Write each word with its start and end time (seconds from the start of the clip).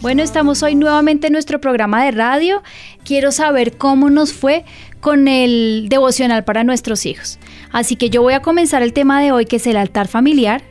Bueno, 0.00 0.22
estamos 0.22 0.62
hoy 0.62 0.76
nuevamente 0.76 1.26
en 1.26 1.32
nuestro 1.32 1.60
programa 1.60 2.04
de 2.04 2.12
radio. 2.12 2.62
Quiero 3.04 3.32
saber 3.32 3.76
cómo 3.76 4.10
nos 4.10 4.32
fue 4.32 4.64
con 5.00 5.26
el 5.26 5.86
devocional 5.88 6.44
para 6.44 6.62
nuestros 6.62 7.04
hijos. 7.04 7.40
Así 7.72 7.96
que 7.96 8.08
yo 8.08 8.22
voy 8.22 8.34
a 8.34 8.40
comenzar 8.40 8.82
el 8.82 8.92
tema 8.92 9.20
de 9.20 9.32
hoy 9.32 9.46
que 9.46 9.56
es 9.56 9.66
el 9.66 9.76
altar 9.76 10.06
familiar. 10.06 10.62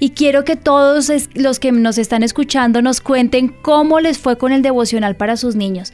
Y 0.00 0.10
quiero 0.10 0.44
que 0.44 0.56
todos 0.56 1.10
los 1.34 1.60
que 1.60 1.72
nos 1.72 1.98
están 1.98 2.22
escuchando 2.22 2.80
nos 2.80 3.02
cuenten 3.02 3.48
cómo 3.48 4.00
les 4.00 4.18
fue 4.18 4.38
con 4.38 4.50
el 4.50 4.62
devocional 4.62 5.14
para 5.14 5.36
sus 5.36 5.56
niños. 5.56 5.92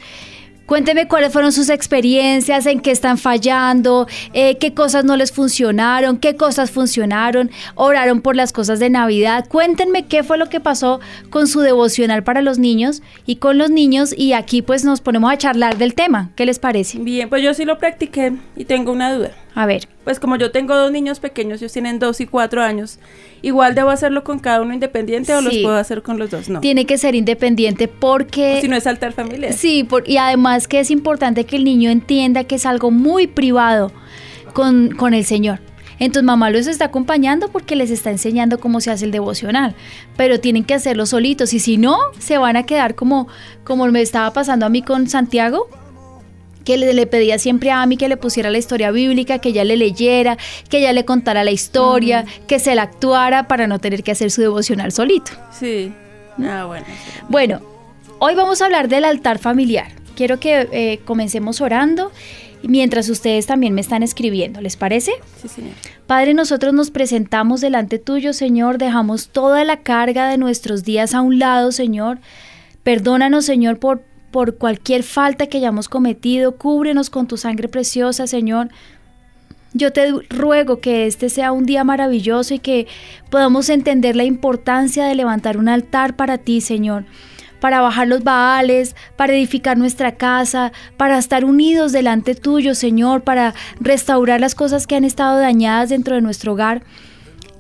Cuénteme 0.71 1.09
cuáles 1.09 1.33
fueron 1.33 1.51
sus 1.51 1.69
experiencias, 1.69 2.65
en 2.65 2.79
qué 2.79 2.93
están 2.93 3.19
fallando, 3.19 4.07
eh, 4.33 4.57
qué 4.59 4.73
cosas 4.73 5.05
no 5.05 5.17
les 5.17 5.33
funcionaron, 5.33 6.17
qué 6.17 6.37
cosas 6.37 6.71
funcionaron, 6.71 7.51
oraron 7.75 8.21
por 8.21 8.37
las 8.37 8.53
cosas 8.53 8.79
de 8.79 8.89
Navidad. 8.89 9.49
Cuéntenme 9.49 10.07
qué 10.07 10.23
fue 10.23 10.39
lo 10.39 10.49
que 10.49 10.61
pasó 10.61 11.01
con 11.29 11.49
su 11.49 11.59
devocional 11.59 12.23
para 12.23 12.41
los 12.41 12.61
niños 12.61 13.03
y 13.27 13.37
con 13.37 13.59
los 13.59 13.73
niños 13.73 14.15
y 14.17 14.33
aquí 14.33 14.63
pues 14.63 14.85
nos 14.85 15.01
ponemos 15.01 15.33
a 15.33 15.37
charlar 15.37 15.77
del 15.77 15.95
tema. 15.95 16.31
¿Qué 16.37 16.47
les 16.47 16.61
parece? 16.61 17.01
Bien, 17.01 17.29
pues 17.29 17.43
yo 17.43 17.53
sí 17.53 17.65
lo 17.65 17.77
practiqué 17.77 18.35
y 18.55 18.65
tengo 18.65 18.93
una 18.93 19.13
duda. 19.13 19.33
A 19.55 19.67
ver. 19.67 19.89
Pues 20.05 20.21
como 20.21 20.37
yo 20.37 20.51
tengo 20.51 20.75
dos 20.77 20.93
niños 20.93 21.21
pequeños, 21.21 21.61
ellos 21.61 21.73
tienen 21.73 21.99
dos 21.99 22.21
y 22.21 22.27
cuatro 22.27 22.63
años, 22.63 22.99
igual 23.43 23.75
debo 23.75 23.91
hacerlo 23.91 24.25
con 24.25 24.39
cada 24.39 24.63
uno 24.63 24.73
independiente 24.73 25.35
o 25.35 25.41
los 25.41 25.57
puedo 25.59 25.77
hacer 25.77 26.03
con 26.03 26.19
los 26.19 26.31
dos, 26.31 26.49
no. 26.49 26.61
Tiene 26.61 26.87
que 26.87 26.99
ser 26.99 27.15
independiente 27.15 27.89
porque... 27.89 28.61
si 28.61 28.69
no 28.69 28.77
es 28.77 28.87
altar 28.87 29.13
familiar. 29.13 29.53
Sí, 29.53 29.87
y 30.07 30.17
además 30.17 30.69
que 30.69 30.81
es 30.81 30.91
importante 30.91 31.45
que 31.45 31.57
el 31.57 31.65
niño 31.65 31.91
entienda 31.91 32.45
que 32.45 32.57
es 32.57 32.67
algo 32.67 32.91
muy 32.91 33.27
privado 33.27 33.93
con, 34.55 34.91
con 34.97 35.15
el 35.15 35.25
Señor. 35.25 35.61
Entonces 35.99 36.25
mamá 36.25 36.49
los 36.49 36.67
está 36.67 36.87
acompañando 36.87 37.49
porque 37.49 37.77
les 37.77 37.91
está 37.91 38.11
enseñando 38.11 38.59
cómo 38.59 38.81
se 38.81 38.91
hace 38.91 39.05
el 39.05 39.11
devocional, 39.11 39.75
pero 40.17 40.41
tienen 40.41 40.65
que 40.65 40.73
hacerlo 40.73 41.05
solitos 41.05 41.53
y 41.53 41.61
si 41.61 41.77
no, 41.77 41.99
se 42.19 42.39
van 42.39 42.57
a 42.57 42.63
quedar 42.63 42.95
como, 42.95 43.29
como 43.65 43.87
me 43.89 44.01
estaba 44.01 44.33
pasando 44.33 44.65
a 44.65 44.71
mí 44.71 44.81
con 44.81 45.09
Santiago, 45.09 45.69
que 46.71 46.93
le, 46.93 47.07
pedía 47.07 47.39
siempre 47.39 47.71
a 47.71 47.83
Ami 47.83 47.97
que 47.97 48.09
le 48.09 48.17
pusiera 48.17 48.51
la 48.51 48.59
historia 48.59 48.93
bíblica, 48.93 49.41
que 49.41 49.49
ella 49.49 49.65
le 49.65 49.77
leyera, 49.77 50.39
que 50.69 50.79
ella 50.79 50.93
le 50.93 51.05
contara 51.05 51.43
la 51.43 51.51
historia, 51.51 52.25
que 52.47 52.61
se 52.61 52.75
la 52.77 52.83
actuara 52.83 53.49
para 53.49 53.67
no 53.67 53.81
tener 53.81 54.05
que 54.05 54.13
hacer 54.13 54.31
su 54.31 54.41
devocional 54.41 54.93
solito. 54.93 55.33
Sí. 55.51 55.93
Ah, 56.39 56.67
bueno. 56.67 56.87
Bueno, 57.29 57.61
hoy 58.21 58.37
vamos 58.37 58.63
a 58.63 58.67
hablar 58.67 58.89
del 58.89 59.05
altar 59.05 59.39
familiar. 59.39 59.89
Quiero 60.15 60.39
que 60.39 60.69
eh, 60.71 61.01
comencemos 61.05 61.61
orando 61.61 62.13
mientras 62.63 63.09
ustedes 63.09 63.47
también 63.47 63.75
me 63.75 63.81
están 63.81 64.05
escribiendo. 64.05 64.61
¿Les 64.61 64.77
parece? 64.77 65.13
Sí, 65.43 65.49
señor. 65.49 65.73
Padre, 66.07 66.35
nosotros 66.35 66.73
nos 66.73 66.93
presentamos 66.93 67.61
delante 67.61 67.99
tuyo, 67.99 68.33
Señor. 68.33 68.79
Dejamos 68.79 69.31
toda 69.31 69.65
la 69.65 69.79
carga 69.79 70.29
de 70.29 70.39
nuestros 70.39 70.85
días 70.85 71.15
a 71.15 71.21
un 71.21 71.41
lado, 71.41 71.73
Señor. 71.73 72.19
Perdónanos, 72.85 73.45
Señor, 73.45 73.79
por 73.79 74.03
por 74.31 74.57
cualquier 74.57 75.03
falta 75.03 75.47
que 75.47 75.59
hayamos 75.59 75.89
cometido, 75.89 76.57
cúbrenos 76.57 77.11
con 77.11 77.27
tu 77.27 77.37
sangre 77.37 77.69
preciosa, 77.69 78.27
Señor. 78.27 78.69
Yo 79.73 79.93
te 79.93 80.11
ruego 80.29 80.81
que 80.81 81.07
este 81.07 81.29
sea 81.29 81.53
un 81.53 81.65
día 81.65 81.85
maravilloso 81.85 82.55
y 82.55 82.59
que 82.59 82.89
podamos 83.31 83.69
entender 83.69 84.17
la 84.17 84.25
importancia 84.25 85.07
de 85.07 85.15
levantar 85.15 85.57
un 85.57 85.69
altar 85.69 86.17
para 86.17 86.39
ti, 86.39 86.61
Señor, 86.61 87.05
para 87.61 87.81
bajar 87.81 88.09
los 88.09 88.25
baales, 88.25 88.97
para 89.17 89.33
edificar 89.33 89.79
nuestra 89.79 90.17
casa, 90.17 90.73
para 90.97 91.19
estar 91.19 91.45
unidos 91.45 91.93
delante 91.93 92.35
tuyo, 92.35 92.75
Señor, 92.75 93.23
para 93.23 93.55
restaurar 93.79 94.41
las 94.41 94.57
cosas 94.57 94.89
que 94.89 94.97
han 94.97 95.05
estado 95.05 95.39
dañadas 95.39 95.91
dentro 95.91 96.17
de 96.17 96.23
nuestro 96.23 96.53
hogar 96.55 96.83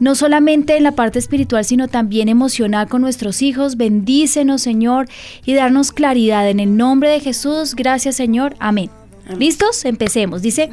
no 0.00 0.14
solamente 0.14 0.76
en 0.76 0.82
la 0.82 0.92
parte 0.92 1.18
espiritual, 1.18 1.64
sino 1.64 1.86
también 1.86 2.28
emocional 2.28 2.88
con 2.88 3.02
nuestros 3.02 3.42
hijos. 3.42 3.76
Bendícenos, 3.76 4.62
Señor, 4.62 5.08
y 5.44 5.54
darnos 5.54 5.92
claridad. 5.92 6.48
En 6.48 6.58
el 6.58 6.76
nombre 6.76 7.10
de 7.10 7.20
Jesús, 7.20 7.74
gracias, 7.76 8.16
Señor. 8.16 8.56
Amén. 8.58 8.90
¿Listos? 9.38 9.84
Empecemos. 9.84 10.42
Dice 10.42 10.70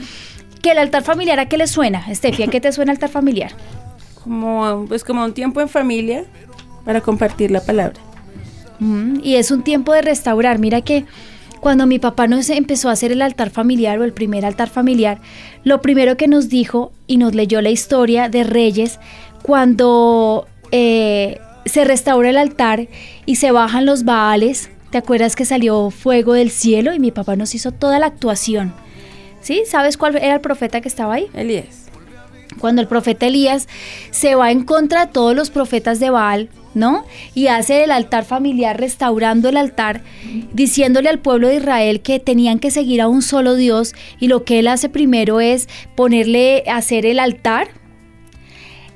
que 0.62 0.72
el 0.72 0.80
altar 0.80 1.04
familiar, 1.04 1.40
¿a 1.40 1.48
qué 1.48 1.58
le 1.58 1.68
suena? 1.68 2.10
Estefia, 2.10 2.48
¿qué 2.48 2.60
te 2.60 2.72
suena 2.72 2.94
altar 2.94 3.10
familiar? 3.10 3.52
Como, 4.24 4.86
pues 4.88 5.04
como 5.04 5.24
un 5.24 5.34
tiempo 5.34 5.62
en 5.62 5.70
familia 5.70 6.26
para 6.86 7.02
compartir 7.02 7.52
la 7.52 7.62
palabra. 7.62 8.00
Mm, 8.80 9.20
y 9.24 9.36
es 9.36 9.52
un 9.52 9.64
tiempo 9.64 9.94
de 9.94 10.02
restaurar. 10.02 10.60
Mira 10.60 10.82
que 10.82 11.06
cuando 11.60 11.88
mi 11.88 12.00
papá 12.00 12.28
nos 12.28 12.50
empezó 12.50 12.90
a 12.90 12.94
hacer 12.94 13.12
el 13.12 13.22
altar 13.22 13.50
familiar 13.50 14.00
o 14.00 14.04
el 14.04 14.14
primer 14.14 14.46
altar 14.46 14.70
familiar, 14.70 15.20
lo 15.68 15.82
primero 15.82 16.16
que 16.16 16.30
nos 16.30 16.48
dijo 16.48 16.94
y 17.08 17.18
nos 17.18 17.36
leyó 17.36 17.62
la 17.62 17.70
historia 17.70 18.30
de 18.30 18.46
Reyes, 18.46 19.00
cuando 19.42 20.48
eh, 20.72 21.40
se 21.66 21.84
restaura 21.84 22.30
el 22.30 22.38
altar 22.38 22.88
y 23.26 23.36
se 23.36 23.52
bajan 23.52 23.86
los 23.86 24.06
baales, 24.06 24.70
¿te 24.92 24.98
acuerdas 24.98 25.36
que 25.36 25.44
salió 25.44 25.90
fuego 25.90 26.32
del 26.32 26.52
cielo? 26.52 26.94
Y 26.94 27.00
mi 27.00 27.12
papá 27.12 27.36
nos 27.36 27.54
hizo 27.54 27.74
toda 27.74 28.00
la 28.00 28.06
actuación. 28.06 28.74
¿Sí? 29.42 29.64
¿Sabes 29.68 29.98
cuál 29.98 30.16
era 30.16 30.36
el 30.36 30.42
profeta 30.42 30.80
que 30.80 30.88
estaba 30.88 31.16
ahí? 31.16 31.28
Elías. 31.34 31.87
Cuando 32.60 32.82
el 32.82 32.88
profeta 32.88 33.28
Elías 33.28 33.68
se 34.12 34.36
va 34.36 34.52
en 34.52 34.64
contra 34.64 35.06
de 35.06 35.12
todos 35.12 35.36
los 35.36 35.50
profetas 35.50 36.00
de 36.00 36.10
Baal, 36.10 36.50
¿no? 36.74 37.06
Y 37.34 37.48
hace 37.48 37.84
el 37.84 37.92
altar 37.92 38.24
familiar, 38.26 38.80
restaurando 38.80 39.50
el 39.50 39.58
altar, 39.58 40.02
diciéndole 40.54 41.10
al 41.10 41.20
pueblo 41.20 41.48
de 41.48 41.56
Israel 41.56 42.02
que 42.02 42.20
tenían 42.20 42.60
que 42.60 42.72
seguir 42.72 43.02
a 43.02 43.08
un 43.08 43.22
solo 43.22 43.56
Dios 43.56 43.94
y 44.20 44.28
lo 44.28 44.44
que 44.44 44.60
él 44.60 44.68
hace 44.68 44.90
primero 44.90 45.40
es 45.40 45.68
ponerle, 45.96 46.64
hacer 46.68 47.06
el 47.06 47.20
altar, 47.20 47.70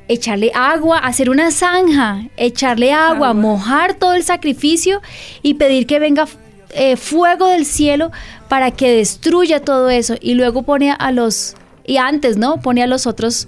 echarle 0.07 0.51
agua, 0.53 0.99
hacer 0.99 1.29
una 1.29 1.51
zanja, 1.51 2.27
echarle 2.37 2.91
agua, 2.93 3.33
mojar 3.33 3.95
todo 3.95 4.13
el 4.13 4.23
sacrificio 4.23 5.01
y 5.41 5.55
pedir 5.55 5.87
que 5.87 5.99
venga 5.99 6.27
eh, 6.73 6.95
fuego 6.97 7.47
del 7.47 7.65
cielo 7.65 8.11
para 8.47 8.71
que 8.71 8.95
destruya 8.95 9.61
todo 9.61 9.89
eso 9.89 10.15
y 10.21 10.35
luego 10.35 10.63
pone 10.63 10.91
a 10.97 11.11
los, 11.11 11.55
y 11.85 11.97
antes, 11.97 12.37
¿no? 12.37 12.61
Pone 12.61 12.83
a 12.83 12.87
los 12.87 13.07
otros 13.07 13.47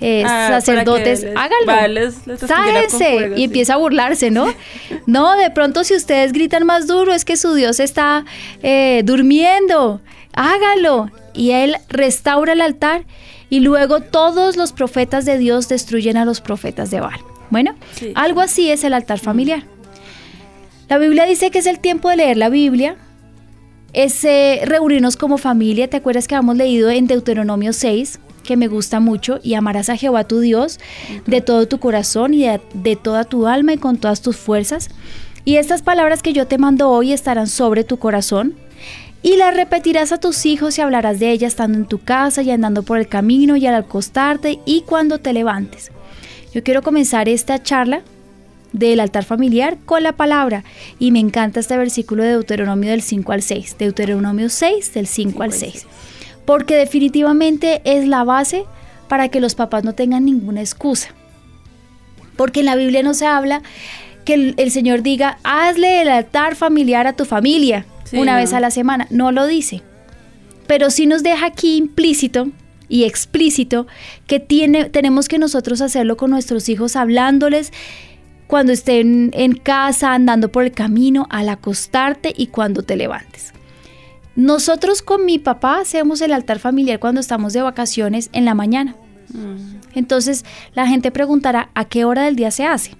eh, 0.00 0.24
ah, 0.26 0.48
sacerdotes, 0.50 1.24
háganlo. 1.24 2.12
Sáense 2.46 3.32
y 3.36 3.44
empieza 3.44 3.74
a 3.74 3.76
burlarse, 3.76 4.30
¿no? 4.30 4.46
no, 5.06 5.36
de 5.36 5.50
pronto 5.50 5.84
si 5.84 5.94
ustedes 5.94 6.32
gritan 6.32 6.66
más 6.66 6.86
duro 6.86 7.12
es 7.12 7.24
que 7.24 7.36
su 7.36 7.54
Dios 7.54 7.80
está 7.80 8.24
eh, 8.62 9.02
durmiendo. 9.04 10.00
Hágalo. 10.34 11.10
Y 11.32 11.50
él 11.50 11.76
restaura 11.88 12.52
el 12.52 12.60
altar 12.60 13.04
y 13.50 13.60
luego 13.60 14.00
todos 14.00 14.56
los 14.56 14.72
profetas 14.72 15.24
de 15.24 15.38
Dios 15.38 15.68
destruyen 15.68 16.16
a 16.16 16.24
los 16.24 16.40
profetas 16.40 16.90
de 16.90 17.00
Baal. 17.00 17.20
Bueno, 17.50 17.74
algo 18.14 18.40
así 18.40 18.70
es 18.70 18.84
el 18.84 18.94
altar 18.94 19.18
familiar. 19.18 19.64
La 20.88 20.98
Biblia 20.98 21.24
dice 21.24 21.50
que 21.50 21.58
es 21.58 21.66
el 21.66 21.78
tiempo 21.78 22.10
de 22.10 22.16
leer 22.16 22.36
la 22.36 22.48
Biblia, 22.48 22.96
es 23.94 24.24
eh, 24.24 24.62
reunirnos 24.66 25.16
como 25.16 25.38
familia. 25.38 25.88
¿Te 25.88 25.96
acuerdas 25.96 26.28
que 26.28 26.34
hemos 26.34 26.56
leído 26.56 26.90
en 26.90 27.06
Deuteronomio 27.06 27.72
6? 27.72 28.20
que 28.44 28.58
me 28.58 28.68
gusta 28.68 29.00
mucho 29.00 29.40
y 29.42 29.54
amarás 29.54 29.88
a 29.88 29.96
Jehová 29.96 30.24
tu 30.24 30.38
Dios 30.40 30.78
de 31.26 31.40
todo 31.40 31.66
tu 31.66 31.80
corazón 31.80 32.34
y 32.34 32.46
de, 32.74 32.96
toda 32.96 33.24
tu 33.24 33.46
alma 33.46 33.72
y 33.72 33.78
con 33.78 33.96
todas 33.96 34.20
tus 34.20 34.36
fuerzas. 34.36 34.90
Y 35.46 35.56
estas 35.56 35.80
palabras 35.80 36.22
que 36.22 36.34
yo 36.34 36.46
te 36.46 36.58
mando 36.58 36.90
hoy 36.90 37.14
estarán 37.14 37.46
sobre 37.46 37.84
tu 37.84 37.98
corazón 37.98 38.54
y 39.22 39.38
las 39.38 39.56
repetirás 39.56 40.12
a 40.12 40.20
tus 40.20 40.44
hijos 40.44 40.76
y 40.76 40.82
hablarás 40.82 41.18
de 41.20 41.30
ellas 41.30 41.54
estando 41.54 41.78
en 41.78 41.86
tu 41.86 41.98
casa 42.04 42.42
y 42.42 42.50
andando 42.50 42.82
por 42.82 42.98
el 42.98 43.08
camino 43.08 43.56
y 43.56 43.66
al 43.66 43.74
acostarte 43.74 44.60
y 44.66 44.82
cuando 44.82 45.18
te 45.18 45.32
levantes. 45.32 45.90
Yo 46.52 46.62
quiero 46.62 46.82
comenzar 46.82 47.30
esta 47.30 47.62
charla 47.62 48.02
del 48.74 49.00
altar 49.00 49.24
familiar 49.24 49.78
con 49.86 50.02
la 50.02 50.12
palabra 50.12 50.64
y 50.98 51.10
me 51.12 51.20
encanta 51.20 51.60
este 51.60 51.78
versículo 51.78 52.22
de 52.22 52.30
Deuteronomio 52.30 52.90
del 52.90 53.00
5 53.00 53.32
al 53.32 53.40
6, 53.40 53.76
Deuteronomio 53.78 54.50
6 54.50 54.92
del 54.92 55.06
5 55.06 55.42
al 55.42 55.52
6 55.52 55.86
porque 56.44 56.76
definitivamente 56.76 57.80
es 57.84 58.06
la 58.06 58.24
base 58.24 58.64
para 59.08 59.28
que 59.28 59.40
los 59.40 59.54
papás 59.54 59.84
no 59.84 59.94
tengan 59.94 60.24
ninguna 60.24 60.60
excusa. 60.60 61.10
Porque 62.36 62.60
en 62.60 62.66
la 62.66 62.76
Biblia 62.76 63.02
no 63.02 63.14
se 63.14 63.26
habla 63.26 63.62
que 64.24 64.54
el, 64.56 64.70
Señor 64.70 65.02
diga, 65.02 65.38
hazle 65.44 66.02
el 66.02 66.08
altar 66.08 66.56
familiar 66.56 67.06
a 67.06 67.14
tu 67.14 67.24
familia 67.24 67.86
una 68.12 68.36
vez 68.36 68.52
a 68.52 68.60
la 68.60 68.70
semana. 68.70 69.06
No 69.10 69.32
lo 69.32 69.46
dice. 69.46 69.82
Pero 70.66 70.90
sí 70.90 71.06
nos 71.06 71.22
deja 71.22 71.46
aquí 71.46 71.76
implícito 71.76 72.48
y 72.88 73.04
explícito 73.04 73.86
que 74.26 74.40
tiene, 74.40 74.86
tenemos 74.86 75.28
que 75.28 75.38
nosotros 75.38 75.80
hacerlo 75.80 76.16
con 76.16 76.30
nuestros 76.30 76.68
hijos, 76.68 76.96
hablándoles 76.96 77.72
cuando 78.54 78.72
estén 78.72 79.30
en 79.32 79.56
casa, 79.56 80.14
andando 80.14 80.52
por 80.52 80.62
el 80.62 80.70
camino, 80.70 81.26
al 81.28 81.48
acostarte 81.48 82.32
y 82.36 82.46
cuando 82.46 82.84
te 82.84 82.94
levantes. 82.94 83.52
Nosotros 84.36 85.02
con 85.02 85.26
mi 85.26 85.40
papá 85.40 85.80
hacemos 85.80 86.20
el 86.20 86.32
altar 86.32 86.60
familiar 86.60 87.00
cuando 87.00 87.20
estamos 87.20 87.52
de 87.52 87.62
vacaciones 87.62 88.30
en 88.32 88.44
la 88.44 88.54
mañana. 88.54 88.94
Mm. 89.32 89.80
Entonces 89.96 90.44
la 90.72 90.86
gente 90.86 91.10
preguntará 91.10 91.70
a 91.74 91.86
qué 91.86 92.04
hora 92.04 92.26
del 92.26 92.36
día 92.36 92.52
se 92.52 92.64
hace. 92.64 92.92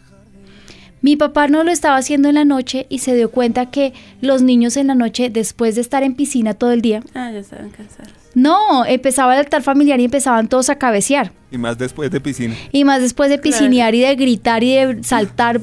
Mi 1.03 1.15
papá 1.15 1.47
no 1.47 1.62
lo 1.62 1.71
estaba 1.71 1.99
haciendo 1.99 2.29
en 2.31 2.35
la 2.35 2.45
noche 2.45 2.89
y 2.89 2.99
se 2.99 3.15
dio 3.15 3.31
cuenta 3.31 3.71
que 3.71 3.93
los 4.21 4.43
niños 4.43 4.77
en 4.77 4.89
la 4.89 4.97
noche, 4.97 5.31
después 5.31 5.77
de 5.77 5.83
estar 5.83 6.03
en 6.03 6.17
piscina 6.17 6.55
todo 6.55 6.73
el 6.73 6.83
día, 6.83 7.01
ah, 7.15 7.31
ya 7.31 7.39
estaban 7.39 7.71
cansados. 7.71 8.24
No, 8.34 8.84
empezaba 8.84 9.34
el 9.34 9.40
altar 9.40 9.62
familiar 9.62 10.00
y 10.00 10.04
empezaban 10.04 10.48
todos 10.48 10.69
a 10.70 10.76
cabecear. 10.76 11.32
Y 11.50 11.58
más 11.58 11.78
después 11.78 12.10
de 12.10 12.20
piscina. 12.20 12.54
Y 12.72 12.84
más 12.84 13.00
después 13.00 13.31
de 13.31 13.38
piscinear 13.38 13.94
y 13.94 14.00
de 14.00 14.14
gritar 14.16 14.64
y 14.64 14.75
de 14.75 15.04
saltar. 15.04 15.60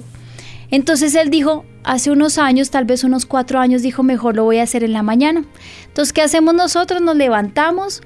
Entonces 0.69 1.13
él 1.15 1.29
dijo, 1.29 1.65
hace 1.83 2.12
unos 2.12 2.38
años, 2.38 2.71
tal 2.71 2.85
vez 2.85 3.03
unos 3.03 3.25
cuatro 3.25 3.59
años, 3.59 3.81
dijo, 3.81 4.03
mejor 4.03 4.35
lo 4.35 4.45
voy 4.45 4.59
a 4.59 4.63
hacer 4.63 4.83
en 4.83 4.94
la 4.94 5.03
mañana. 5.03 5.44
Entonces, 5.88 6.13
¿qué 6.13 6.21
hacemos 6.21 6.53
nosotros? 6.53 7.01
Nos 7.01 7.18
levantamos, 7.18 8.01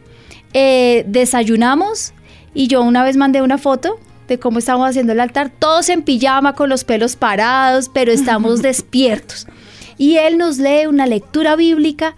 eh, 0.54 1.06
desayunamos 1.08 2.14
y 2.56 2.68
yo 2.68 2.82
una 2.82 3.04
vez 3.04 3.18
mandé 3.18 3.42
una 3.42 3.60
foto 3.60 4.00
de 4.28 4.40
cómo 4.40 4.58
estamos 4.58 4.90
haciendo 4.90 5.14
el 5.14 5.20
altar, 5.20 5.52
todos 5.60 5.90
en 5.90 6.02
pijama, 6.02 6.54
con 6.54 6.70
los 6.70 6.84
pelos 6.84 7.16
parados, 7.16 7.92
pero 7.94 8.12
estamos 8.12 8.62
despiertos. 8.64 9.46
Y 9.98 10.18
él 10.18 10.38
nos 10.38 10.58
lee 10.58 10.88
una 10.88 11.06
lectura 11.06 11.56
bíblica 11.56 12.16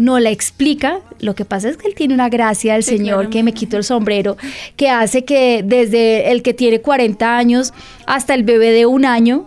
no 0.00 0.18
la 0.18 0.30
explica. 0.30 1.00
Lo 1.20 1.34
que 1.34 1.44
pasa 1.44 1.68
es 1.68 1.76
que 1.76 1.86
él 1.86 1.94
tiene 1.94 2.14
una 2.14 2.28
gracia 2.28 2.74
del 2.74 2.82
Señor 2.82 3.30
que 3.30 3.42
me 3.42 3.52
quito 3.52 3.76
el 3.76 3.84
sombrero, 3.84 4.36
que 4.76 4.88
hace 4.88 5.24
que 5.24 5.62
desde 5.64 6.32
el 6.32 6.42
que 6.42 6.54
tiene 6.54 6.80
40 6.80 7.36
años 7.36 7.72
hasta 8.06 8.34
el 8.34 8.42
bebé 8.42 8.72
de 8.72 8.86
un 8.86 9.04
año 9.04 9.46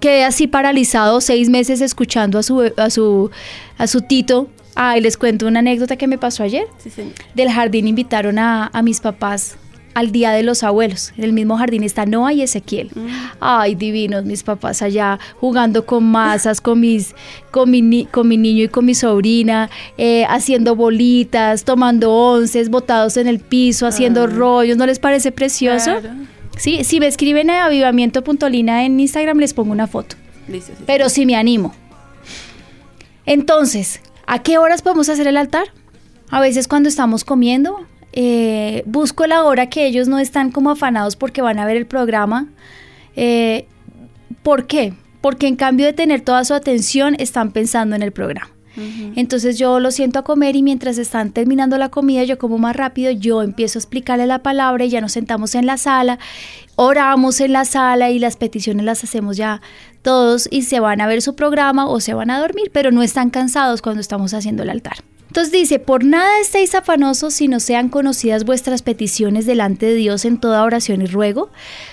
quede 0.00 0.24
así 0.24 0.46
paralizado 0.46 1.20
seis 1.20 1.48
meses 1.48 1.80
escuchando 1.80 2.38
a 2.38 2.42
su, 2.42 2.72
a 2.76 2.90
su, 2.90 3.30
a 3.78 3.86
su 3.86 4.02
tito. 4.02 4.48
Ay, 4.74 5.00
les 5.00 5.16
cuento 5.16 5.46
una 5.46 5.60
anécdota 5.60 5.96
que 5.96 6.06
me 6.06 6.18
pasó 6.18 6.42
ayer. 6.42 6.66
Del 7.34 7.50
jardín 7.50 7.88
invitaron 7.88 8.38
a, 8.38 8.70
a 8.72 8.82
mis 8.82 9.00
papás 9.00 9.56
al 9.96 10.12
Día 10.12 10.32
de 10.32 10.42
los 10.42 10.62
Abuelos. 10.62 11.14
En 11.16 11.24
el 11.24 11.32
mismo 11.32 11.56
jardín 11.56 11.82
está 11.82 12.04
Noah 12.04 12.34
y 12.34 12.42
Ezequiel. 12.42 12.90
Mm. 12.94 13.06
Ay, 13.40 13.74
divinos 13.74 14.26
mis 14.26 14.42
papás 14.42 14.82
allá 14.82 15.18
jugando 15.40 15.86
con 15.86 16.04
masas, 16.04 16.60
con, 16.60 16.80
mis, 16.80 17.14
con, 17.50 17.70
mi, 17.70 18.04
con 18.04 18.28
mi 18.28 18.36
niño 18.36 18.64
y 18.64 18.68
con 18.68 18.84
mi 18.84 18.94
sobrina, 18.94 19.70
eh, 19.96 20.26
haciendo 20.28 20.76
bolitas, 20.76 21.64
tomando 21.64 22.12
onces, 22.12 22.68
botados 22.68 23.16
en 23.16 23.26
el 23.26 23.38
piso, 23.38 23.86
haciendo 23.86 24.24
ah. 24.24 24.26
rollos. 24.26 24.76
¿No 24.76 24.84
les 24.84 24.98
parece 24.98 25.32
precioso? 25.32 25.92
Sí, 26.58 26.84
si 26.84 27.00
me 27.00 27.06
escriben 27.06 27.48
a 27.48 27.64
avivamiento.lina 27.64 28.84
en 28.84 29.00
Instagram 29.00 29.38
les 29.38 29.54
pongo 29.54 29.72
una 29.72 29.86
foto. 29.86 30.16
Pero 30.84 31.08
sí 31.08 31.24
me 31.24 31.36
animo. 31.36 31.74
Entonces, 33.24 34.02
¿a 34.26 34.42
qué 34.42 34.58
horas 34.58 34.82
podemos 34.82 35.08
hacer 35.08 35.26
el 35.26 35.38
altar? 35.38 35.68
A 36.28 36.42
veces 36.42 36.68
cuando 36.68 36.90
estamos 36.90 37.24
comiendo, 37.24 37.86
eh, 38.18 38.82
busco 38.86 39.26
la 39.26 39.44
hora 39.44 39.68
que 39.68 39.86
ellos 39.86 40.08
no 40.08 40.18
están 40.18 40.50
como 40.50 40.70
afanados 40.70 41.16
porque 41.16 41.42
van 41.42 41.58
a 41.58 41.66
ver 41.66 41.76
el 41.76 41.86
programa. 41.86 42.48
Eh, 43.14 43.66
¿Por 44.42 44.66
qué? 44.66 44.94
Porque 45.20 45.46
en 45.46 45.56
cambio 45.56 45.84
de 45.84 45.92
tener 45.92 46.22
toda 46.22 46.42
su 46.46 46.54
atención, 46.54 47.14
están 47.18 47.52
pensando 47.52 47.94
en 47.94 48.02
el 48.02 48.12
programa. 48.12 48.50
Entonces 49.16 49.58
yo 49.58 49.80
lo 49.80 49.90
siento 49.90 50.18
a 50.18 50.22
comer 50.22 50.54
y 50.54 50.62
mientras 50.62 50.98
están 50.98 51.30
terminando 51.32 51.78
la 51.78 51.88
comida, 51.88 52.24
yo 52.24 52.36
como 52.36 52.58
más 52.58 52.76
rápido, 52.76 53.10
yo 53.10 53.42
empiezo 53.42 53.78
a 53.78 53.80
explicarle 53.80 54.26
la 54.26 54.42
palabra 54.42 54.84
y 54.84 54.90
ya 54.90 55.00
nos 55.00 55.12
sentamos 55.12 55.54
en 55.54 55.64
la 55.64 55.78
sala, 55.78 56.18
oramos 56.74 57.40
en 57.40 57.52
la 57.52 57.64
sala 57.64 58.10
y 58.10 58.18
las 58.18 58.36
peticiones 58.36 58.84
las 58.84 59.02
hacemos 59.02 59.38
ya 59.38 59.62
todos 60.02 60.46
y 60.50 60.62
se 60.62 60.78
van 60.80 61.00
a 61.00 61.06
ver 61.06 61.22
su 61.22 61.34
programa 61.34 61.88
o 61.88 62.00
se 62.00 62.12
van 62.12 62.30
a 62.30 62.38
dormir, 62.38 62.70
pero 62.70 62.90
no 62.90 63.02
están 63.02 63.30
cansados 63.30 63.80
cuando 63.80 64.02
estamos 64.02 64.34
haciendo 64.34 64.62
el 64.62 64.68
altar. 64.68 64.98
Entonces 65.36 65.52
dice, 65.52 65.78
por 65.78 66.02
nada 66.02 66.40
estéis 66.40 66.74
afanosos 66.74 67.34
si 67.34 67.46
no 67.46 67.60
sean 67.60 67.90
conocidas 67.90 68.46
vuestras 68.46 68.80
peticiones 68.80 69.44
delante 69.44 69.84
de 69.84 69.94
Dios 69.94 70.24
en 70.24 70.38
toda 70.38 70.64
oración 70.64 71.02
y 71.02 71.04
ruego, 71.04 71.50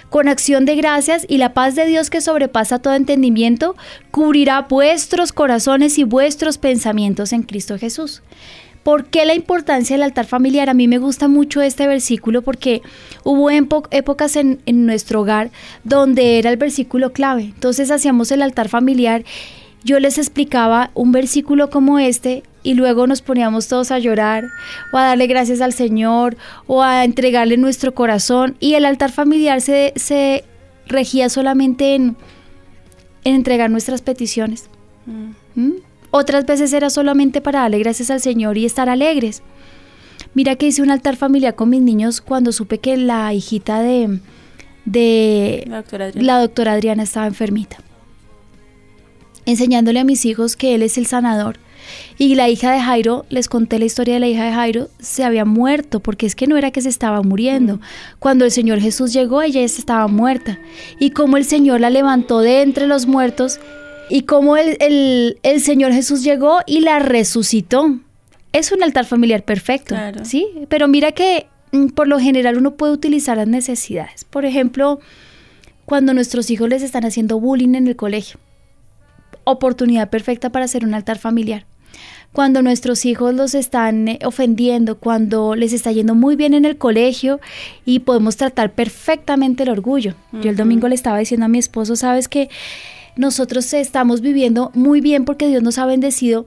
con 0.09 0.29
acción 0.29 0.63
de 0.63 0.77
gracias 0.77 1.25
y 1.27 1.39
la 1.39 1.53
paz 1.53 1.75
de 1.75 1.85
Dios 1.85 2.09
que 2.09 2.21
sobrepasa 2.21 2.79
todo 2.79 2.93
entendimiento, 2.93 3.75
cubrirá 4.11 4.61
vuestros 4.61 5.33
corazones 5.33 5.99
y 5.99 6.05
vuestros 6.05 6.57
pensamientos 6.57 7.33
en 7.33 7.43
Cristo 7.43 7.77
Jesús. 7.77 8.21
¿Por 8.81 9.07
qué 9.07 9.25
la 9.25 9.35
importancia 9.35 9.97
del 9.97 10.03
altar 10.03 10.25
familiar? 10.25 10.69
A 10.69 10.73
mí 10.73 10.87
me 10.87 10.97
gusta 10.97 11.27
mucho 11.27 11.61
este 11.61 11.85
versículo 11.85 12.43
porque 12.43 12.81
hubo 13.25 13.49
épocas 13.49 14.37
en, 14.37 14.61
en 14.65 14.85
nuestro 14.85 15.19
hogar 15.19 15.51
donde 15.83 16.39
era 16.39 16.49
el 16.49 16.55
versículo 16.55 17.11
clave. 17.11 17.41
Entonces 17.43 17.91
hacíamos 17.91 18.31
el 18.31 18.41
altar 18.41 18.69
familiar 18.69 19.25
yo 19.85 19.99
les 19.99 20.17
explicaba 20.17 20.91
un 20.93 21.11
versículo 21.11 21.69
como 21.69 21.99
este 21.99 22.43
y 22.63 22.73
luego 22.73 23.07
nos 23.07 23.21
poníamos 23.21 23.67
todos 23.67 23.91
a 23.91 23.99
llorar 23.99 24.49
o 24.91 24.97
a 24.97 25.03
darle 25.03 25.27
gracias 25.27 25.61
al 25.61 25.73
Señor 25.73 26.37
o 26.65 26.81
a 26.81 27.03
entregarle 27.03 27.57
nuestro 27.57 27.93
corazón 27.93 28.55
y 28.59 28.73
el 28.75 28.85
altar 28.85 29.11
familiar 29.11 29.61
se, 29.61 29.93
se 29.95 30.45
regía 30.87 31.29
solamente 31.29 31.95
en, 31.95 32.15
entregar 33.23 33.69
nuestras 33.69 34.01
peticiones. 34.01 34.69
Mm. 35.05 35.61
¿Mm? 35.61 35.73
Otras 36.11 36.45
veces 36.45 36.71
era 36.73 36.89
solamente 36.89 37.41
para 37.41 37.61
darle 37.61 37.79
gracias 37.79 38.09
al 38.09 38.21
Señor 38.21 38.57
y 38.57 38.65
estar 38.65 38.89
alegres. 38.89 39.41
Mira 40.33 40.55
que 40.55 40.67
hice 40.67 40.81
un 40.81 40.91
altar 40.91 41.15
familiar 41.15 41.55
con 41.55 41.69
mis 41.69 41.81
niños 41.81 42.21
cuando 42.21 42.51
supe 42.51 42.79
que 42.79 42.97
la 42.97 43.33
hijita 43.33 43.81
de, 43.81 44.19
de 44.85 45.63
la 46.13 46.39
doctora 46.39 46.73
Adriana 46.73 47.03
estaba 47.03 47.27
enfermita 47.27 47.77
enseñándole 49.45 49.99
a 49.99 50.03
mis 50.03 50.25
hijos 50.25 50.55
que 50.55 50.75
Él 50.75 50.83
es 50.83 50.97
el 50.97 51.05
sanador. 51.05 51.57
Y 52.17 52.35
la 52.35 52.49
hija 52.49 52.71
de 52.71 52.79
Jairo, 52.79 53.25
les 53.29 53.47
conté 53.47 53.79
la 53.79 53.85
historia 53.85 54.15
de 54.15 54.19
la 54.19 54.27
hija 54.27 54.45
de 54.45 54.53
Jairo, 54.53 54.89
se 54.99 55.23
había 55.23 55.45
muerto, 55.45 55.99
porque 55.99 56.25
es 56.25 56.35
que 56.35 56.47
no 56.47 56.57
era 56.57 56.71
que 56.71 56.81
se 56.81 56.89
estaba 56.89 57.21
muriendo. 57.21 57.79
Cuando 58.19 58.45
el 58.45 58.51
Señor 58.51 58.79
Jesús 58.79 59.13
llegó, 59.13 59.41
ella 59.41 59.61
ya 59.61 59.65
estaba 59.65 60.07
muerta. 60.07 60.59
Y 60.99 61.11
como 61.11 61.37
el 61.37 61.45
Señor 61.45 61.81
la 61.81 61.89
levantó 61.89 62.39
de 62.39 62.61
entre 62.61 62.87
los 62.87 63.07
muertos, 63.07 63.59
y 64.09 64.23
como 64.23 64.57
el, 64.57 64.77
el, 64.79 65.61
Señor 65.61 65.93
Jesús 65.93 66.23
llegó 66.23 66.59
y 66.65 66.81
la 66.81 66.99
resucitó. 66.99 67.99
Es 68.51 68.71
un 68.71 68.83
altar 68.83 69.05
familiar 69.05 69.43
perfecto, 69.43 69.95
¿sí? 70.23 70.47
Pero 70.69 70.87
mira 70.87 71.13
que 71.13 71.47
mm, 71.71 71.87
por 71.87 72.07
lo 72.07 72.19
general 72.19 72.57
uno 72.57 72.75
puede 72.75 72.93
utilizar 72.93 73.37
las 73.37 73.47
necesidades. 73.47 74.25
Por 74.25 74.45
ejemplo, 74.45 74.99
cuando 75.85 76.13
nuestros 76.13 76.51
hijos 76.51 76.69
les 76.69 76.83
están 76.83 77.05
haciendo 77.05 77.39
bullying 77.39 77.73
en 77.75 77.87
el 77.87 77.95
colegio 77.95 78.39
oportunidad 79.43 80.09
perfecta 80.09 80.51
para 80.51 80.65
hacer 80.65 80.85
un 80.85 80.93
altar 80.93 81.17
familiar. 81.17 81.65
Cuando 82.33 82.63
nuestros 82.63 83.05
hijos 83.05 83.33
los 83.33 83.53
están 83.53 84.07
eh, 84.07 84.19
ofendiendo, 84.25 84.97
cuando 84.97 85.55
les 85.55 85.71
está 85.71 85.91
yendo 85.91 86.15
muy 86.15 86.35
bien 86.35 86.55
en 86.55 86.65
el 86.65 86.77
colegio 86.77 87.39
y 87.85 87.99
podemos 87.99 88.37
tratar 88.37 88.73
perfectamente 88.73 89.63
el 89.63 89.69
orgullo. 89.69 90.15
Yo 90.33 90.49
el 90.49 90.57
domingo 90.57 90.87
le 90.87 90.95
estaba 90.95 91.19
diciendo 91.19 91.45
a 91.45 91.49
mi 91.49 91.59
esposo, 91.59 91.95
sabes 91.95 92.27
que 92.27 92.49
nosotros 93.15 93.71
estamos 93.73 94.21
viviendo 94.21 94.71
muy 94.73 94.99
bien 94.99 95.25
porque 95.25 95.47
Dios 95.47 95.61
nos 95.61 95.77
ha 95.77 95.85
bendecido, 95.85 96.45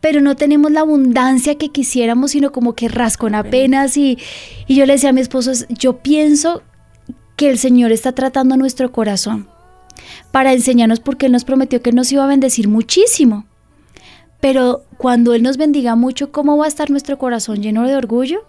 pero 0.00 0.22
no 0.22 0.34
tenemos 0.34 0.72
la 0.72 0.80
abundancia 0.80 1.56
que 1.56 1.68
quisiéramos, 1.68 2.30
sino 2.30 2.50
como 2.50 2.74
que 2.74 2.88
rascon 2.88 3.34
apenas. 3.34 3.98
Y, 3.98 4.18
y 4.66 4.76
yo 4.76 4.86
le 4.86 4.94
decía 4.94 5.10
a 5.10 5.12
mi 5.12 5.20
esposo, 5.20 5.52
yo 5.68 5.98
pienso 5.98 6.62
que 7.36 7.50
el 7.50 7.58
Señor 7.58 7.92
está 7.92 8.12
tratando 8.12 8.56
nuestro 8.56 8.92
corazón 8.92 9.48
para 10.30 10.52
enseñarnos 10.54 11.00
porque 11.00 11.26
Él 11.26 11.32
nos 11.32 11.44
prometió 11.44 11.82
que 11.82 11.92
nos 11.92 12.10
iba 12.12 12.24
a 12.24 12.28
bendecir 12.28 12.68
muchísimo. 12.68 13.46
Pero 14.40 14.82
cuando 14.96 15.34
Él 15.34 15.42
nos 15.42 15.56
bendiga 15.56 15.96
mucho, 15.96 16.30
¿cómo 16.32 16.56
va 16.56 16.66
a 16.66 16.68
estar 16.68 16.90
nuestro 16.90 17.18
corazón 17.18 17.62
lleno 17.62 17.86
de 17.86 17.96
orgullo? 17.96 18.44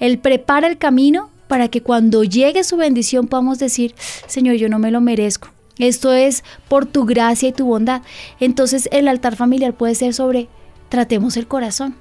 Él 0.00 0.18
prepara 0.18 0.66
el 0.68 0.78
camino 0.78 1.30
para 1.48 1.68
que 1.68 1.82
cuando 1.82 2.24
llegue 2.24 2.64
su 2.64 2.76
bendición 2.76 3.26
podamos 3.26 3.58
decir, 3.58 3.94
Señor, 4.26 4.56
yo 4.56 4.68
no 4.68 4.78
me 4.78 4.90
lo 4.90 5.00
merezco. 5.00 5.48
Esto 5.78 6.12
es 6.12 6.44
por 6.68 6.86
tu 6.86 7.04
gracia 7.04 7.48
y 7.48 7.52
tu 7.52 7.66
bondad. 7.66 8.02
Entonces 8.40 8.88
el 8.92 9.08
altar 9.08 9.36
familiar 9.36 9.74
puede 9.74 9.94
ser 9.94 10.14
sobre, 10.14 10.48
tratemos 10.88 11.36
el 11.36 11.46
corazón. 11.46 11.94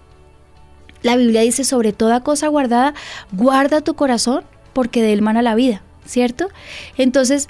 La 1.03 1.15
Biblia 1.15 1.41
dice, 1.41 1.63
sobre 1.63 1.93
toda 1.93 2.23
cosa 2.23 2.47
guardada, 2.47 2.93
guarda 3.31 3.81
tu 3.81 3.93
corazón 3.93 4.43
porque 4.73 5.01
de 5.01 5.13
él 5.13 5.21
mana 5.21 5.41
la 5.41 5.55
vida, 5.55 5.81
¿cierto? 6.05 6.49
Entonces 6.97 7.49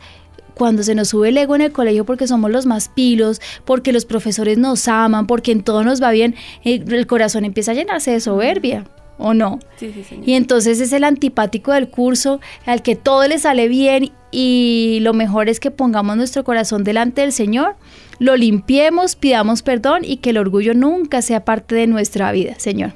cuando 0.57 0.83
se 0.83 0.95
nos 0.95 1.09
sube 1.09 1.29
el 1.29 1.37
ego 1.37 1.55
en 1.55 1.61
el 1.61 1.71
colegio 1.71 2.05
porque 2.05 2.27
somos 2.27 2.51
los 2.51 2.65
más 2.65 2.89
pilos, 2.89 3.41
porque 3.65 3.93
los 3.93 4.05
profesores 4.05 4.57
nos 4.57 4.87
aman, 4.87 5.27
porque 5.27 5.51
en 5.51 5.63
todo 5.63 5.83
nos 5.83 6.01
va 6.01 6.11
bien, 6.11 6.35
eh, 6.63 6.83
el 6.87 7.07
corazón 7.07 7.45
empieza 7.45 7.71
a 7.71 7.75
llenarse 7.75 8.11
de 8.11 8.19
soberbia. 8.19 8.85
¿O 9.19 9.33
no? 9.33 9.57
Sí, 9.77 9.91
sí, 9.91 10.03
señor. 10.03 10.29
Y 10.29 10.33
entonces 10.35 10.79
es 10.79 10.93
el 10.93 11.03
antipático 11.03 11.71
del 11.71 11.89
curso, 11.89 12.39
al 12.67 12.83
que 12.83 12.95
todo 12.95 13.27
le 13.27 13.39
sale 13.39 13.67
bien 13.67 14.11
y 14.29 14.99
lo 15.01 15.13
mejor 15.13 15.49
es 15.49 15.59
que 15.59 15.71
pongamos 15.71 16.17
nuestro 16.17 16.43
corazón 16.43 16.83
delante 16.83 17.21
del 17.21 17.31
Señor, 17.31 17.75
lo 18.19 18.35
limpiemos, 18.35 19.15
pidamos 19.15 19.63
perdón 19.63 20.01
y 20.03 20.17
que 20.17 20.29
el 20.29 20.37
orgullo 20.37 20.75
nunca 20.75 21.23
sea 21.23 21.45
parte 21.45 21.73
de 21.73 21.87
nuestra 21.87 22.31
vida, 22.31 22.53
Señor. 22.59 22.91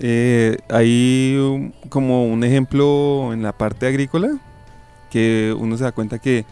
Eh, 0.00 0.58
hay 0.68 1.72
como 1.88 2.26
un 2.26 2.44
ejemplo 2.44 3.32
en 3.32 3.42
la 3.42 3.52
parte 3.52 3.86
agrícola 3.86 4.38
que 5.10 5.54
uno 5.56 5.76
se 5.76 5.84
da 5.84 5.92
cuenta 5.92 6.18
que 6.18 6.44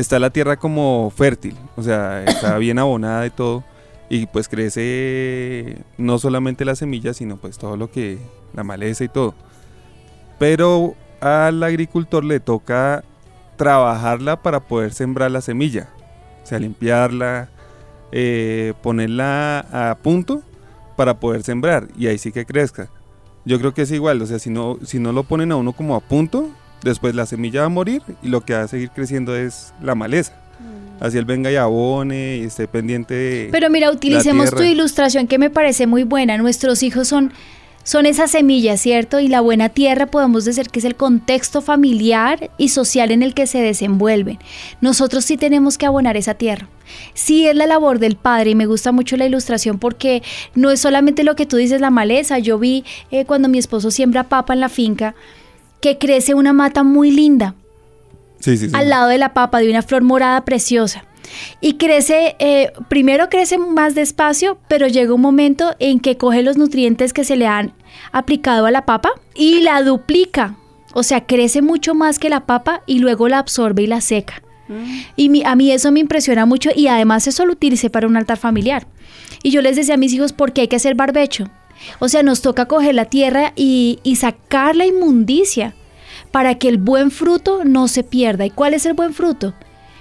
está 0.00 0.18
la 0.18 0.30
tierra 0.30 0.56
como 0.56 1.12
fértil, 1.14 1.56
o 1.76 1.82
sea, 1.82 2.24
está 2.24 2.58
bien 2.58 2.78
abonada 2.78 3.26
y 3.26 3.30
todo, 3.30 3.64
y 4.08 4.26
pues 4.26 4.48
crece 4.48 5.78
no 5.98 6.18
solamente 6.18 6.64
la 6.64 6.74
semilla, 6.74 7.14
sino 7.14 7.36
pues 7.36 7.58
todo 7.58 7.76
lo 7.76 7.90
que, 7.90 8.18
la 8.54 8.64
maleza 8.64 9.04
y 9.04 9.08
todo. 9.08 9.34
Pero 10.38 10.94
al 11.20 11.62
agricultor 11.62 12.24
le 12.24 12.40
toca 12.40 13.04
trabajarla 13.56 14.42
para 14.42 14.60
poder 14.60 14.92
sembrar 14.92 15.30
la 15.30 15.42
semilla, 15.42 15.90
o 16.42 16.46
sea, 16.46 16.58
limpiarla, 16.58 17.50
eh, 18.10 18.72
ponerla 18.82 19.60
a 19.70 19.98
punto 20.02 20.42
para 20.96 21.20
poder 21.20 21.42
sembrar, 21.42 21.88
y 21.96 22.06
ahí 22.06 22.18
sí 22.18 22.32
que 22.32 22.46
crezca. 22.46 22.88
Yo 23.44 23.58
creo 23.58 23.72
que 23.72 23.82
es 23.82 23.90
igual, 23.90 24.20
o 24.20 24.26
sea, 24.26 24.38
si 24.38 24.50
no, 24.50 24.78
si 24.84 24.98
no 24.98 25.12
lo 25.12 25.24
ponen 25.24 25.52
a 25.52 25.56
uno 25.56 25.72
como 25.72 25.94
a 25.94 26.00
punto, 26.00 26.50
Después 26.82 27.14
la 27.14 27.26
semilla 27.26 27.60
va 27.60 27.66
a 27.66 27.70
morir 27.70 28.02
y 28.22 28.28
lo 28.28 28.40
que 28.42 28.54
va 28.54 28.62
a 28.62 28.68
seguir 28.68 28.90
creciendo 28.90 29.36
es 29.36 29.72
la 29.82 29.94
maleza. 29.94 30.32
así 31.00 31.18
él 31.18 31.24
venga 31.24 31.50
y 31.50 31.56
abone 31.56 32.38
y 32.38 32.44
esté 32.44 32.68
pendiente 32.68 33.14
de 33.14 33.48
Pero 33.52 33.70
mira, 33.70 33.90
utilicemos 33.90 34.50
tu 34.50 34.62
ilustración 34.62 35.26
que 35.26 35.38
me 35.38 35.50
parece 35.50 35.86
muy 35.86 36.04
buena. 36.04 36.36
Nuestros 36.38 36.82
hijos 36.82 37.08
son 37.08 37.32
son 37.82 38.04
esas 38.04 38.30
semillas, 38.32 38.80
¿cierto? 38.80 39.20
Y 39.20 39.28
la 39.28 39.40
buena 39.40 39.70
tierra 39.70 40.06
podemos 40.06 40.44
decir 40.44 40.68
que 40.68 40.80
es 40.80 40.84
el 40.84 40.96
contexto 40.96 41.62
familiar 41.62 42.50
y 42.58 42.68
social 42.68 43.10
en 43.10 43.22
el 43.22 43.32
que 43.32 43.46
se 43.46 43.58
desenvuelven. 43.58 44.38
Nosotros 44.80 45.24
sí 45.24 45.36
tenemos 45.36 45.78
que 45.78 45.86
abonar 45.86 46.16
esa 46.16 46.34
tierra. 46.34 46.68
Sí 47.14 47.46
es 47.46 47.56
la 47.56 47.66
labor 47.66 47.98
del 47.98 48.16
padre 48.16 48.50
y 48.50 48.54
me 48.54 48.66
gusta 48.66 48.92
mucho 48.92 49.16
la 49.16 49.24
ilustración 49.24 49.78
porque 49.78 50.22
no 50.54 50.70
es 50.70 50.80
solamente 50.80 51.24
lo 51.24 51.36
que 51.36 51.46
tú 51.46 51.56
dices, 51.56 51.80
la 51.80 51.90
maleza. 51.90 52.38
Yo 52.38 52.58
vi 52.58 52.84
eh, 53.10 53.24
cuando 53.24 53.48
mi 53.48 53.58
esposo 53.58 53.90
siembra 53.90 54.24
papa 54.24 54.52
en 54.52 54.60
la 54.60 54.68
finca 54.68 55.14
que 55.80 55.98
crece 55.98 56.34
una 56.34 56.52
mata 56.52 56.82
muy 56.82 57.10
linda. 57.10 57.54
Sí, 58.38 58.56
sí, 58.56 58.68
sí. 58.68 58.74
Al 58.74 58.88
lado 58.88 59.08
de 59.08 59.18
la 59.18 59.34
papa, 59.34 59.60
de 59.60 59.70
una 59.70 59.82
flor 59.82 60.02
morada 60.02 60.44
preciosa. 60.44 61.04
Y 61.60 61.74
crece, 61.74 62.36
eh, 62.38 62.72
primero 62.88 63.28
crece 63.28 63.58
más 63.58 63.94
despacio, 63.94 64.58
pero 64.68 64.88
llega 64.88 65.14
un 65.14 65.20
momento 65.20 65.74
en 65.78 66.00
que 66.00 66.16
coge 66.16 66.42
los 66.42 66.56
nutrientes 66.56 67.12
que 67.12 67.24
se 67.24 67.36
le 67.36 67.46
han 67.46 67.72
aplicado 68.12 68.66
a 68.66 68.70
la 68.70 68.86
papa 68.86 69.10
y 69.34 69.60
la 69.60 69.82
duplica. 69.82 70.56
O 70.92 71.02
sea, 71.02 71.26
crece 71.26 71.62
mucho 71.62 71.94
más 71.94 72.18
que 72.18 72.30
la 72.30 72.46
papa 72.46 72.82
y 72.86 72.98
luego 72.98 73.28
la 73.28 73.38
absorbe 73.38 73.82
y 73.82 73.86
la 73.86 74.00
seca. 74.00 74.42
Mm. 74.68 75.00
Y 75.16 75.42
a 75.44 75.54
mí 75.54 75.70
eso 75.70 75.92
me 75.92 76.00
impresiona 76.00 76.46
mucho 76.46 76.70
y 76.74 76.88
además 76.88 77.26
eso 77.26 77.46
lo 77.46 77.52
utilicé 77.52 77.90
para 77.90 78.06
un 78.06 78.16
altar 78.16 78.38
familiar. 78.38 78.86
Y 79.42 79.50
yo 79.50 79.62
les 79.62 79.76
decía 79.76 79.94
a 79.94 79.98
mis 79.98 80.12
hijos, 80.12 80.32
¿por 80.32 80.52
qué 80.52 80.62
hay 80.62 80.68
que 80.68 80.76
hacer 80.76 80.94
barbecho? 80.94 81.48
O 81.98 82.08
sea, 82.08 82.22
nos 82.22 82.42
toca 82.42 82.66
coger 82.66 82.94
la 82.94 83.06
tierra 83.06 83.52
y, 83.56 83.98
y 84.02 84.16
sacar 84.16 84.76
la 84.76 84.86
inmundicia 84.86 85.74
para 86.30 86.56
que 86.56 86.68
el 86.68 86.78
buen 86.78 87.10
fruto 87.10 87.64
no 87.64 87.88
se 87.88 88.04
pierda. 88.04 88.46
¿Y 88.46 88.50
cuál 88.50 88.74
es 88.74 88.86
el 88.86 88.94
buen 88.94 89.14
fruto? 89.14 89.54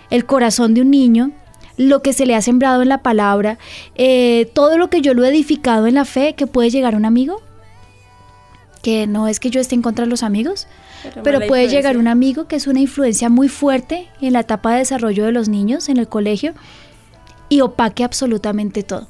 el 0.09 0.25
corazón 0.25 0.73
de 0.73 0.81
un 0.81 0.91
niño, 0.91 1.31
lo 1.77 2.01
que 2.01 2.13
se 2.13 2.25
le 2.25 2.35
ha 2.35 2.41
sembrado 2.41 2.81
en 2.81 2.89
la 2.89 3.01
palabra, 3.01 3.57
eh, 3.95 4.49
todo 4.53 4.77
lo 4.77 4.89
que 4.89 5.01
yo 5.01 5.13
lo 5.13 5.23
he 5.23 5.29
edificado 5.29 5.87
en 5.87 5.95
la 5.95 6.05
fe 6.05 6.33
que 6.33 6.47
puede 6.47 6.69
llegar 6.69 6.95
un 6.95 7.05
amigo, 7.05 7.41
que 8.81 9.07
no 9.07 9.27
es 9.27 9.39
que 9.39 9.49
yo 9.49 9.59
esté 9.59 9.75
en 9.75 9.81
contra 9.81 10.05
de 10.05 10.09
los 10.09 10.23
amigos, 10.23 10.67
pero, 11.23 11.39
puede 11.47 11.69
llegar 11.69 11.97
un 11.97 12.07
amigo 12.07 12.47
que 12.47 12.57
es 12.57 12.67
una 12.67 12.81
influencia 12.81 13.29
muy 13.29 13.47
fuerte 13.47 14.09
en 14.19 14.33
la 14.33 14.41
etapa 14.41 14.73
de 14.73 14.79
desarrollo 14.79 15.25
de 15.25 15.31
los 15.31 15.47
niños 15.47 15.87
en 15.87 15.97
el 15.97 16.09
colegio 16.09 16.53
y 17.47 17.61
opaque 17.61 18.03
absolutamente 18.03 18.83
todo. 18.83 19.07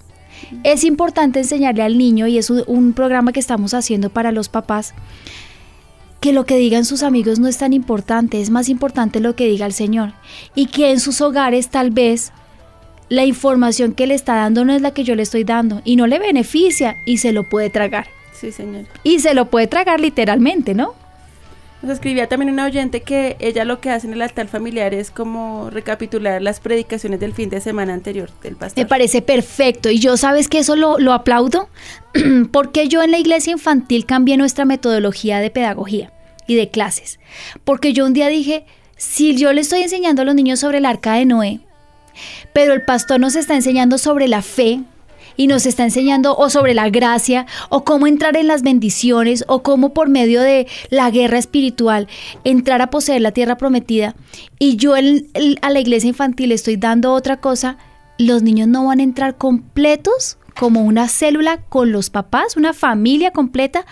Es 0.63 0.83
importante 0.83 1.39
enseñarle 1.39 1.83
al 1.83 1.97
niño, 1.97 2.27
y 2.27 2.37
es 2.37 2.49
un 2.49 2.93
programa 2.93 3.31
que 3.31 3.39
estamos 3.39 3.73
haciendo 3.73 4.09
para 4.09 4.31
los 4.31 4.49
papás, 4.49 4.93
que 6.19 6.33
lo 6.33 6.45
que 6.45 6.57
digan 6.57 6.85
sus 6.85 7.03
amigos 7.03 7.39
no 7.39 7.47
es 7.47 7.57
tan 7.57 7.73
importante, 7.73 8.41
es 8.41 8.49
más 8.49 8.69
importante 8.69 9.19
lo 9.19 9.35
que 9.35 9.47
diga 9.47 9.65
el 9.65 9.73
Señor. 9.73 10.13
Y 10.55 10.67
que 10.67 10.91
en 10.91 10.99
sus 10.99 11.21
hogares 11.21 11.69
tal 11.69 11.91
vez 11.91 12.33
la 13.09 13.25
información 13.25 13.93
que 13.93 14.07
le 14.07 14.15
está 14.15 14.35
dando 14.35 14.65
no 14.65 14.73
es 14.73 14.81
la 14.81 14.91
que 14.91 15.03
yo 15.03 15.15
le 15.15 15.23
estoy 15.23 15.43
dando 15.43 15.81
y 15.83 15.95
no 15.95 16.07
le 16.07 16.19
beneficia 16.19 16.95
y 17.05 17.17
se 17.17 17.31
lo 17.31 17.47
puede 17.49 17.69
tragar. 17.69 18.07
Sí, 18.33 18.51
señor. 18.51 18.85
Y 19.03 19.19
se 19.19 19.33
lo 19.33 19.49
puede 19.49 19.67
tragar 19.67 19.99
literalmente, 19.99 20.73
¿no? 20.73 20.93
Nos 21.81 21.93
escribía 21.93 22.27
también 22.27 22.51
una 22.51 22.65
oyente 22.65 23.01
que 23.01 23.37
ella 23.39 23.63
lo 23.63 23.79
que 23.79 23.89
hace 23.89 24.07
en 24.07 24.13
el 24.13 24.21
altar 24.21 24.47
familiar 24.47 24.93
es 24.93 25.11
como 25.11 25.69
recapitular 25.69 26.41
las 26.41 26.59
predicaciones 26.59 27.21
del 27.21 27.33
fin 27.33 27.49
de 27.49 27.61
semana 27.61 27.93
anterior 27.93 28.29
del 28.43 28.57
pastor. 28.57 28.83
Me 28.83 28.87
parece 28.87 29.21
perfecto 29.21 29.89
y 29.89 29.99
yo 29.99 30.17
sabes 30.17 30.49
que 30.49 30.59
eso 30.59 30.75
lo, 30.75 30.99
lo 30.99 31.13
aplaudo 31.13 31.69
porque 32.51 32.89
yo 32.89 33.01
en 33.01 33.11
la 33.11 33.17
iglesia 33.17 33.53
infantil 33.53 34.05
cambié 34.05 34.35
nuestra 34.35 34.65
metodología 34.65 35.39
de 35.39 35.51
pedagogía 35.51 36.11
y 36.47 36.55
de 36.55 36.69
clases. 36.69 37.19
Porque 37.63 37.93
yo 37.93 38.05
un 38.05 38.13
día 38.13 38.27
dije, 38.27 38.65
si 38.97 39.37
yo 39.37 39.53
le 39.53 39.61
estoy 39.61 39.81
enseñando 39.81 40.23
a 40.23 40.25
los 40.25 40.35
niños 40.35 40.59
sobre 40.59 40.79
el 40.79 40.85
arca 40.85 41.13
de 41.13 41.25
Noé, 41.25 41.61
pero 42.53 42.73
el 42.73 42.81
pastor 42.81 43.21
nos 43.21 43.35
está 43.37 43.55
enseñando 43.55 43.97
sobre 43.97 44.27
la 44.27 44.41
fe, 44.41 44.81
y 45.39 45.47
nos 45.47 45.65
está 45.65 45.85
enseñando 45.85 46.35
o 46.35 46.49
sobre 46.49 46.73
la 46.73 46.89
gracia 46.89 47.45
o 47.69 47.85
cómo 47.85 48.07
entrar 48.07 48.35
en 48.35 48.47
las 48.47 48.61
bendiciones 48.61 49.45
o 49.47 49.63
cómo 49.63 49.93
por 49.93 50.09
medio 50.09 50.41
de 50.41 50.67
la 50.89 51.09
guerra 51.11 51.37
espiritual 51.37 52.09
entrar 52.43 52.81
a 52.81 52.89
poseer 52.89 53.21
la 53.21 53.31
tierra 53.31 53.55
prometida. 53.55 54.15
Y 54.59 54.75
yo 54.75 54.95
a 54.95 55.69
la 55.69 55.79
iglesia 55.79 56.09
infantil 56.09 56.51
estoy 56.51 56.75
dando 56.75 57.13
otra 57.13 57.37
cosa, 57.37 57.77
los 58.17 58.43
niños 58.43 58.67
no 58.67 58.87
van 58.87 58.99
a 58.99 59.03
entrar 59.03 59.37
completos 59.37 60.37
como 60.59 60.81
una 60.81 61.07
célula 61.07 61.61
con 61.69 61.93
los 61.93 62.09
papás, 62.09 62.57
una 62.57 62.73
familia 62.73 63.31
completa 63.31 63.85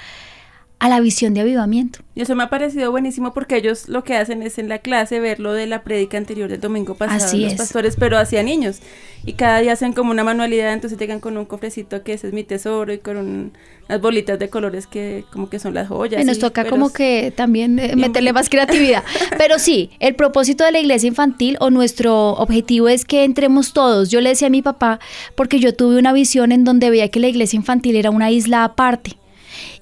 a 0.80 0.90
la 0.90 1.00
visión 1.00 1.34
de 1.34 1.42
avivamiento. 1.42 2.00
Y 2.14 2.22
eso 2.22 2.36
me 2.36 2.44
ha 2.44 2.50
parecido 2.50 2.92
buenísimo 2.92 3.34
porque 3.34 3.58
ellos 3.58 3.90
lo 3.90 4.04
que 4.04 4.16
hacen 4.16 4.44
es 4.44 4.60
en 4.60 4.70
la 4.70 4.80
clase 4.80 5.20
ver 5.20 5.40
lo 5.40 5.54
de 5.54 5.66
la 5.66 5.84
prédica 5.84 6.18
anterior 6.18 6.50
del 6.50 6.60
domingo 6.60 6.94
pasado, 6.94 7.26
Así 7.26 7.46
los 7.46 7.56
pastores, 7.56 7.96
pero 7.96 8.18
hacia 8.20 8.44
niños. 8.44 8.80
Y 9.26 9.34
cada 9.34 9.60
día 9.60 9.74
hacen 9.74 9.94
como 9.94 10.12
una 10.12 10.24
manualidad, 10.24 10.74
entonces 10.74 11.00
llegan 11.00 11.20
con 11.20 11.36
un 11.36 11.46
cofrecito 11.46 12.04
que 12.04 12.14
ese 12.14 12.28
es 12.28 12.34
mi 12.34 12.44
tesoro 12.44 12.94
y 12.94 13.00
con 13.00 13.18
unas 13.18 14.02
bolitas 14.02 14.38
de 14.38 14.50
colores 14.50 14.86
que 14.86 15.26
como 15.32 15.50
que 15.50 15.58
son 15.58 15.74
las 15.74 15.88
joyas. 15.88 16.22
Y 16.22 16.26
nos 16.26 16.38
toca 16.38 16.66
como 16.66 16.94
que 16.94 17.34
también 17.36 17.80
eh, 17.80 17.96
meterle 17.96 18.32
más 18.32 18.48
creatividad. 18.48 19.04
pero 19.38 19.58
sí, 19.58 19.90
el 20.00 20.14
propósito 20.14 20.64
de 20.64 20.72
la 20.72 20.80
iglesia 20.80 21.08
infantil 21.08 21.58
o 21.60 21.72
nuestro 21.72 22.34
objetivo 22.34 22.88
es 22.88 23.04
que 23.04 23.24
entremos 23.24 23.74
todos. 23.74 24.10
Yo 24.10 24.22
le 24.22 24.30
decía 24.30 24.48
a 24.48 24.52
mi 24.52 24.62
papá, 24.62 25.00
porque 25.34 25.60
yo 25.60 25.74
tuve 25.74 25.98
una 25.98 26.14
visión 26.14 26.52
en 26.52 26.64
donde 26.64 26.92
veía 26.92 27.10
que 27.10 27.20
la 27.20 27.28
iglesia 27.28 27.58
infantil 27.58 27.96
era 27.96 28.12
una 28.12 28.30
isla 28.30 28.64
aparte 28.64 29.18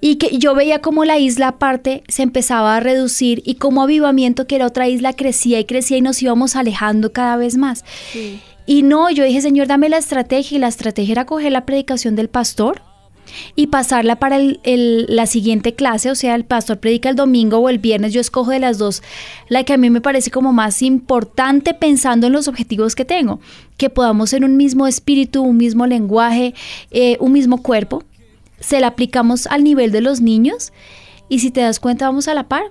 y 0.01 0.15
que 0.15 0.37
yo 0.37 0.55
veía 0.55 0.79
como 0.79 1.05
la 1.05 1.17
isla 1.17 1.49
aparte 1.49 2.03
se 2.07 2.23
empezaba 2.23 2.75
a 2.75 2.79
reducir 2.79 3.41
y 3.45 3.55
como 3.55 3.83
avivamiento 3.83 4.47
que 4.47 4.55
era 4.55 4.67
otra 4.67 4.87
isla 4.87 5.13
crecía 5.13 5.59
y 5.59 5.65
crecía 5.65 5.97
y 5.97 6.01
nos 6.01 6.21
íbamos 6.21 6.55
alejando 6.55 7.11
cada 7.11 7.37
vez 7.37 7.57
más. 7.57 7.83
Y 8.65 8.83
no, 8.83 9.11
yo 9.11 9.23
dije, 9.23 9.41
Señor, 9.41 9.67
dame 9.67 9.89
la 9.89 9.97
estrategia 9.97 10.55
y 10.55 10.59
la 10.59 10.67
estrategia 10.67 11.11
era 11.11 11.25
coger 11.25 11.51
la 11.51 11.65
predicación 11.65 12.15
del 12.15 12.29
pastor 12.29 12.81
y 13.55 13.67
pasarla 13.67 14.17
para 14.17 14.37
la 14.63 15.25
siguiente 15.25 15.73
clase, 15.73 16.11
o 16.11 16.15
sea, 16.15 16.35
el 16.35 16.45
pastor 16.45 16.79
predica 16.79 17.09
el 17.09 17.15
domingo 17.15 17.57
o 17.57 17.69
el 17.69 17.79
viernes, 17.79 18.13
yo 18.13 18.21
escojo 18.21 18.51
de 18.51 18.59
las 18.59 18.77
dos 18.77 19.01
la 19.49 19.63
que 19.63 19.73
a 19.73 19.77
mí 19.77 19.89
me 19.89 20.01
parece 20.01 20.31
como 20.31 20.53
más 20.53 20.81
importante 20.81 21.73
pensando 21.73 22.27
en 22.27 22.33
los 22.33 22.47
objetivos 22.47 22.95
que 22.95 23.05
tengo, 23.05 23.39
que 23.77 23.89
podamos 23.89 24.29
ser 24.29 24.43
un 24.43 24.57
mismo 24.57 24.87
espíritu, 24.87 25.43
un 25.43 25.57
mismo 25.57 25.85
lenguaje, 25.87 26.53
eh, 26.91 27.17
un 27.19 27.31
mismo 27.31 27.61
cuerpo, 27.61 28.03
se 28.59 28.79
la 28.79 28.87
aplicamos 28.87 29.47
al 29.47 29.63
nivel 29.63 29.91
de 29.91 30.01
los 30.01 30.21
niños 30.21 30.73
y 31.29 31.39
si 31.39 31.51
te 31.51 31.61
das 31.61 31.79
cuenta 31.79 32.05
vamos 32.05 32.27
a 32.27 32.33
la 32.33 32.47
par. 32.47 32.63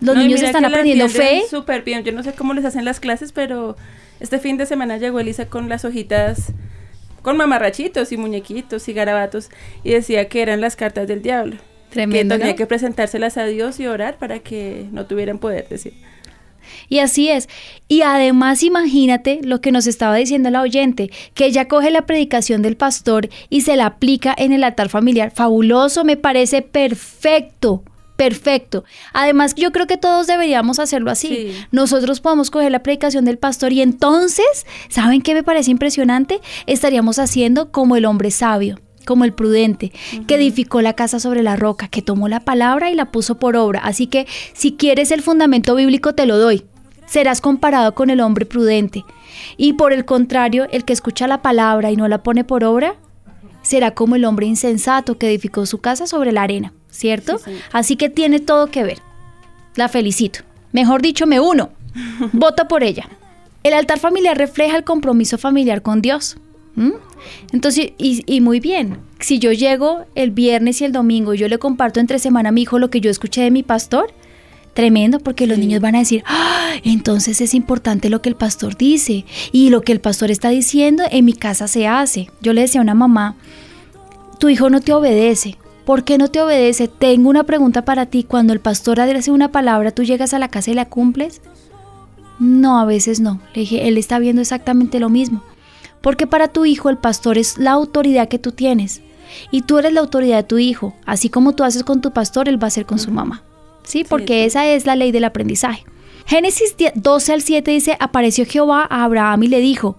Los 0.00 0.16
niños 0.16 0.40
están 0.42 0.64
aprendiendo 0.64 1.08
fe. 1.08 1.42
Súper 1.48 1.82
bien, 1.82 2.02
yo 2.04 2.12
no 2.12 2.22
sé 2.22 2.32
cómo 2.32 2.54
les 2.54 2.64
hacen 2.64 2.86
las 2.86 3.00
clases, 3.00 3.32
pero 3.32 3.76
este 4.18 4.38
fin 4.38 4.56
de 4.56 4.64
semana 4.64 4.96
llegó 4.96 5.20
Elisa 5.20 5.46
con 5.46 5.68
las 5.68 5.84
hojitas, 5.84 6.52
con 7.22 7.36
mamarrachitos 7.36 8.10
y 8.12 8.16
muñequitos 8.16 8.88
y 8.88 8.92
garabatos 8.94 9.50
y 9.84 9.90
decía 9.90 10.28
que 10.28 10.40
eran 10.40 10.60
las 10.60 10.76
cartas 10.76 11.06
del 11.06 11.22
diablo. 11.22 11.56
Tremendo. 11.90 12.34
Que 12.34 12.38
tenía 12.38 12.56
que 12.56 12.66
presentárselas 12.66 13.36
a 13.36 13.44
Dios 13.44 13.78
y 13.80 13.86
orar 13.86 14.16
para 14.16 14.38
que 14.38 14.86
no 14.92 15.06
tuvieran 15.06 15.38
poder, 15.38 15.68
decir. 15.68 15.94
Y 16.88 16.98
así 16.98 17.28
es. 17.28 17.48
Y 17.88 18.02
además 18.02 18.62
imagínate 18.62 19.40
lo 19.42 19.60
que 19.60 19.72
nos 19.72 19.86
estaba 19.86 20.16
diciendo 20.16 20.50
la 20.50 20.62
oyente, 20.62 21.10
que 21.34 21.46
ella 21.46 21.68
coge 21.68 21.90
la 21.90 22.06
predicación 22.06 22.62
del 22.62 22.76
pastor 22.76 23.28
y 23.48 23.62
se 23.62 23.76
la 23.76 23.86
aplica 23.86 24.34
en 24.36 24.52
el 24.52 24.64
altar 24.64 24.88
familiar. 24.88 25.30
Fabuloso, 25.30 26.04
me 26.04 26.16
parece 26.16 26.62
perfecto. 26.62 27.82
Perfecto. 28.16 28.84
Además, 29.14 29.54
yo 29.54 29.72
creo 29.72 29.86
que 29.86 29.96
todos 29.96 30.26
deberíamos 30.26 30.78
hacerlo 30.78 31.10
así. 31.10 31.54
Nosotros 31.72 32.20
podemos 32.20 32.50
coger 32.50 32.70
la 32.70 32.82
predicación 32.82 33.24
del 33.24 33.38
pastor 33.38 33.72
y 33.72 33.80
entonces, 33.80 34.66
¿saben 34.90 35.22
qué 35.22 35.32
me 35.32 35.42
parece 35.42 35.70
impresionante? 35.70 36.40
Estaríamos 36.66 37.18
haciendo 37.18 37.72
como 37.72 37.96
el 37.96 38.04
hombre 38.04 38.30
sabio 38.30 38.78
como 39.04 39.24
el 39.24 39.32
prudente, 39.32 39.92
que 40.26 40.36
edificó 40.36 40.82
la 40.82 40.94
casa 40.94 41.20
sobre 41.20 41.42
la 41.42 41.56
roca, 41.56 41.88
que 41.88 42.02
tomó 42.02 42.28
la 42.28 42.40
palabra 42.40 42.90
y 42.90 42.94
la 42.94 43.10
puso 43.10 43.38
por 43.38 43.56
obra. 43.56 43.80
Así 43.80 44.06
que 44.06 44.26
si 44.52 44.72
quieres 44.72 45.10
el 45.10 45.22
fundamento 45.22 45.74
bíblico, 45.74 46.14
te 46.14 46.26
lo 46.26 46.38
doy. 46.38 46.64
Serás 47.06 47.40
comparado 47.40 47.94
con 47.94 48.10
el 48.10 48.20
hombre 48.20 48.46
prudente. 48.46 49.04
Y 49.56 49.72
por 49.72 49.92
el 49.92 50.04
contrario, 50.04 50.68
el 50.70 50.84
que 50.84 50.92
escucha 50.92 51.26
la 51.26 51.42
palabra 51.42 51.90
y 51.90 51.96
no 51.96 52.06
la 52.08 52.22
pone 52.22 52.44
por 52.44 52.62
obra, 52.64 52.96
será 53.62 53.92
como 53.92 54.16
el 54.16 54.24
hombre 54.24 54.46
insensato 54.46 55.18
que 55.18 55.28
edificó 55.28 55.66
su 55.66 55.78
casa 55.78 56.06
sobre 56.06 56.32
la 56.32 56.42
arena, 56.42 56.72
¿cierto? 56.90 57.40
Así 57.72 57.96
que 57.96 58.08
tiene 58.08 58.40
todo 58.40 58.68
que 58.68 58.84
ver. 58.84 58.98
La 59.76 59.88
felicito. 59.88 60.40
Mejor 60.72 61.02
dicho, 61.02 61.26
me 61.26 61.40
uno. 61.40 61.70
Voto 62.32 62.68
por 62.68 62.82
ella. 62.84 63.08
El 63.62 63.74
altar 63.74 63.98
familiar 63.98 64.38
refleja 64.38 64.76
el 64.76 64.84
compromiso 64.84 65.36
familiar 65.36 65.82
con 65.82 66.00
Dios. 66.00 66.36
Entonces, 67.52 67.92
y, 67.98 68.40
muy 68.40 68.60
bien, 68.60 68.98
si 69.18 69.38
yo 69.38 69.52
llego 69.52 70.04
el 70.14 70.30
viernes 70.30 70.80
y 70.80 70.84
el 70.84 70.92
domingo 70.92 71.34
y 71.34 71.38
yo 71.38 71.48
le 71.48 71.58
comparto 71.58 72.00
entre 72.00 72.18
semana 72.18 72.48
a 72.48 72.52
mi 72.52 72.62
hijo 72.62 72.78
lo 72.78 72.90
que 72.90 73.00
yo 73.00 73.10
escuché 73.10 73.42
de 73.42 73.50
mi 73.50 73.62
pastor, 73.62 74.12
tremendo, 74.72 75.18
porque 75.18 75.46
los 75.46 75.58
niños 75.58 75.82
van 75.82 75.96
a 75.96 75.98
decir, 75.98 76.22
¡Ah! 76.26 76.72
entonces 76.84 77.40
es 77.40 77.54
importante 77.54 78.08
lo 78.08 78.22
que 78.22 78.28
el 78.28 78.36
pastor 78.36 78.76
dice 78.76 79.24
y 79.52 79.70
lo 79.70 79.82
que 79.82 79.92
el 79.92 80.00
pastor 80.00 80.30
está 80.30 80.48
diciendo 80.48 81.02
en 81.10 81.24
mi 81.24 81.34
casa 81.34 81.68
se 81.68 81.86
hace. 81.86 82.30
Yo 82.40 82.52
le 82.52 82.62
decía 82.62 82.80
a 82.80 82.84
una 82.84 82.94
mamá, 82.94 83.36
tu 84.38 84.48
hijo 84.48 84.70
no 84.70 84.80
te 84.80 84.92
obedece. 84.92 85.56
¿Por 85.84 86.04
qué 86.04 86.18
no 86.18 86.28
te 86.28 86.40
obedece? 86.40 86.88
Tengo 86.88 87.28
una 87.28 87.44
pregunta 87.44 87.84
para 87.84 88.06
ti. 88.06 88.22
Cuando 88.22 88.52
el 88.52 88.60
pastor 88.60 89.00
hace 89.00 89.32
una 89.32 89.50
palabra, 89.50 89.90
¿tú 89.90 90.04
llegas 90.04 90.32
a 90.32 90.38
la 90.38 90.48
casa 90.48 90.70
y 90.70 90.74
la 90.74 90.88
cumples? 90.88 91.42
No, 92.38 92.78
a 92.78 92.84
veces 92.84 93.20
no. 93.20 93.40
Le 93.54 93.62
dije, 93.62 93.88
él 93.88 93.98
está 93.98 94.18
viendo 94.18 94.40
exactamente 94.40 95.00
lo 95.00 95.08
mismo. 95.08 95.42
Porque 96.00 96.26
para 96.26 96.48
tu 96.48 96.64
hijo 96.64 96.90
el 96.90 96.98
pastor 96.98 97.38
es 97.38 97.58
la 97.58 97.72
autoridad 97.72 98.28
que 98.28 98.38
tú 98.38 98.52
tienes. 98.52 99.02
Y 99.50 99.62
tú 99.62 99.78
eres 99.78 99.92
la 99.92 100.00
autoridad 100.00 100.38
de 100.38 100.42
tu 100.44 100.58
hijo. 100.58 100.94
Así 101.06 101.28
como 101.28 101.54
tú 101.54 101.64
haces 101.64 101.84
con 101.84 102.00
tu 102.00 102.12
pastor, 102.12 102.48
él 102.48 102.60
va 102.60 102.66
a 102.66 102.68
hacer 102.68 102.86
con 102.86 102.98
su 102.98 103.10
mamá. 103.10 103.42
¿Sí? 103.84 104.04
Porque 104.04 104.44
esa 104.44 104.66
es 104.66 104.86
la 104.86 104.96
ley 104.96 105.12
del 105.12 105.24
aprendizaje. 105.24 105.84
Génesis 106.26 106.76
12 106.94 107.32
al 107.32 107.42
7 107.42 107.70
dice, 107.70 107.96
apareció 107.98 108.44
Jehová 108.46 108.86
a 108.88 109.04
Abraham 109.04 109.44
y 109.44 109.48
le 109.48 109.60
dijo, 109.60 109.96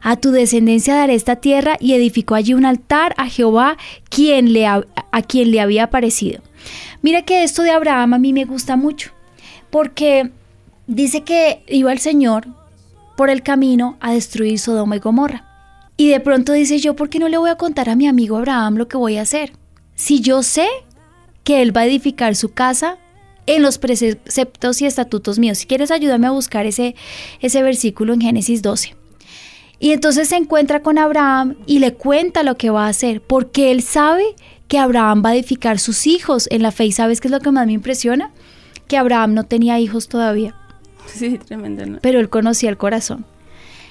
a 0.00 0.16
tu 0.16 0.30
descendencia 0.30 0.94
daré 0.94 1.14
esta 1.14 1.36
tierra 1.36 1.76
y 1.80 1.94
edificó 1.94 2.34
allí 2.34 2.54
un 2.54 2.66
altar 2.66 3.14
a 3.16 3.28
Jehová 3.28 3.76
quien 4.08 4.52
le 4.52 4.66
a 4.66 4.84
quien 5.26 5.50
le 5.50 5.60
había 5.60 5.84
aparecido. 5.84 6.42
Mira 7.02 7.22
que 7.22 7.42
esto 7.44 7.62
de 7.62 7.70
Abraham 7.70 8.14
a 8.14 8.18
mí 8.18 8.32
me 8.32 8.44
gusta 8.44 8.76
mucho, 8.76 9.10
porque 9.70 10.30
dice 10.86 11.22
que 11.22 11.62
iba 11.68 11.92
el 11.92 11.98
Señor 11.98 12.46
por 13.16 13.30
el 13.30 13.42
camino 13.42 13.96
a 14.00 14.12
destruir 14.12 14.58
Sodoma 14.58 14.96
y 14.96 15.00
Gomorra. 15.00 15.44
Y 15.96 16.08
de 16.08 16.20
pronto 16.20 16.52
dice 16.52 16.78
yo, 16.78 16.96
¿por 16.96 17.08
qué 17.08 17.18
no 17.18 17.28
le 17.28 17.38
voy 17.38 17.50
a 17.50 17.56
contar 17.56 17.88
a 17.88 17.96
mi 17.96 18.06
amigo 18.06 18.36
Abraham 18.36 18.76
lo 18.76 18.88
que 18.88 18.96
voy 18.96 19.16
a 19.16 19.22
hacer? 19.22 19.52
Si 19.94 20.20
yo 20.20 20.42
sé 20.42 20.66
que 21.44 21.62
él 21.62 21.76
va 21.76 21.82
a 21.82 21.86
edificar 21.86 22.34
su 22.36 22.50
casa 22.50 22.98
en 23.46 23.62
los 23.62 23.78
preceptos 23.78 24.80
y 24.80 24.86
estatutos 24.86 25.38
míos. 25.38 25.58
Si 25.58 25.66
quieres, 25.66 25.90
ayúdame 25.90 26.26
a 26.26 26.30
buscar 26.30 26.66
ese, 26.66 26.94
ese 27.40 27.62
versículo 27.62 28.14
en 28.14 28.20
Génesis 28.20 28.62
12. 28.62 28.94
Y 29.80 29.90
entonces 29.90 30.28
se 30.28 30.36
encuentra 30.36 30.80
con 30.80 30.96
Abraham 30.98 31.56
y 31.66 31.80
le 31.80 31.94
cuenta 31.94 32.44
lo 32.44 32.56
que 32.56 32.70
va 32.70 32.86
a 32.86 32.90
hacer, 32.90 33.20
porque 33.20 33.72
él 33.72 33.82
sabe 33.82 34.24
que 34.68 34.78
Abraham 34.78 35.22
va 35.24 35.30
a 35.30 35.34
edificar 35.34 35.80
sus 35.80 36.06
hijos 36.06 36.46
en 36.52 36.62
la 36.62 36.70
fe. 36.70 36.86
¿Y 36.86 36.92
sabes 36.92 37.20
qué 37.20 37.28
es 37.28 37.32
lo 37.32 37.40
que 37.40 37.50
más 37.50 37.66
me 37.66 37.72
impresiona? 37.72 38.30
Que 38.86 38.96
Abraham 38.96 39.34
no 39.34 39.44
tenía 39.44 39.80
hijos 39.80 40.08
todavía. 40.08 40.54
Sí, 41.12 41.38
tremendo. 41.38 41.98
Pero 42.00 42.20
él 42.20 42.28
conocía 42.28 42.70
el 42.70 42.76
corazón. 42.76 43.24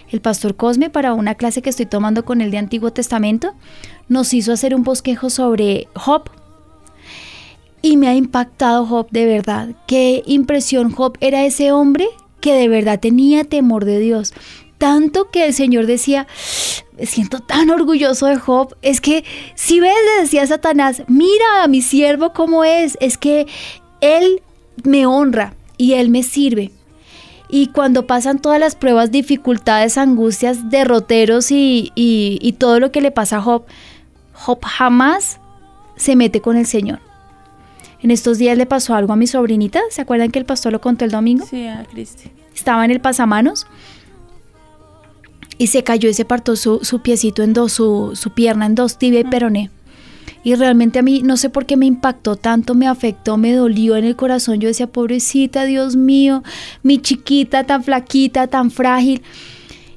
El 0.10 0.20
pastor 0.20 0.56
Cosme, 0.56 0.90
para 0.90 1.14
una 1.14 1.36
clase 1.36 1.62
que 1.62 1.70
estoy 1.70 1.86
tomando 1.86 2.26
con 2.26 2.42
él 2.42 2.52
de 2.52 2.58
Antiguo 2.58 2.92
Testamento, 2.92 3.54
nos 4.10 4.34
hizo 4.34 4.52
hacer 4.52 4.76
un 4.76 4.84
bosquejo 4.84 5.30
sobre 5.30 5.88
Job. 5.96 6.30
Y 7.82 7.96
me 7.96 8.10
ha 8.10 8.16
impactado 8.16 8.86
Job 8.86 9.08
de 9.12 9.26
verdad. 9.26 9.70
Qué 9.88 10.22
impresión 10.26 10.92
Job 10.92 11.18
era 11.22 11.46
ese 11.46 11.72
hombre 11.72 12.08
que 12.42 12.54
de 12.54 12.68
verdad 12.68 13.00
tenía 13.00 13.46
temor 13.46 13.86
de 13.86 14.00
Dios. 14.00 14.34
Tanto 14.78 15.30
que 15.30 15.46
el 15.46 15.54
Señor 15.54 15.86
decía, 15.86 16.28
me 16.98 17.06
siento 17.06 17.40
tan 17.40 17.70
orgulloso 17.70 18.26
de 18.26 18.36
Job. 18.36 18.76
Es 18.82 19.00
que 19.00 19.24
si 19.56 19.80
ves, 19.80 19.94
le 19.94 20.24
decía 20.24 20.44
a 20.44 20.48
Satanás, 20.48 21.04
mira 21.08 21.64
a 21.64 21.68
mi 21.68 21.82
siervo 21.82 22.34
cómo 22.34 22.66
es. 22.66 22.98
Es 23.00 23.18
que 23.18 23.48
él 24.02 24.42
me 24.84 25.06
honra 25.06 25.54
y 25.78 25.94
él 25.94 26.10
me 26.10 26.24
sirve. 26.24 26.72
Y 27.52 27.68
cuando 27.68 28.08
pasan 28.08 28.40
todas 28.40 28.60
las 28.60 28.76
pruebas, 28.76 29.12
dificultades, 29.12 29.98
angustias, 29.98 30.70
derroteros 30.70 31.52
y, 31.52 31.92
y, 31.96 32.52
todo 32.54 32.80
lo 32.80 32.92
que 32.92 33.02
le 33.02 33.12
pasa 33.12 33.38
a 33.38 33.42
Job, 33.42 33.66
Job 34.34 34.60
jamás 34.64 35.40
se 35.98 36.16
mete 36.16 36.40
con 36.40 36.56
el 36.56 36.66
Señor. 36.66 37.00
En 38.02 38.10
estos 38.10 38.38
días 38.38 38.58
le 38.58 38.66
pasó 38.66 38.96
algo 38.96 39.14
a 39.14 39.18
mi 39.18 39.28
sobrinita. 39.28 39.82
¿Se 39.90 40.02
acuerdan 40.02 40.32
que 40.32 40.40
el 40.40 40.46
pastor 40.46 40.72
lo 40.72 40.80
contó 40.82 41.04
el 41.04 41.12
domingo? 41.12 41.46
Sí, 41.46 41.68
a 41.68 41.84
Cristi. 41.84 42.32
Estaba 42.56 42.86
en 42.86 42.92
el 42.92 43.02
pasamanos 43.02 43.68
y 45.58 45.68
se 45.68 45.84
cayó 45.84 46.10
y 46.10 46.14
se 46.14 46.26
partó 46.26 46.56
su, 46.56 46.80
su 46.84 47.02
piecito 47.02 47.44
en 47.44 47.54
dos, 47.54 47.74
su, 47.74 48.12
su, 48.16 48.32
pierna 48.32 48.66
en 48.66 48.76
dos, 48.76 48.98
tibia 48.98 49.20
y 49.20 49.26
peroné. 49.26 49.70
Y 50.44 50.56
realmente 50.56 51.00
a 51.00 51.02
mí 51.02 51.22
no 51.24 51.38
sé 51.38 51.50
por 51.50 51.66
qué 51.66 51.78
me 51.78 51.86
impactó 51.86 52.36
tanto, 52.36 52.74
me 52.74 52.88
afectó, 52.88 53.38
me 53.38 53.54
dolió 53.54 53.96
en 53.96 54.06
el 54.06 54.16
corazón. 54.16 54.60
Yo 54.60 54.68
decía, 54.68 54.88
pobrecita, 54.88 55.66
Dios 55.66 55.96
mío, 55.96 56.44
mi 56.84 57.00
chiquita 57.00 57.64
tan 57.64 57.84
flaquita, 57.84 58.48
tan 58.48 58.72
frágil. 58.72 59.22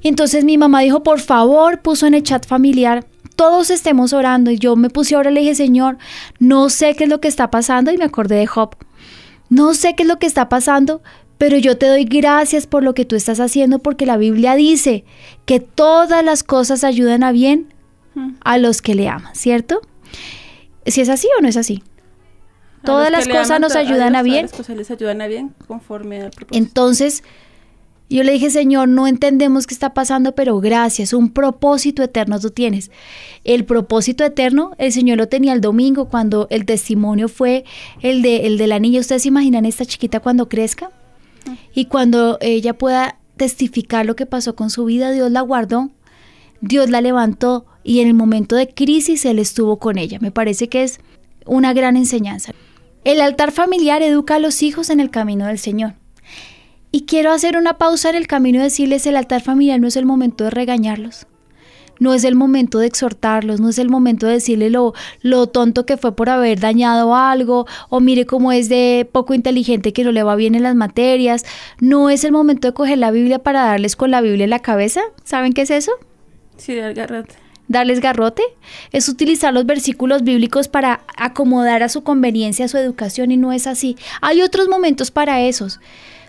entonces 0.03 0.45
mi 0.45 0.59
mamá 0.59 0.81
dijo, 0.81 1.03
por 1.03 1.21
favor, 1.21 1.81
puso 1.81 2.07
en 2.07 2.15
el 2.15 2.23
chat 2.23 2.47
familiar, 2.47 3.07
todos 3.37 3.71
estemos 3.71 4.13
orando. 4.13 4.51
Y 4.51 4.59
yo 4.59 4.77
me 4.77 4.91
puse 4.91 5.15
ahora, 5.15 5.31
le 5.31 5.41
dije, 5.41 5.55
Señor, 5.55 5.99
no 6.39 6.69
sé 6.69 6.95
qué 6.95 7.05
es 7.05 7.11
lo 7.11 7.21
que 7.21 7.29
está 7.29 7.51
pasando. 7.51 7.91
Y 7.91 7.99
me 7.99 8.05
acordé 8.05 8.37
de 8.37 8.47
Job. 8.47 8.77
No 9.49 9.75
sé 9.75 9.95
qué 9.95 10.03
es 10.03 10.09
lo 10.09 10.19
que 10.19 10.27
está 10.27 10.49
pasando, 10.49 11.03
pero 11.39 11.57
yo 11.59 11.77
te 11.77 11.87
doy 11.87 12.05
gracias 12.05 12.67
por 12.67 12.83
lo 12.83 12.95
que 12.95 13.05
tú 13.05 13.17
estás 13.17 13.41
haciendo, 13.41 13.79
porque 13.79 14.07
la 14.07 14.17
Biblia 14.17 14.55
dice 14.55 15.05
que 15.45 15.61
todas 15.61 16.25
las 16.25 16.43
cosas 16.43 16.85
ayudan 16.85 17.23
a 17.23 17.33
bien 17.33 17.73
a 18.41 18.59
los 18.59 18.81
que 18.81 18.95
le 18.95 19.09
aman, 19.09 19.35
¿cierto? 19.35 19.81
Si 20.87 21.01
es 21.01 21.09
así 21.09 21.29
o 21.39 21.43
no 21.43 21.49
es 21.49 21.57
así. 21.57 21.83
Todas 22.85 23.11
las 23.11 23.27
cosas 23.27 23.61
nos 23.61 23.77
ayudan 23.77 24.15
a, 24.15 24.23
bien. 24.23 24.43
Las 24.43 24.53
cosas 24.53 24.77
les 24.77 24.91
ayudan 24.91 25.23
a 25.23 25.27
bien 25.27 25.55
conforme 25.67 26.21
al 26.21 26.31
propósito. 26.31 26.59
Entonces, 26.59 27.25
yo 28.11 28.23
le 28.23 28.33
dije, 28.33 28.51
Señor, 28.51 28.89
no 28.89 29.07
entendemos 29.07 29.67
qué 29.67 29.75
está 29.75 29.95
pasando, 29.95 30.35
pero 30.35 30.61
gracias, 30.61 31.15
un 31.15 31.31
propósito 31.31 32.03
eterno 32.03 32.39
tú 32.39 32.51
tienes. 32.51 32.91
El 33.45 33.65
propósito 33.65 34.25
eterno, 34.25 34.73
el 34.79 34.93
Señor 34.93 35.17
lo 35.17 35.29
tenía 35.29 35.55
el 35.55 35.63
domingo 35.63 36.09
cuando 36.09 36.47
el 36.51 36.67
testimonio 36.67 37.29
fue 37.29 37.65
el 38.03 38.21
de, 38.21 38.47
el 38.47 38.59
de 38.59 38.67
la 38.67 38.79
niña. 38.79 39.01
¿Ustedes 39.01 39.23
se 39.23 39.29
imaginan 39.29 39.65
esta 39.65 39.87
chiquita 39.87 40.21
cuando 40.21 40.49
crezca? 40.49 40.91
Y 41.75 41.87
cuando 41.87 42.39
ella 42.41 42.75
pueda 42.75 43.19
testificar 43.37 44.07
lo 44.07 44.17
que 44.17 44.27
pasó 44.27 44.55
con 44.55 44.71
su 44.71 44.85
vida, 44.85 45.11
Dios 45.11 45.31
la 45.31 45.41
guardó, 45.41 45.91
Dios 46.61 46.91
la 46.91 47.01
levantó, 47.01 47.67
y 47.85 48.01
en 48.01 48.09
el 48.09 48.15
momento 48.15 48.57
de 48.57 48.69
crisis 48.69 49.25
Él 49.27 49.39
estuvo 49.39 49.79
con 49.79 49.99
ella. 49.99 50.19
Me 50.21 50.33
parece 50.33 50.69
que 50.69 50.83
es 50.83 50.99
una 51.47 51.75
gran 51.75 51.97
enseñanza. 51.97 52.53
El 53.05 53.21
altar 53.21 53.53
familiar 53.53 54.03
educa 54.03 54.37
a 54.37 54.39
los 54.39 54.63
hijos 54.63 54.89
en 54.89 54.99
el 54.99 55.11
camino 55.11 55.47
del 55.47 55.59
Señor. 55.59 55.93
Y 56.91 57.03
quiero 57.03 57.33
hacer 57.33 57.57
una 57.59 57.77
pausa 57.77 58.09
en 58.09 58.15
el 58.15 58.27
camino 58.27 58.61
y 58.61 58.63
decirles, 58.63 59.07
el 59.07 59.17
altar 59.17 59.43
familiar 59.43 59.79
no 59.79 59.89
es 59.89 59.97
el 59.97 60.07
momento 60.07 60.45
de 60.45 60.51
regañarlos. 60.51 61.27
No 62.01 62.15
es 62.15 62.25
el 62.25 62.35
momento 62.35 62.79
de 62.79 62.87
exhortarlos, 62.87 63.61
no 63.61 63.69
es 63.69 63.79
el 63.79 63.89
momento 63.89 64.27
de 64.27 64.35
decirle 64.35 64.71
lo, 64.71 64.95
lo 65.21 65.47
tonto 65.47 65.87
que 65.87 65.97
fue 65.97 66.17
por 66.17 66.29
haber 66.29 66.59
dañado 66.59 67.15
algo, 67.15 67.67
o 67.89 68.01
mire 68.01 68.27
cómo 68.27 68.51
es 68.53 68.69
de 68.69 69.09
poco 69.13 69.35
inteligente 69.35 69.93
que 69.93 70.03
no 70.03 70.11
le 70.11 70.23
va 70.23 70.35
bien 70.35 70.55
en 70.55 70.65
las 70.65 70.75
materias. 70.75 71.45
No 71.81 72.11
es 72.11 72.25
el 72.25 72.33
momento 72.33 72.69
de 72.69 72.75
coger 72.75 72.99
la 72.99 73.11
Biblia 73.11 73.41
para 73.41 73.65
darles 73.65 73.97
con 73.97 74.11
la 74.11 74.21
Biblia 74.23 74.45
en 74.45 74.51
la 74.51 74.61
cabeza. 74.61 75.03
¿Saben 75.25 75.53
qué 75.53 75.63
es 75.63 75.71
eso? 75.71 75.93
Sí, 76.57 76.75
de 76.75 76.95
garrote 76.95 77.44
darles 77.69 78.01
garrote, 78.01 78.43
es 78.93 79.09
utilizar 79.09 79.53
los 79.53 79.67
versículos 79.67 80.23
bíblicos 80.23 80.69
para 80.69 81.01
acomodar 81.17 81.83
a 81.83 81.89
su 81.89 82.03
conveniencia 82.03 82.69
su 82.69 82.79
educación 82.79 83.31
y 83.31 83.37
no 83.37 83.53
es 83.53 83.67
así. 83.67 83.97
Hay 84.21 84.43
otros 84.43 84.69
momentos 84.69 85.11
para 85.11 85.41
esos, 85.43 85.81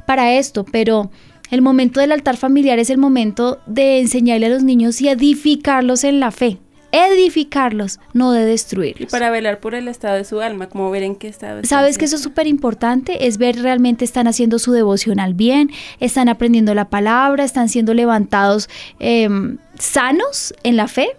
para 0.06 0.34
esto, 0.34 0.64
pero 0.64 1.12
el 1.52 1.62
momento 1.62 2.00
del 2.00 2.12
altar 2.12 2.38
familiar 2.38 2.80
es 2.80 2.90
el 2.90 2.98
momento 2.98 3.60
de 3.66 4.00
enseñarle 4.00 4.48
a 4.48 4.50
los 4.50 4.64
niños 4.64 5.02
y 5.02 5.10
edificarlos 5.10 6.04
en 6.04 6.20
la 6.20 6.32
fe. 6.32 6.60
Edificarlos, 6.92 8.00
no 8.14 8.32
de 8.32 8.46
destruirlos. 8.46 9.10
Y 9.10 9.12
para 9.12 9.30
velar 9.30 9.60
por 9.60 9.76
el 9.76 9.90
estado 9.90 10.16
de 10.16 10.24
su 10.24 10.40
alma, 10.40 10.70
como 10.70 10.90
ver 10.92 11.04
en 11.04 11.18
qué 11.18 11.28
estado. 11.28 11.62
¿Sabes 11.66 11.98
que 11.98 12.06
eso 12.06 12.16
es 12.16 12.22
súper 12.22 12.48
importante? 12.48 13.28
Es 13.28 13.38
ver 13.38 13.62
realmente 13.62 14.06
están 14.06 14.28
haciendo 14.28 14.60
su 14.60 14.72
devocional 14.72 15.34
bien, 15.34 15.72
están 16.00 16.30
aprendiendo 16.30 16.74
la 16.74 16.90
palabra, 16.90 17.44
están 17.44 17.68
siendo 17.68 17.94
levantados 17.94 18.70
em, 19.00 19.58
sanos 19.78 20.54
en 20.64 20.78
la 20.78 20.88
fe 20.88 21.10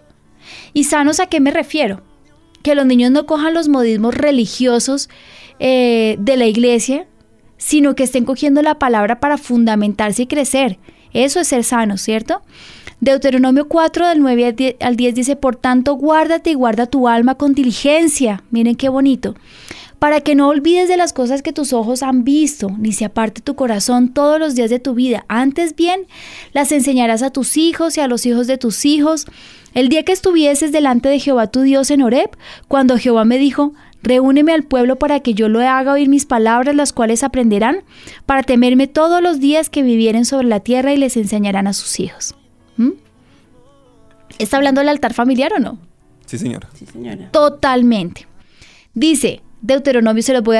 ¿Y 0.73 0.85
sanos 0.85 1.19
a 1.19 1.27
qué 1.27 1.39
me 1.39 1.51
refiero? 1.51 2.01
Que 2.63 2.75
los 2.75 2.85
niños 2.85 3.11
no 3.11 3.25
cojan 3.25 3.53
los 3.53 3.69
modismos 3.69 4.15
religiosos 4.15 5.09
eh, 5.59 6.15
de 6.19 6.37
la 6.37 6.45
iglesia, 6.45 7.07
sino 7.57 7.95
que 7.95 8.03
estén 8.03 8.25
cogiendo 8.25 8.61
la 8.61 8.79
palabra 8.79 9.19
para 9.19 9.37
fundamentarse 9.37 10.23
y 10.23 10.27
crecer. 10.27 10.79
Eso 11.13 11.39
es 11.39 11.47
ser 11.47 11.63
sano, 11.63 11.97
¿cierto? 11.97 12.41
Deuteronomio 12.99 13.67
4 13.67 14.07
del 14.07 14.19
9 14.19 14.77
al 14.79 14.95
10 14.95 15.15
dice, 15.15 15.35
por 15.35 15.55
tanto, 15.55 15.93
guárdate 15.93 16.51
y 16.51 16.55
guarda 16.55 16.87
tu 16.87 17.07
alma 17.07 17.35
con 17.35 17.53
diligencia. 17.53 18.43
Miren 18.49 18.75
qué 18.75 18.89
bonito 18.89 19.35
para 19.99 20.21
que 20.21 20.35
no 20.35 20.49
olvides 20.49 20.87
de 20.87 20.97
las 20.97 21.13
cosas 21.13 21.41
que 21.41 21.53
tus 21.53 21.73
ojos 21.73 22.03
han 22.03 22.23
visto, 22.23 22.69
ni 22.77 22.93
se 22.93 23.05
aparte 23.05 23.41
tu 23.41 23.55
corazón 23.55 24.13
todos 24.13 24.39
los 24.39 24.55
días 24.55 24.69
de 24.69 24.79
tu 24.79 24.93
vida. 24.93 25.25
Antes 25.27 25.75
bien, 25.75 26.07
las 26.53 26.71
enseñarás 26.71 27.23
a 27.23 27.31
tus 27.31 27.57
hijos 27.57 27.97
y 27.97 28.01
a 28.01 28.07
los 28.07 28.25
hijos 28.25 28.47
de 28.47 28.57
tus 28.57 28.85
hijos. 28.85 29.25
El 29.73 29.89
día 29.89 30.03
que 30.03 30.11
estuvieses 30.11 30.71
delante 30.71 31.09
de 31.09 31.19
Jehová 31.19 31.47
tu 31.47 31.61
Dios 31.61 31.91
en 31.91 32.01
Horeb, 32.01 32.29
cuando 32.67 32.97
Jehová 32.97 33.25
me 33.25 33.37
dijo, 33.37 33.73
Reúneme 34.03 34.53
al 34.53 34.63
pueblo 34.63 34.97
para 34.97 35.19
que 35.19 35.33
yo 35.33 35.49
lo 35.49 35.59
haga 35.59 35.93
oír 35.93 36.07
mis 36.07 36.25
palabras, 36.25 36.75
las 36.75 36.93
cuales 36.93 37.23
aprenderán, 37.23 37.83
para 38.25 38.43
temerme 38.43 38.87
todos 38.87 39.21
los 39.21 39.39
días 39.39 39.69
que 39.69 39.81
vivieren 39.81 40.23
sobre 40.23 40.47
la 40.47 40.59
tierra 40.59 40.93
y 40.93 40.97
les 40.97 41.17
enseñarán 41.17 41.67
a 41.67 41.73
sus 41.73 41.99
hijos. 41.99 42.35
¿Mm? 42.77 42.91
¿Está 44.37 44.57
hablando 44.57 44.81
del 44.81 44.89
altar 44.89 45.13
familiar 45.13 45.51
o 45.53 45.59
no? 45.59 45.79
Sí, 46.25 46.37
señora. 46.37 46.69
Sí, 46.75 46.85
señora. 46.85 47.31
Totalmente. 47.31 48.27
Dice, 48.93 49.41
Deuteronomio 49.61 50.23
se 50.23 50.33
lo 50.33 50.41
voy 50.41 50.57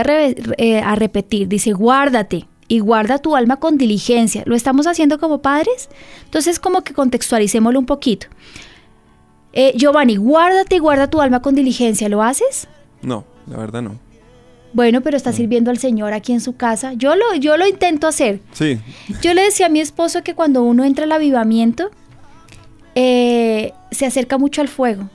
eh, 0.58 0.80
a, 0.80 0.96
repetir. 0.96 1.48
Dice, 1.48 1.72
guárdate 1.72 2.48
y 2.68 2.80
guarda 2.80 3.20
tu 3.20 3.36
alma 3.36 3.58
con 3.58 3.78
diligencia. 3.78 4.44
¿Lo 4.46 4.56
estamos 4.56 4.88
haciendo 4.88 5.20
como 5.20 5.42
padres? 5.42 5.90
Entonces, 6.26 6.60
como 6.60 6.84
que 6.84 6.94
contextualicémoslo 6.94 7.80
un 7.80 7.86
poquito. 7.86 8.28
Eh, 9.54 9.74
Giovanni, 9.76 10.18
guárdate 10.18 10.76
y 10.76 10.80
guarda 10.80 11.10
tu 11.10 11.22
alma 11.22 11.42
con 11.42 11.56
diligencia. 11.56 12.10
¿Lo 12.10 12.22
haces? 12.22 12.68
No, 13.02 13.26
la 13.48 13.58
verdad 13.58 13.82
no. 13.82 14.00
Bueno, 14.74 15.02
pero 15.02 15.18
está 15.18 15.32
sirviendo 15.32 15.72
al 15.72 15.78
Señor 15.78 16.14
aquí 16.14 16.34
en 16.34 16.42
su 16.42 16.56
casa. 16.56 16.94
Yo 16.94 17.16
lo, 17.16 17.34
yo 17.36 17.58
lo 17.58 17.68
intento 17.68 18.08
hacer. 18.08 18.42
Sí. 18.52 18.80
Yo 19.22 19.34
le 19.34 19.42
decía 19.42 19.68
a 19.68 19.70
mi 19.70 19.80
esposo 19.80 20.24
que 20.24 20.36
cuando 20.36 20.62
uno 20.62 20.84
entra 20.84 21.06
al 21.06 21.12
avivamiento, 21.14 21.90
eh, 22.94 23.74
se 23.92 24.06
acerca 24.06 24.38
mucho 24.38 24.62
al 24.62 24.68
fuego. 24.68 25.10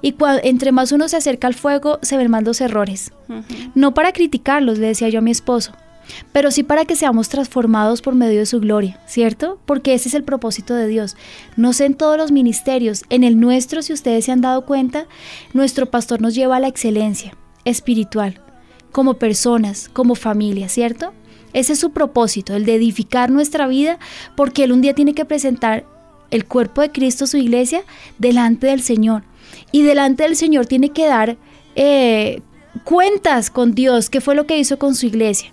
Y 0.00 0.14
entre 0.42 0.72
más 0.72 0.92
uno 0.92 1.08
se 1.08 1.16
acerca 1.16 1.46
al 1.46 1.54
fuego, 1.54 1.98
se 2.02 2.16
ven 2.16 2.30
más 2.30 2.44
los 2.44 2.60
errores. 2.60 3.12
No 3.74 3.94
para 3.94 4.12
criticarlos, 4.12 4.78
le 4.78 4.88
decía 4.88 5.08
yo 5.08 5.18
a 5.18 5.22
mi 5.22 5.30
esposo, 5.30 5.72
pero 6.32 6.50
sí 6.50 6.62
para 6.62 6.84
que 6.84 6.96
seamos 6.96 7.28
transformados 7.28 8.00
por 8.00 8.14
medio 8.14 8.38
de 8.38 8.46
su 8.46 8.60
gloria, 8.60 9.00
¿cierto? 9.06 9.58
Porque 9.66 9.94
ese 9.94 10.08
es 10.08 10.14
el 10.14 10.24
propósito 10.24 10.74
de 10.74 10.86
Dios. 10.86 11.16
No 11.56 11.72
sé 11.72 11.84
en 11.84 11.94
todos 11.94 12.16
los 12.16 12.32
ministerios, 12.32 13.04
en 13.10 13.24
el 13.24 13.40
nuestro, 13.40 13.82
si 13.82 13.92
ustedes 13.92 14.24
se 14.24 14.32
han 14.32 14.40
dado 14.40 14.64
cuenta, 14.64 15.06
nuestro 15.52 15.86
pastor 15.86 16.20
nos 16.20 16.34
lleva 16.34 16.56
a 16.56 16.60
la 16.60 16.68
excelencia 16.68 17.36
espiritual, 17.64 18.40
como 18.92 19.14
personas, 19.14 19.90
como 19.92 20.14
familia, 20.14 20.68
¿cierto? 20.68 21.12
Ese 21.52 21.72
es 21.72 21.80
su 21.80 21.90
propósito, 21.90 22.54
el 22.54 22.64
de 22.64 22.74
edificar 22.74 23.30
nuestra 23.30 23.66
vida, 23.66 23.98
porque 24.36 24.64
él 24.64 24.72
un 24.72 24.80
día 24.80 24.94
tiene 24.94 25.14
que 25.14 25.24
presentar 25.24 25.84
el 26.30 26.44
cuerpo 26.44 26.82
de 26.82 26.92
Cristo, 26.92 27.26
su 27.26 27.38
iglesia, 27.38 27.82
delante 28.18 28.66
del 28.68 28.82
Señor. 28.82 29.24
Y 29.72 29.82
delante 29.82 30.22
del 30.22 30.36
Señor 30.36 30.66
tiene 30.66 30.90
que 30.90 31.06
dar 31.06 31.36
eh, 31.76 32.42
cuentas 32.84 33.50
con 33.50 33.74
Dios, 33.74 34.10
qué 34.10 34.20
fue 34.20 34.34
lo 34.34 34.46
que 34.46 34.58
hizo 34.58 34.78
con 34.78 34.94
su 34.94 35.06
iglesia. 35.06 35.52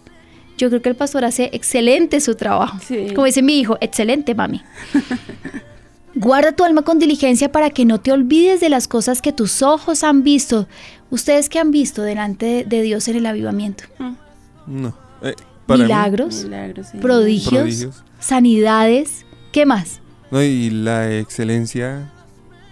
Yo 0.57 0.69
creo 0.69 0.81
que 0.81 0.89
el 0.89 0.95
pastor 0.95 1.25
hace 1.25 1.49
excelente 1.51 2.21
su 2.21 2.35
trabajo. 2.35 2.77
Como 3.13 3.25
dice 3.25 3.41
mi 3.41 3.59
hijo, 3.59 3.77
excelente, 3.81 4.33
mami. 4.35 4.61
Guarda 6.15 6.53
tu 6.53 6.63
alma 6.63 6.83
con 6.83 6.97
diligencia 6.97 7.51
para 7.51 7.69
que 7.71 7.83
no 7.83 7.99
te 7.99 8.13
olvides 8.13 8.61
de 8.61 8.69
las 8.69 8.87
cosas 8.87 9.21
que 9.21 9.33
tus 9.33 9.61
ojos 9.61 10.03
han 10.03 10.23
visto. 10.23 10.67
¿Ustedes 11.09 11.49
qué 11.49 11.59
han 11.59 11.71
visto 11.71 12.03
delante 12.03 12.63
de 12.65 12.81
Dios 12.81 13.09
en 13.09 13.17
el 13.17 13.25
avivamiento? 13.25 13.83
Mm. 13.99 14.13
No. 14.67 14.97
Eh, 15.21 15.35
Milagros, 15.67 16.47
prodigios, 17.01 18.03
sanidades, 18.19 19.25
¿qué 19.51 19.65
más? 19.65 19.99
No, 20.31 20.41
y 20.41 20.69
la 20.69 21.11
excelencia 21.17 22.11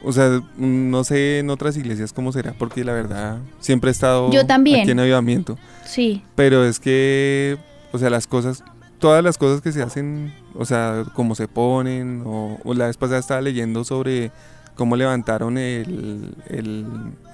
o 0.04 0.12
sea, 0.12 0.42
no 0.58 1.04
sé 1.04 1.40
en 1.40 1.50
otras 1.50 1.78
iglesias 1.78 2.14
cómo 2.14 2.32
será, 2.32 2.54
porque 2.54 2.84
la 2.84 2.94
verdad 2.94 3.38
siempre 3.60 3.90
he 3.90 3.92
estado 3.92 4.32
Yo 4.32 4.46
también. 4.46 4.82
aquí 4.82 4.92
en 4.92 5.00
avivamiento. 5.00 5.58
Sí. 5.86 6.24
Pero 6.36 6.66
es 6.66 6.80
que, 6.80 7.58
o 7.92 7.98
sea, 7.98 8.10
las 8.10 8.28
cosas, 8.28 8.64
todas 9.00 9.24
las 9.24 9.38
cosas 9.38 9.62
que 9.62 9.72
se 9.72 9.82
hacen, 9.82 10.34
o 10.56 10.66
sea, 10.66 11.06
cómo 11.14 11.36
se 11.36 11.48
ponen, 11.48 12.24
o, 12.26 12.60
la 12.74 12.88
vez 12.88 12.98
pasada 12.98 13.20
estaba 13.20 13.42
leyendo 13.42 13.84
sobre 13.84 14.32
cómo 14.76 14.96
levantaron 14.96 15.58
el, 15.58 16.36
el, 16.50 16.86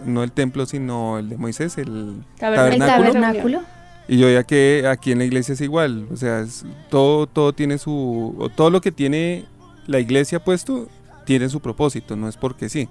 no 0.05 0.23
el 0.23 0.32
templo, 0.32 0.65
sino 0.65 1.17
el 1.17 1.29
de 1.29 1.38
Moisés, 1.38 1.77
el 1.77 2.23
tabernáculo. 2.38 2.86
El 2.86 3.13
tabernáculo. 3.13 3.62
Y 4.08 4.17
yo 4.17 4.29
ya 4.29 4.43
que 4.43 4.86
aquí 4.88 5.12
en 5.12 5.19
la 5.19 5.25
iglesia 5.25 5.53
es 5.53 5.62
igual, 5.62 6.08
o 6.12 6.17
sea, 6.17 6.45
todo, 6.89 7.27
todo 7.27 7.53
tiene 7.53 7.77
su, 7.77 8.51
todo 8.55 8.69
lo 8.69 8.82
que 8.82 8.91
tiene 8.91 9.45
la 9.86 9.99
iglesia 9.99 10.43
puesto 10.43 10.88
tiene 11.30 11.48
su 11.48 11.60
propósito, 11.60 12.15
no 12.15 12.28
es 12.28 12.38
porque 12.38 12.70
sí. 12.70 12.89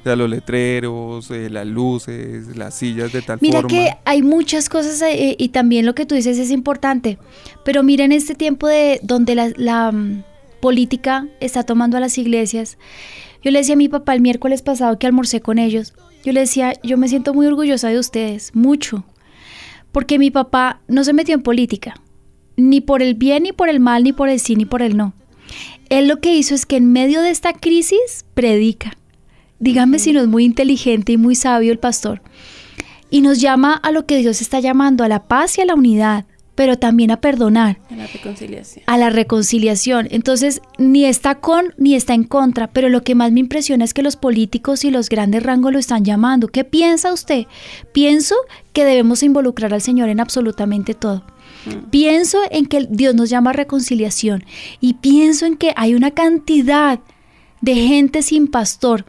O 0.00 0.02
sea, 0.04 0.14
los 0.14 0.28
letreros, 0.28 1.30
eh, 1.30 1.48
las 1.48 1.66
luces, 1.66 2.54
las 2.54 2.74
sillas 2.74 3.14
de 3.14 3.22
tal 3.22 3.38
Mira 3.40 3.62
forma. 3.62 3.74
Mira 3.74 3.92
que 3.94 3.98
hay 4.04 4.20
muchas 4.20 4.68
cosas 4.68 5.00
eh, 5.00 5.36
y 5.38 5.48
también 5.48 5.86
lo 5.86 5.94
que 5.94 6.04
tú 6.04 6.14
dices 6.14 6.38
es 6.38 6.50
importante, 6.50 7.16
pero 7.64 7.82
mira 7.82 8.04
en 8.04 8.12
este 8.12 8.34
tiempo 8.34 8.68
de 8.68 9.00
donde 9.02 9.34
la, 9.34 9.90
mm, 9.90 10.22
política 10.60 11.28
está 11.40 11.62
tomando 11.62 11.96
a 11.96 12.00
las 12.00 12.18
iglesias. 12.18 12.76
Yo 13.42 13.52
le 13.52 13.60
decía 13.60 13.72
a 13.72 13.78
mi 13.78 13.88
papá 13.88 14.12
el 14.12 14.20
miércoles 14.20 14.60
pasado 14.60 14.98
que 14.98 15.06
almorcé 15.06 15.40
con 15.40 15.58
ellos, 15.58 15.94
yo 16.22 16.32
le 16.32 16.40
decía, 16.40 16.74
yo 16.82 16.98
me 16.98 17.08
siento 17.08 17.32
muy 17.32 17.46
orgullosa 17.46 17.88
de 17.88 17.98
ustedes, 17.98 18.54
mucho, 18.54 19.04
porque 19.92 20.18
mi 20.18 20.30
papá 20.30 20.82
no 20.88 21.04
se 21.04 21.14
metió 21.14 21.34
en 21.34 21.42
política, 21.42 21.94
ni 22.54 22.82
por 22.82 23.00
el 23.00 23.14
bien, 23.14 23.44
ni 23.44 23.52
por 23.52 23.70
el 23.70 23.80
mal, 23.80 24.04
ni 24.04 24.12
por 24.12 24.28
el 24.28 24.40
sí, 24.40 24.56
ni 24.56 24.66
por 24.66 24.82
el 24.82 24.94
no 24.94 25.14
él 25.88 26.08
lo 26.08 26.20
que 26.20 26.34
hizo 26.34 26.54
es 26.54 26.66
que 26.66 26.76
en 26.76 26.92
medio 26.92 27.22
de 27.22 27.30
esta 27.30 27.52
crisis 27.52 28.24
predica. 28.34 28.96
Dígame 29.58 29.98
si 29.98 30.12
no 30.12 30.20
es 30.20 30.28
muy 30.28 30.44
inteligente 30.44 31.12
y 31.12 31.16
muy 31.16 31.34
sabio 31.34 31.72
el 31.72 31.78
pastor. 31.78 32.22
Y 33.10 33.22
nos 33.22 33.40
llama 33.40 33.74
a 33.74 33.90
lo 33.90 34.06
que 34.06 34.18
Dios 34.18 34.40
está 34.40 34.60
llamando, 34.60 35.02
a 35.02 35.08
la 35.08 35.24
paz 35.24 35.58
y 35.58 35.62
a 35.62 35.64
la 35.64 35.74
unidad, 35.74 36.26
pero 36.54 36.78
también 36.78 37.10
a 37.10 37.20
perdonar. 37.20 37.78
A 37.90 37.94
la 37.94 38.06
reconciliación. 38.06 38.84
A 38.86 38.98
la 38.98 39.10
reconciliación. 39.10 40.08
Entonces, 40.10 40.60
ni 40.76 41.04
está 41.04 41.36
con 41.36 41.72
ni 41.78 41.94
está 41.94 42.14
en 42.14 42.24
contra, 42.24 42.66
pero 42.68 42.88
lo 42.88 43.02
que 43.02 43.14
más 43.14 43.32
me 43.32 43.40
impresiona 43.40 43.84
es 43.84 43.94
que 43.94 44.02
los 44.02 44.16
políticos 44.16 44.84
y 44.84 44.90
los 44.90 45.08
grandes 45.08 45.42
rangos 45.42 45.72
lo 45.72 45.78
están 45.78 46.04
llamando. 46.04 46.48
¿Qué 46.48 46.64
piensa 46.64 47.12
usted? 47.12 47.46
Pienso 47.92 48.34
que 48.72 48.84
debemos 48.84 49.22
involucrar 49.22 49.72
al 49.72 49.82
Señor 49.82 50.08
en 50.08 50.20
absolutamente 50.20 50.94
todo. 50.94 51.24
Pienso 51.90 52.38
en 52.50 52.66
que 52.66 52.86
Dios 52.90 53.14
nos 53.14 53.30
llama 53.30 53.50
a 53.50 53.54
reconciliación 53.54 54.44
y 54.80 54.94
pienso 54.94 55.46
en 55.46 55.56
que 55.56 55.72
hay 55.76 55.94
una 55.94 56.10
cantidad 56.10 57.00
de 57.60 57.74
gente 57.74 58.22
sin 58.22 58.48
pastor 58.48 59.04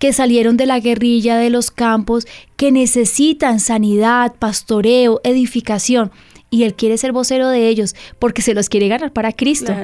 que 0.00 0.12
salieron 0.14 0.56
de 0.56 0.64
la 0.64 0.80
guerrilla 0.80 1.36
de 1.36 1.50
los 1.50 1.70
campos, 1.70 2.26
que 2.56 2.72
necesitan 2.72 3.60
sanidad, 3.60 4.34
pastoreo, 4.38 5.20
edificación. 5.24 6.10
Y 6.48 6.62
Él 6.64 6.74
quiere 6.74 6.96
ser 6.96 7.12
vocero 7.12 7.48
de 7.48 7.68
ellos 7.68 7.94
porque 8.18 8.40
se 8.40 8.54
los 8.54 8.70
quiere 8.70 8.88
ganar 8.88 9.12
para 9.12 9.32
Cristo. 9.32 9.74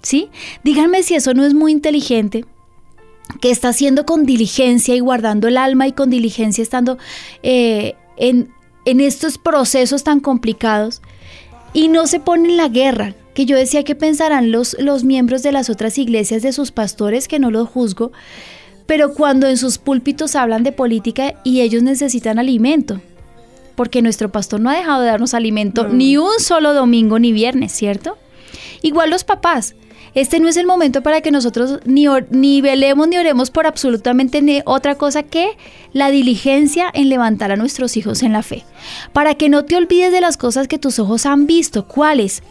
¿Sí? 0.00 0.30
Díganme 0.64 1.02
si 1.02 1.14
eso 1.14 1.34
no 1.34 1.44
es 1.44 1.52
muy 1.52 1.72
inteligente 1.72 2.46
que 3.40 3.50
está 3.50 3.68
haciendo 3.68 4.06
con 4.06 4.24
diligencia 4.24 4.94
y 4.94 5.00
guardando 5.00 5.46
el 5.46 5.58
alma 5.58 5.86
y 5.86 5.92
con 5.92 6.08
diligencia 6.08 6.62
estando 6.62 6.96
eh, 7.42 7.94
en, 8.16 8.48
en 8.86 9.00
estos 9.00 9.36
procesos 9.36 10.04
tan 10.04 10.20
complicados 10.20 11.02
y 11.72 11.88
no 11.88 12.06
se 12.06 12.20
pone 12.20 12.48
en 12.48 12.56
la 12.56 12.68
guerra, 12.68 13.14
que 13.34 13.46
yo 13.46 13.56
decía 13.56 13.84
que 13.84 13.94
pensarán 13.94 14.50
los, 14.50 14.76
los 14.78 15.04
miembros 15.04 15.42
de 15.42 15.52
las 15.52 15.68
otras 15.68 15.98
iglesias 15.98 16.42
de 16.42 16.52
sus 16.52 16.72
pastores, 16.72 17.28
que 17.28 17.38
no 17.38 17.50
los 17.50 17.68
juzgo, 17.68 18.12
pero 18.86 19.12
cuando 19.12 19.46
en 19.46 19.56
sus 19.56 19.78
púlpitos 19.78 20.36
hablan 20.36 20.62
de 20.62 20.72
política 20.72 21.34
y 21.44 21.60
ellos 21.60 21.82
necesitan 21.82 22.38
alimento, 22.38 23.00
porque 23.74 24.00
nuestro 24.00 24.30
pastor 24.32 24.60
no 24.60 24.70
ha 24.70 24.76
dejado 24.76 25.02
de 25.02 25.08
darnos 25.08 25.34
alimento 25.34 25.88
ni 25.88 26.16
un 26.16 26.38
solo 26.38 26.72
domingo 26.72 27.18
ni 27.18 27.32
viernes, 27.32 27.72
¿cierto? 27.72 28.16
Igual 28.82 29.10
los 29.10 29.24
papás, 29.24 29.74
este 30.16 30.40
no 30.40 30.48
es 30.48 30.56
el 30.56 30.66
momento 30.66 31.02
para 31.02 31.20
que 31.20 31.30
nosotros 31.30 31.80
ni, 31.84 32.06
ni 32.30 32.62
velemos 32.62 33.06
ni 33.06 33.18
oremos 33.18 33.50
por 33.50 33.66
absolutamente 33.66 34.62
otra 34.64 34.94
cosa 34.94 35.22
que 35.22 35.58
la 35.92 36.10
diligencia 36.10 36.90
en 36.94 37.10
levantar 37.10 37.52
a 37.52 37.56
nuestros 37.56 37.98
hijos 37.98 38.22
en 38.22 38.32
la 38.32 38.42
fe. 38.42 38.64
Para 39.12 39.34
que 39.34 39.50
no 39.50 39.66
te 39.66 39.76
olvides 39.76 40.12
de 40.12 40.22
las 40.22 40.38
cosas 40.38 40.68
que 40.68 40.78
tus 40.78 40.98
ojos 40.98 41.26
han 41.26 41.46
visto. 41.46 41.86
¿Cuáles? 41.86 42.42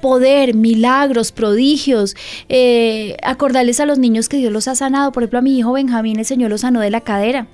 poder, 0.00 0.54
milagros, 0.54 1.30
prodigios, 1.30 2.16
eh, 2.48 3.16
acordarles 3.22 3.78
a 3.78 3.86
los 3.86 4.00
niños 4.00 4.28
que 4.28 4.38
Dios 4.38 4.52
los 4.52 4.66
ha 4.66 4.74
sanado. 4.74 5.12
Por 5.12 5.22
ejemplo, 5.22 5.38
a 5.38 5.42
mi 5.42 5.56
hijo 5.56 5.72
Benjamín 5.74 6.18
el 6.18 6.24
Señor 6.24 6.50
lo 6.50 6.58
sanó 6.58 6.80
de 6.80 6.90
la 6.90 7.02
cadera, 7.02 7.46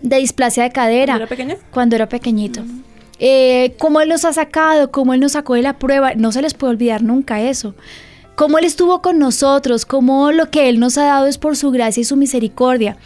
de 0.00 0.16
displasia 0.16 0.64
de 0.64 0.72
cadera. 0.72 1.12
¿Cuando 1.12 1.22
era 1.22 1.28
pequeño? 1.28 1.56
Cuando 1.70 1.94
era 1.94 2.08
pequeñito. 2.08 2.62
Mm. 2.62 2.91
Eh, 3.24 3.76
cómo 3.78 4.00
Él 4.00 4.08
los 4.08 4.24
ha 4.24 4.32
sacado, 4.32 4.90
cómo 4.90 5.14
Él 5.14 5.20
nos 5.20 5.32
sacó 5.32 5.54
de 5.54 5.62
la 5.62 5.78
prueba, 5.78 6.14
no 6.16 6.32
se 6.32 6.42
les 6.42 6.54
puede 6.54 6.72
olvidar 6.72 7.04
nunca 7.04 7.40
eso. 7.40 7.76
Cómo 8.34 8.58
Él 8.58 8.64
estuvo 8.64 9.00
con 9.00 9.20
nosotros, 9.20 9.86
cómo 9.86 10.32
lo 10.32 10.50
que 10.50 10.68
Él 10.68 10.80
nos 10.80 10.98
ha 10.98 11.04
dado 11.04 11.26
es 11.26 11.38
por 11.38 11.56
su 11.56 11.70
gracia 11.70 12.00
y 12.00 12.04
su 12.04 12.16
misericordia. 12.16 12.96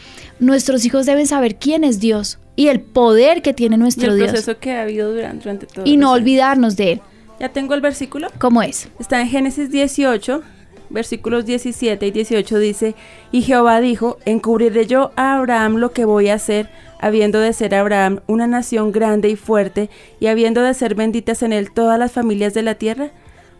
Nuestros 0.40 0.86
hijos 0.86 1.04
deben 1.04 1.26
saber 1.26 1.56
quién 1.56 1.84
es 1.84 2.00
Dios 2.00 2.38
y 2.56 2.68
el 2.68 2.80
poder 2.80 3.42
que 3.42 3.52
tiene 3.52 3.76
nuestro 3.76 4.16
y 4.16 4.22
el 4.22 4.28
proceso 4.28 4.58
que 4.58 4.72
ha 4.72 4.82
habido 4.82 5.12
durante, 5.12 5.66
todo. 5.66 5.84
Y 5.84 5.98
no 5.98 6.12
olvidarnos 6.12 6.76
de 6.76 6.92
Él. 6.92 7.02
Ya 7.38 7.50
tengo 7.50 7.74
el 7.74 7.82
versículo. 7.82 8.28
¿Cómo 8.38 8.62
es? 8.62 8.88
Está 8.98 9.20
en 9.20 9.28
Génesis 9.28 9.70
18, 9.70 10.42
versículos 10.90 11.44
17 11.46 12.06
y 12.06 12.10
18 12.10 12.58
dice, 12.58 12.94
y 13.32 13.42
Jehová 13.42 13.80
dijo, 13.80 14.18
encubriré 14.24 14.86
yo 14.86 15.12
a 15.16 15.36
Abraham 15.36 15.76
lo 15.76 15.92
que 15.92 16.04
voy 16.04 16.28
a 16.28 16.34
hacer 16.34 16.68
habiendo 16.98 17.40
de 17.40 17.52
ser 17.52 17.74
Abraham 17.74 18.20
una 18.26 18.46
nación 18.46 18.92
grande 18.92 19.28
y 19.28 19.36
fuerte, 19.36 19.90
y 20.20 20.26
habiendo 20.26 20.62
de 20.62 20.74
ser 20.74 20.94
benditas 20.94 21.42
en 21.42 21.52
él 21.52 21.72
todas 21.72 21.98
las 21.98 22.12
familias 22.12 22.54
de 22.54 22.62
la 22.62 22.76
tierra? 22.76 23.10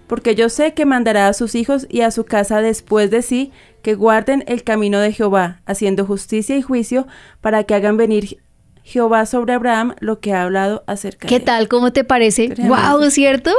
Porque 0.06 0.34
yo 0.34 0.48
sé 0.48 0.72
que 0.72 0.86
mandará 0.86 1.26
a 1.26 1.32
sus 1.32 1.54
hijos 1.54 1.86
y 1.90 2.02
a 2.02 2.12
su 2.12 2.24
casa 2.24 2.60
después 2.60 3.10
de 3.10 3.22
sí, 3.22 3.52
que 3.82 3.94
guarden 3.94 4.44
el 4.46 4.62
camino 4.62 5.00
de 5.00 5.12
Jehová, 5.12 5.62
haciendo 5.66 6.06
justicia 6.06 6.56
y 6.56 6.62
juicio, 6.62 7.06
para 7.40 7.64
que 7.64 7.74
hagan 7.74 7.96
venir 7.96 8.38
Jehová 8.86 9.26
sobre 9.26 9.52
Abraham 9.52 9.96
lo 9.98 10.20
que 10.20 10.32
ha 10.32 10.44
hablado 10.44 10.84
acerca 10.86 11.26
¿Qué 11.26 11.40
tal? 11.40 11.66
¿Cómo 11.66 11.92
te 11.92 12.04
parece? 12.04 12.54
Wow, 12.56 13.10
¿cierto? 13.10 13.50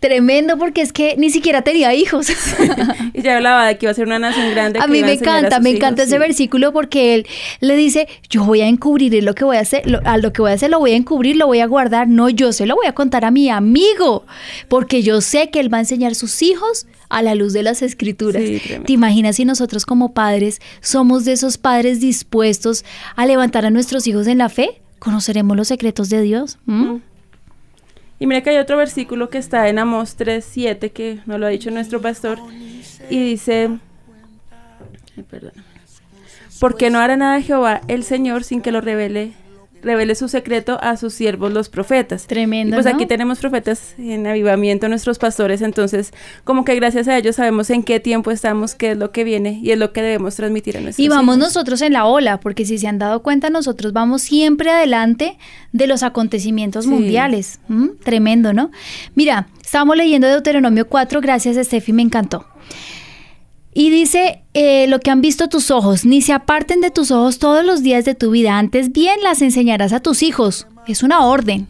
Tremendo 0.00 0.56
porque 0.56 0.80
es 0.80 0.90
que 0.90 1.16
ni 1.18 1.28
siquiera 1.28 1.60
tenía 1.60 1.92
hijos. 1.92 2.30
y 3.12 3.20
ya 3.20 3.36
hablaba 3.36 3.66
de 3.66 3.76
que 3.76 3.84
iba 3.84 3.90
a 3.90 3.94
ser 3.94 4.06
una 4.06 4.18
nación 4.18 4.50
grande. 4.52 4.78
A 4.82 4.86
mí 4.86 5.02
me 5.02 5.12
encanta, 5.12 5.60
me 5.60 5.68
encanta 5.68 6.04
ese 6.04 6.18
versículo 6.18 6.72
porque 6.72 7.14
él 7.14 7.26
le 7.60 7.76
dice, 7.76 8.08
yo 8.30 8.42
voy 8.42 8.62
a 8.62 8.66
encubrir 8.66 9.22
lo 9.22 9.34
que 9.34 9.44
voy 9.44 9.58
a 9.58 9.60
hacer, 9.60 9.82
a 10.02 10.16
lo 10.16 10.32
que 10.32 10.40
voy 10.40 10.52
a 10.52 10.54
hacer 10.54 10.70
lo 10.70 10.78
voy 10.78 10.92
a 10.92 10.96
encubrir, 10.96 11.36
lo 11.36 11.46
voy 11.46 11.60
a 11.60 11.66
guardar. 11.66 12.08
No, 12.08 12.30
yo 12.30 12.54
se 12.54 12.64
lo 12.64 12.74
voy 12.74 12.86
a 12.86 12.94
contar 12.94 13.26
a 13.26 13.30
mi 13.30 13.50
amigo 13.50 14.24
porque 14.68 15.02
yo 15.02 15.20
sé 15.20 15.50
que 15.50 15.60
él 15.60 15.72
va 15.72 15.76
a 15.76 15.80
enseñar 15.80 16.12
a 16.12 16.14
sus 16.14 16.40
hijos 16.40 16.86
a 17.16 17.22
la 17.22 17.34
luz 17.34 17.52
de 17.52 17.62
las 17.62 17.82
escrituras. 17.82 18.42
¿Te 18.42 18.92
imaginas 18.92 19.36
si 19.36 19.44
nosotros 19.44 19.86
como 19.86 20.14
padres 20.14 20.60
somos 20.80 21.24
de 21.24 21.32
esos 21.32 21.58
padres 21.58 22.00
dispuestos 22.00 22.84
a 23.16 23.26
levantar 23.26 23.66
a 23.66 23.70
nuestros 23.70 24.06
hijos 24.06 24.26
en 24.26 24.38
la 24.38 24.48
fe? 24.48 24.80
conoceremos 25.04 25.56
los 25.56 25.68
secretos 25.68 26.08
de 26.08 26.22
Dios. 26.22 26.58
Y 28.18 28.26
mira 28.26 28.42
que 28.42 28.50
hay 28.50 28.56
otro 28.56 28.76
versículo 28.78 29.28
que 29.28 29.38
está 29.38 29.68
en 29.68 29.78
Amós 29.78 30.16
3.7 30.18 30.90
que 30.90 31.20
nos 31.26 31.38
lo 31.38 31.46
ha 31.46 31.50
dicho 31.50 31.70
nuestro 31.70 32.00
pastor 32.00 32.38
y 33.10 33.22
dice, 33.22 33.78
perdón, 35.30 35.52
porque 36.58 36.88
no 36.88 36.98
hará 36.98 37.16
nada 37.16 37.40
Jehová 37.42 37.82
el 37.86 38.02
Señor 38.02 38.44
sin 38.44 38.62
que 38.62 38.72
lo 38.72 38.80
revele 38.80 39.32
revele 39.84 40.14
su 40.14 40.28
secreto 40.28 40.78
a 40.82 40.96
sus 40.96 41.14
siervos 41.14 41.52
los 41.52 41.68
profetas. 41.68 42.26
Tremendo. 42.26 42.76
pues 42.76 42.86
aquí 42.86 43.06
tenemos 43.06 43.38
profetas 43.38 43.94
en 43.98 44.26
avivamiento, 44.26 44.88
nuestros 44.88 45.18
pastores, 45.18 45.62
entonces 45.62 46.12
como 46.44 46.64
que 46.64 46.74
gracias 46.74 47.08
a 47.08 47.16
ellos 47.16 47.36
sabemos 47.36 47.70
en 47.70 47.82
qué 47.82 48.00
tiempo 48.00 48.30
estamos, 48.30 48.74
qué 48.74 48.92
es 48.92 48.98
lo 48.98 49.12
que 49.12 49.24
viene 49.24 49.60
y 49.62 49.70
es 49.70 49.78
lo 49.78 49.92
que 49.92 50.02
debemos 50.02 50.36
transmitir 50.36 50.76
a 50.76 50.80
nuestros 50.80 51.04
Y 51.04 51.08
vamos 51.08 51.38
nosotros 51.38 51.82
en 51.82 51.92
la 51.92 52.06
ola, 52.06 52.40
porque 52.40 52.64
si 52.64 52.78
se 52.78 52.88
han 52.88 52.98
dado 52.98 53.22
cuenta, 53.22 53.50
nosotros 53.50 53.92
vamos 53.92 54.22
siempre 54.22 54.70
adelante 54.70 55.38
de 55.72 55.86
los 55.86 56.02
acontecimientos 56.02 56.86
mundiales. 56.86 57.60
Tremendo, 58.02 58.52
¿no? 58.52 58.70
Mira, 59.14 59.48
estamos 59.62 59.96
leyendo 59.96 60.26
Deuteronomio 60.26 60.88
4, 60.88 61.20
gracias 61.20 61.64
Steffi, 61.66 61.92
me 61.92 62.02
encantó. 62.02 62.46
Y 63.76 63.90
dice 63.90 64.40
eh, 64.54 64.86
lo 64.86 65.00
que 65.00 65.10
han 65.10 65.20
visto 65.20 65.48
tus 65.48 65.72
ojos, 65.72 66.04
ni 66.04 66.22
se 66.22 66.32
aparten 66.32 66.80
de 66.80 66.92
tus 66.92 67.10
ojos 67.10 67.40
todos 67.40 67.64
los 67.64 67.82
días 67.82 68.04
de 68.04 68.14
tu 68.14 68.30
vida, 68.30 68.56
antes 68.56 68.92
bien 68.92 69.20
las 69.22 69.42
enseñarás 69.42 69.92
a 69.92 69.98
tus 69.98 70.22
hijos. 70.22 70.68
Es 70.86 71.02
una 71.02 71.26
orden. 71.26 71.66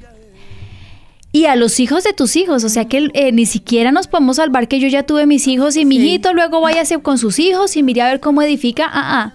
Y 1.33 1.47
a 1.47 1.57
los 1.57 1.81
hijos 1.81 2.05
de 2.05 2.13
tus 2.13 2.37
hijos, 2.37 2.63
o 2.63 2.69
sea 2.69 2.85
que 2.85 3.09
eh, 3.15 3.33
ni 3.33 3.47
siquiera 3.47 3.91
nos 3.91 4.07
podemos 4.07 4.37
salvar 4.37 4.69
que 4.69 4.79
yo 4.79 4.87
ya 4.87 5.03
tuve 5.03 5.27
mis 5.27 5.49
hijos 5.49 5.77
y 5.77 5.85
mi 5.87 5.97
hijito 5.97 6.35
luego 6.35 6.61
váyase 6.61 7.01
con 7.01 7.19
sus 7.19 7.39
hijos 7.39 7.77
y 7.77 7.83
mire 7.83 8.03
a 8.03 8.11
ver 8.11 8.21
cómo 8.21 8.43
edifica. 8.43 8.85
Ah, 8.87 9.33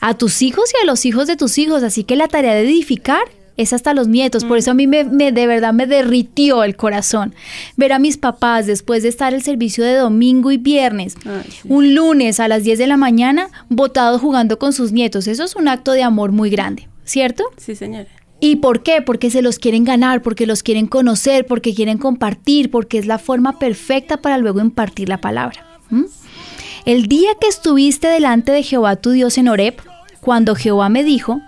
A 0.00 0.14
tus 0.14 0.40
hijos 0.40 0.70
y 0.72 0.82
a 0.82 0.86
los 0.86 1.04
hijos 1.04 1.26
de 1.26 1.36
tus 1.36 1.58
hijos. 1.58 1.82
Así 1.82 2.04
que 2.04 2.14
la 2.14 2.28
tarea 2.28 2.54
de 2.54 2.62
edificar 2.62 3.24
es 3.58 3.74
hasta 3.74 3.92
los 3.92 4.08
nietos. 4.08 4.44
Por 4.44 4.56
mm. 4.56 4.60
eso 4.60 4.70
a 4.70 4.74
mí 4.74 4.86
me, 4.86 5.04
de 5.04 5.46
verdad 5.46 5.74
me 5.74 5.86
derritió 5.86 6.64
el 6.64 6.76
corazón 6.76 7.34
ver 7.76 7.92
a 7.92 7.98
mis 7.98 8.16
papás 8.16 8.66
después 8.66 9.02
de 9.02 9.10
estar 9.10 9.34
el 9.34 9.42
servicio 9.42 9.84
de 9.84 9.96
domingo 9.96 10.50
y 10.50 10.56
viernes, 10.56 11.16
un 11.64 11.94
lunes 11.94 12.40
a 12.40 12.48
las 12.48 12.62
10 12.62 12.78
de 12.78 12.86
la 12.86 12.96
mañana, 12.96 13.50
botados 13.68 14.22
jugando 14.22 14.58
con 14.58 14.72
sus 14.72 14.92
nietos. 14.92 15.26
Eso 15.26 15.44
es 15.44 15.56
un 15.56 15.68
acto 15.68 15.92
de 15.92 16.04
amor 16.04 16.32
muy 16.32 16.48
grande, 16.48 16.88
¿cierto? 17.04 17.44
Sí, 17.58 17.74
señora. 17.74 18.08
¿Y 18.40 18.56
por 18.56 18.84
qué? 18.84 19.02
Porque 19.02 19.30
se 19.30 19.42
los 19.42 19.58
quieren 19.58 19.82
ganar, 19.84 20.22
porque 20.22 20.46
los 20.46 20.62
quieren 20.62 20.86
conocer, 20.86 21.44
porque 21.44 21.74
quieren 21.74 21.98
compartir, 21.98 22.70
porque 22.70 22.98
es 22.98 23.06
la 23.06 23.18
forma 23.18 23.58
perfecta 23.58 24.18
para 24.18 24.38
luego 24.38 24.60
impartir 24.60 25.08
la 25.08 25.20
palabra. 25.20 25.66
El 26.84 27.08
día 27.08 27.30
que 27.40 27.48
estuviste 27.48 28.06
delante 28.06 28.52
de 28.52 28.62
Jehová 28.62 28.94
tu 28.96 29.10
Dios 29.10 29.36
en 29.38 29.48
Horeb, 29.48 29.74
cuando 30.20 30.54
Jehová 30.54 30.88
me 30.88 31.02
dijo, 31.02 31.40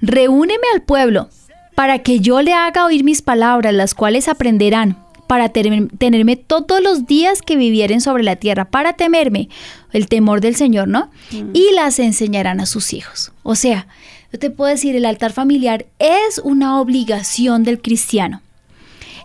Reúneme 0.00 0.64
al 0.74 0.82
pueblo, 0.82 1.28
para 1.74 2.00
que 2.00 2.20
yo 2.20 2.42
le 2.42 2.52
haga 2.52 2.84
oír 2.84 3.04
mis 3.04 3.22
palabras, 3.22 3.74
las 3.74 3.94
cuales 3.94 4.28
aprenderán, 4.28 4.96
para 5.26 5.50
tenerme 5.50 6.36
todos 6.36 6.82
los 6.82 7.06
días 7.06 7.40
que 7.40 7.56
vivieren 7.56 8.00
sobre 8.00 8.24
la 8.24 8.36
tierra, 8.36 8.64
para 8.64 8.94
temerme, 8.94 9.48
el 9.92 10.08
temor 10.08 10.40
del 10.40 10.56
Señor, 10.56 10.88
¿no? 10.88 11.08
Mm. 11.30 11.50
Y 11.52 11.72
las 11.74 12.00
enseñarán 12.00 12.60
a 12.60 12.66
sus 12.66 12.92
hijos. 12.92 13.32
O 13.44 13.54
sea, 13.54 13.86
yo 14.32 14.38
te 14.38 14.50
puedo 14.50 14.70
decir, 14.70 14.96
el 14.96 15.04
altar 15.04 15.32
familiar 15.32 15.86
es 15.98 16.40
una 16.42 16.80
obligación 16.80 17.62
del 17.62 17.80
cristiano. 17.80 18.42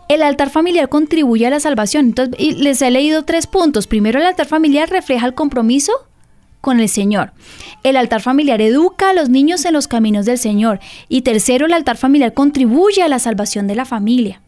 El 0.08 0.22
altar 0.22 0.52
familiar 0.52 0.90
contribuye 0.90 1.48
a 1.48 1.50
la 1.50 1.60
salvación. 1.60 2.06
Entonces, 2.06 2.58
les 2.58 2.82
he 2.82 2.92
leído 2.92 3.24
tres 3.24 3.48
puntos. 3.48 3.88
Primero, 3.88 4.20
el 4.20 4.26
altar 4.28 4.46
familiar 4.46 4.90
refleja 4.90 5.26
el 5.26 5.34
compromiso 5.34 5.92
con 6.66 6.80
el 6.80 6.90
Señor. 6.90 7.32
El 7.84 7.96
altar 7.96 8.24
familiar 8.24 8.60
educa 8.60 9.12
a 9.12 9.14
los 9.14 9.30
niños 9.30 9.66
en 9.66 9.74
los 9.74 9.88
caminos 9.88 10.26
del 10.26 10.40
Señor. 10.40 10.80
Y 11.10 11.22
tercero, 11.22 11.68
el 11.68 11.74
altar 11.74 11.96
familiar 11.96 12.34
contribuye 12.34 13.04
a 13.04 13.08
la 13.08 13.20
salvación 13.20 13.68
de 13.68 13.76
la 13.76 13.86
familia. 13.86 14.42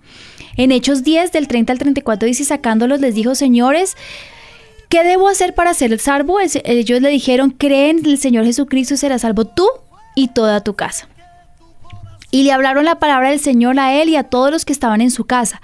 En 0.56 0.72
Hechos 0.72 1.04
10, 1.04 1.32
del 1.32 1.48
30 1.48 1.74
al 1.74 1.78
34, 1.78 2.26
dice, 2.26 2.44
sacándolos, 2.44 3.02
les 3.02 3.14
dijo, 3.14 3.36
señores, 3.36 3.96
¿qué 4.90 5.04
debo 5.04 5.28
hacer 5.28 5.54
para 5.54 5.76
ser 5.76 6.00
salvo? 6.00 6.40
Ellos 6.40 7.02
le 7.04 7.10
dijeron, 7.10 7.52
creen 7.52 8.00
en 8.00 8.08
el 8.08 8.18
Señor 8.18 8.46
Jesucristo 8.46 8.96
y 8.96 8.98
serás 8.98 9.22
salvo 9.22 9.46
tú 9.46 9.68
y 10.16 10.30
toda 10.30 10.64
tu 10.64 10.74
casa. 10.74 11.08
Y 12.30 12.44
le 12.44 12.52
hablaron 12.52 12.84
la 12.84 13.00
palabra 13.00 13.30
del 13.30 13.40
Señor 13.40 13.80
a 13.80 13.94
él 13.94 14.10
y 14.10 14.18
a 14.18 14.24
todos 14.24 14.52
los 14.52 14.66
que 14.66 14.74
estaban 14.74 15.00
en 15.00 15.12
su 15.12 15.26
casa. 15.26 15.62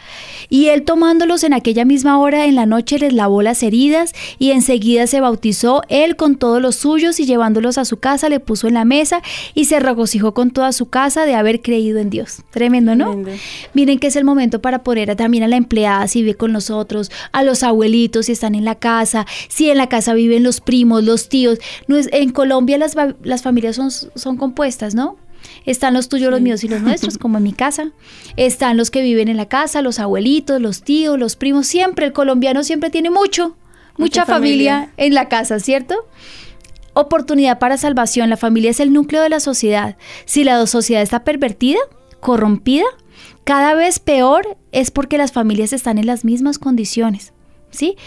Y 0.49 0.67
él 0.67 0.83
tomándolos 0.83 1.43
en 1.43 1.53
aquella 1.53 1.83
misma 1.83 2.17
hora 2.19 2.45
en 2.45 2.55
la 2.55 2.65
noche 2.65 2.99
les 2.99 3.11
lavó 3.11 3.41
las 3.41 3.63
heridas 3.63 4.13
y 4.39 4.51
enseguida 4.51 5.07
se 5.07 5.19
bautizó 5.19 5.81
él 5.89 6.15
con 6.15 6.37
todos 6.37 6.61
los 6.61 6.75
suyos 6.75 7.19
y 7.19 7.25
llevándolos 7.25 7.77
a 7.77 7.85
su 7.85 7.97
casa 7.97 8.29
le 8.29 8.39
puso 8.39 8.67
en 8.67 8.75
la 8.75 8.85
mesa 8.85 9.21
y 9.53 9.65
se 9.65 9.79
regocijó 9.79 10.33
con 10.33 10.51
toda 10.51 10.71
su 10.71 10.89
casa 10.89 11.25
de 11.25 11.35
haber 11.35 11.61
creído 11.61 11.99
en 11.99 12.09
Dios. 12.09 12.43
Tremendo, 12.51 12.95
¿no? 12.95 13.21
Miren 13.73 13.99
que 13.99 14.07
es 14.07 14.15
el 14.15 14.23
momento 14.23 14.61
para 14.61 14.83
poner 14.83 15.15
también 15.15 15.43
a 15.43 15.47
la 15.47 15.57
empleada 15.57 16.07
si 16.07 16.21
vive 16.21 16.35
con 16.35 16.53
nosotros, 16.53 17.11
a 17.31 17.43
los 17.43 17.63
abuelitos 17.63 18.27
si 18.27 18.31
están 18.31 18.55
en 18.55 18.63
la 18.63 18.75
casa, 18.75 19.25
si 19.49 19.69
en 19.69 19.77
la 19.77 19.89
casa 19.89 20.13
viven 20.13 20.43
los 20.43 20.61
primos, 20.61 21.03
los 21.03 21.27
tíos. 21.29 21.59
No 21.87 21.97
es, 21.97 22.07
en 22.11 22.31
Colombia 22.31 22.77
las, 22.77 22.95
las 23.23 23.41
familias 23.41 23.75
son, 23.75 23.91
son 23.91 24.37
compuestas, 24.37 24.95
¿no? 24.95 25.17
Están 25.65 25.93
los 25.93 26.09
tuyos, 26.09 26.31
los 26.31 26.41
míos 26.41 26.63
y 26.63 26.67
los 26.67 26.81
nuestros, 26.81 27.17
como 27.17 27.37
en 27.37 27.43
mi 27.43 27.53
casa. 27.53 27.91
Están 28.37 28.77
los 28.77 28.91
que 28.91 29.01
viven 29.01 29.27
en 29.27 29.37
la 29.37 29.47
casa, 29.47 29.81
los 29.81 29.99
abuelitos, 29.99 30.61
los 30.61 30.83
tíos, 30.83 31.17
los 31.17 31.35
primos. 31.35 31.67
Siempre, 31.67 32.05
el 32.05 32.13
colombiano 32.13 32.63
siempre 32.63 32.89
tiene 32.89 33.09
mucho, 33.09 33.55
mucha, 33.97 34.25
familia. 34.25 34.91
en 34.97 35.13
la 35.13 35.29
casa, 35.29 35.59
¿cierto? 35.59 35.95
Oportunidad 36.93 37.59
para 37.59 37.77
salvación. 37.77 38.29
La 38.29 38.37
familia 38.37 38.71
es 38.71 38.79
el 38.79 38.93
núcleo 38.93 39.21
de 39.21 39.29
la 39.29 39.39
sociedad. 39.39 39.97
Si 40.25 40.43
la 40.43 40.65
sociedad 40.67 41.01
está 41.01 41.23
pervertida, 41.23 41.79
corrompida, 42.19 42.85
cada 43.43 43.73
vez 43.73 43.99
peor 43.99 44.57
es 44.71 44.91
porque 44.91 45.17
las 45.17 45.31
familias 45.31 45.73
están 45.73 45.97
en 45.97 46.05
las 46.05 46.23
mismas 46.25 46.59
condiciones. 46.59 47.33
¿sí? 47.73 47.97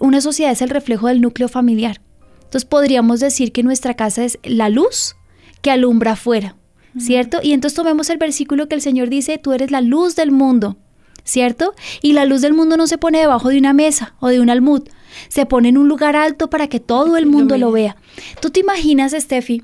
una 0.00 0.20
sociedad 0.20 0.52
es 0.52 0.62
el 0.62 0.70
reflejo 0.70 1.08
del 1.08 1.20
núcleo 1.20 1.48
familiar. 1.48 2.00
Entonces 2.44 2.64
podríamos 2.64 3.20
decir 3.20 3.52
que 3.52 3.62
nuestra 3.62 3.94
casa 3.94 4.24
es 4.24 4.38
la 4.42 4.68
luz 4.68 5.16
que 5.60 5.70
alumbra 5.70 6.12
afuera. 6.12 6.56
¿Cierto? 6.98 7.38
Y 7.42 7.52
entonces 7.52 7.76
tomemos 7.76 8.10
el 8.10 8.18
versículo 8.18 8.68
que 8.68 8.74
el 8.74 8.82
Señor 8.82 9.08
dice, 9.08 9.38
tú 9.38 9.52
eres 9.52 9.70
la 9.70 9.80
luz 9.80 10.16
del 10.16 10.30
mundo, 10.30 10.76
¿cierto? 11.24 11.74
Y 12.02 12.12
la 12.12 12.24
luz 12.24 12.40
del 12.40 12.52
mundo 12.52 12.76
no 12.76 12.86
se 12.86 12.98
pone 12.98 13.20
debajo 13.20 13.48
de 13.48 13.58
una 13.58 13.72
mesa 13.72 14.14
o 14.20 14.28
de 14.28 14.40
un 14.40 14.50
almud, 14.50 14.82
se 15.28 15.46
pone 15.46 15.68
en 15.68 15.78
un 15.78 15.88
lugar 15.88 16.16
alto 16.16 16.50
para 16.50 16.68
que 16.68 16.80
todo 16.80 17.16
el 17.16 17.26
mundo 17.26 17.56
lo 17.58 17.72
vea. 17.72 17.96
¿Tú 18.40 18.50
te 18.50 18.60
imaginas, 18.60 19.12
Steffi, 19.12 19.62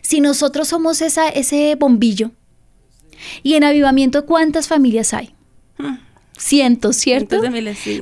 si 0.00 0.20
nosotros 0.20 0.68
somos 0.68 1.00
esa, 1.02 1.28
ese 1.28 1.74
bombillo? 1.76 2.30
Y 3.42 3.54
en 3.54 3.64
avivamiento, 3.64 4.26
¿cuántas 4.26 4.68
familias 4.68 5.14
hay? 5.14 5.34
Cientos, 6.36 6.96
¿cierto? 6.96 7.36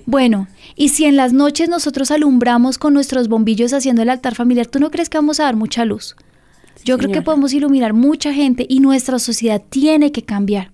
Bueno, 0.06 0.48
y 0.76 0.88
si 0.90 1.04
en 1.04 1.16
las 1.16 1.32
noches 1.34 1.68
nosotros 1.68 2.10
alumbramos 2.10 2.78
con 2.78 2.94
nuestros 2.94 3.28
bombillos 3.28 3.74
haciendo 3.74 4.00
el 4.02 4.08
altar 4.08 4.34
familiar, 4.34 4.66
¿tú 4.66 4.80
no 4.80 4.90
crees 4.90 5.10
que 5.10 5.18
vamos 5.18 5.40
a 5.40 5.44
dar 5.44 5.56
mucha 5.56 5.84
luz? 5.84 6.16
Yo 6.85 6.98
creo 6.98 7.12
que 7.12 7.22
podemos 7.22 7.52
iluminar 7.52 7.92
mucha 7.92 8.33
gente 8.33 8.66
y 8.68 8.80
nuestra 8.80 9.18
sociedad 9.18 9.62
tiene 9.68 10.12
que 10.12 10.22
cambiar. 10.22 10.70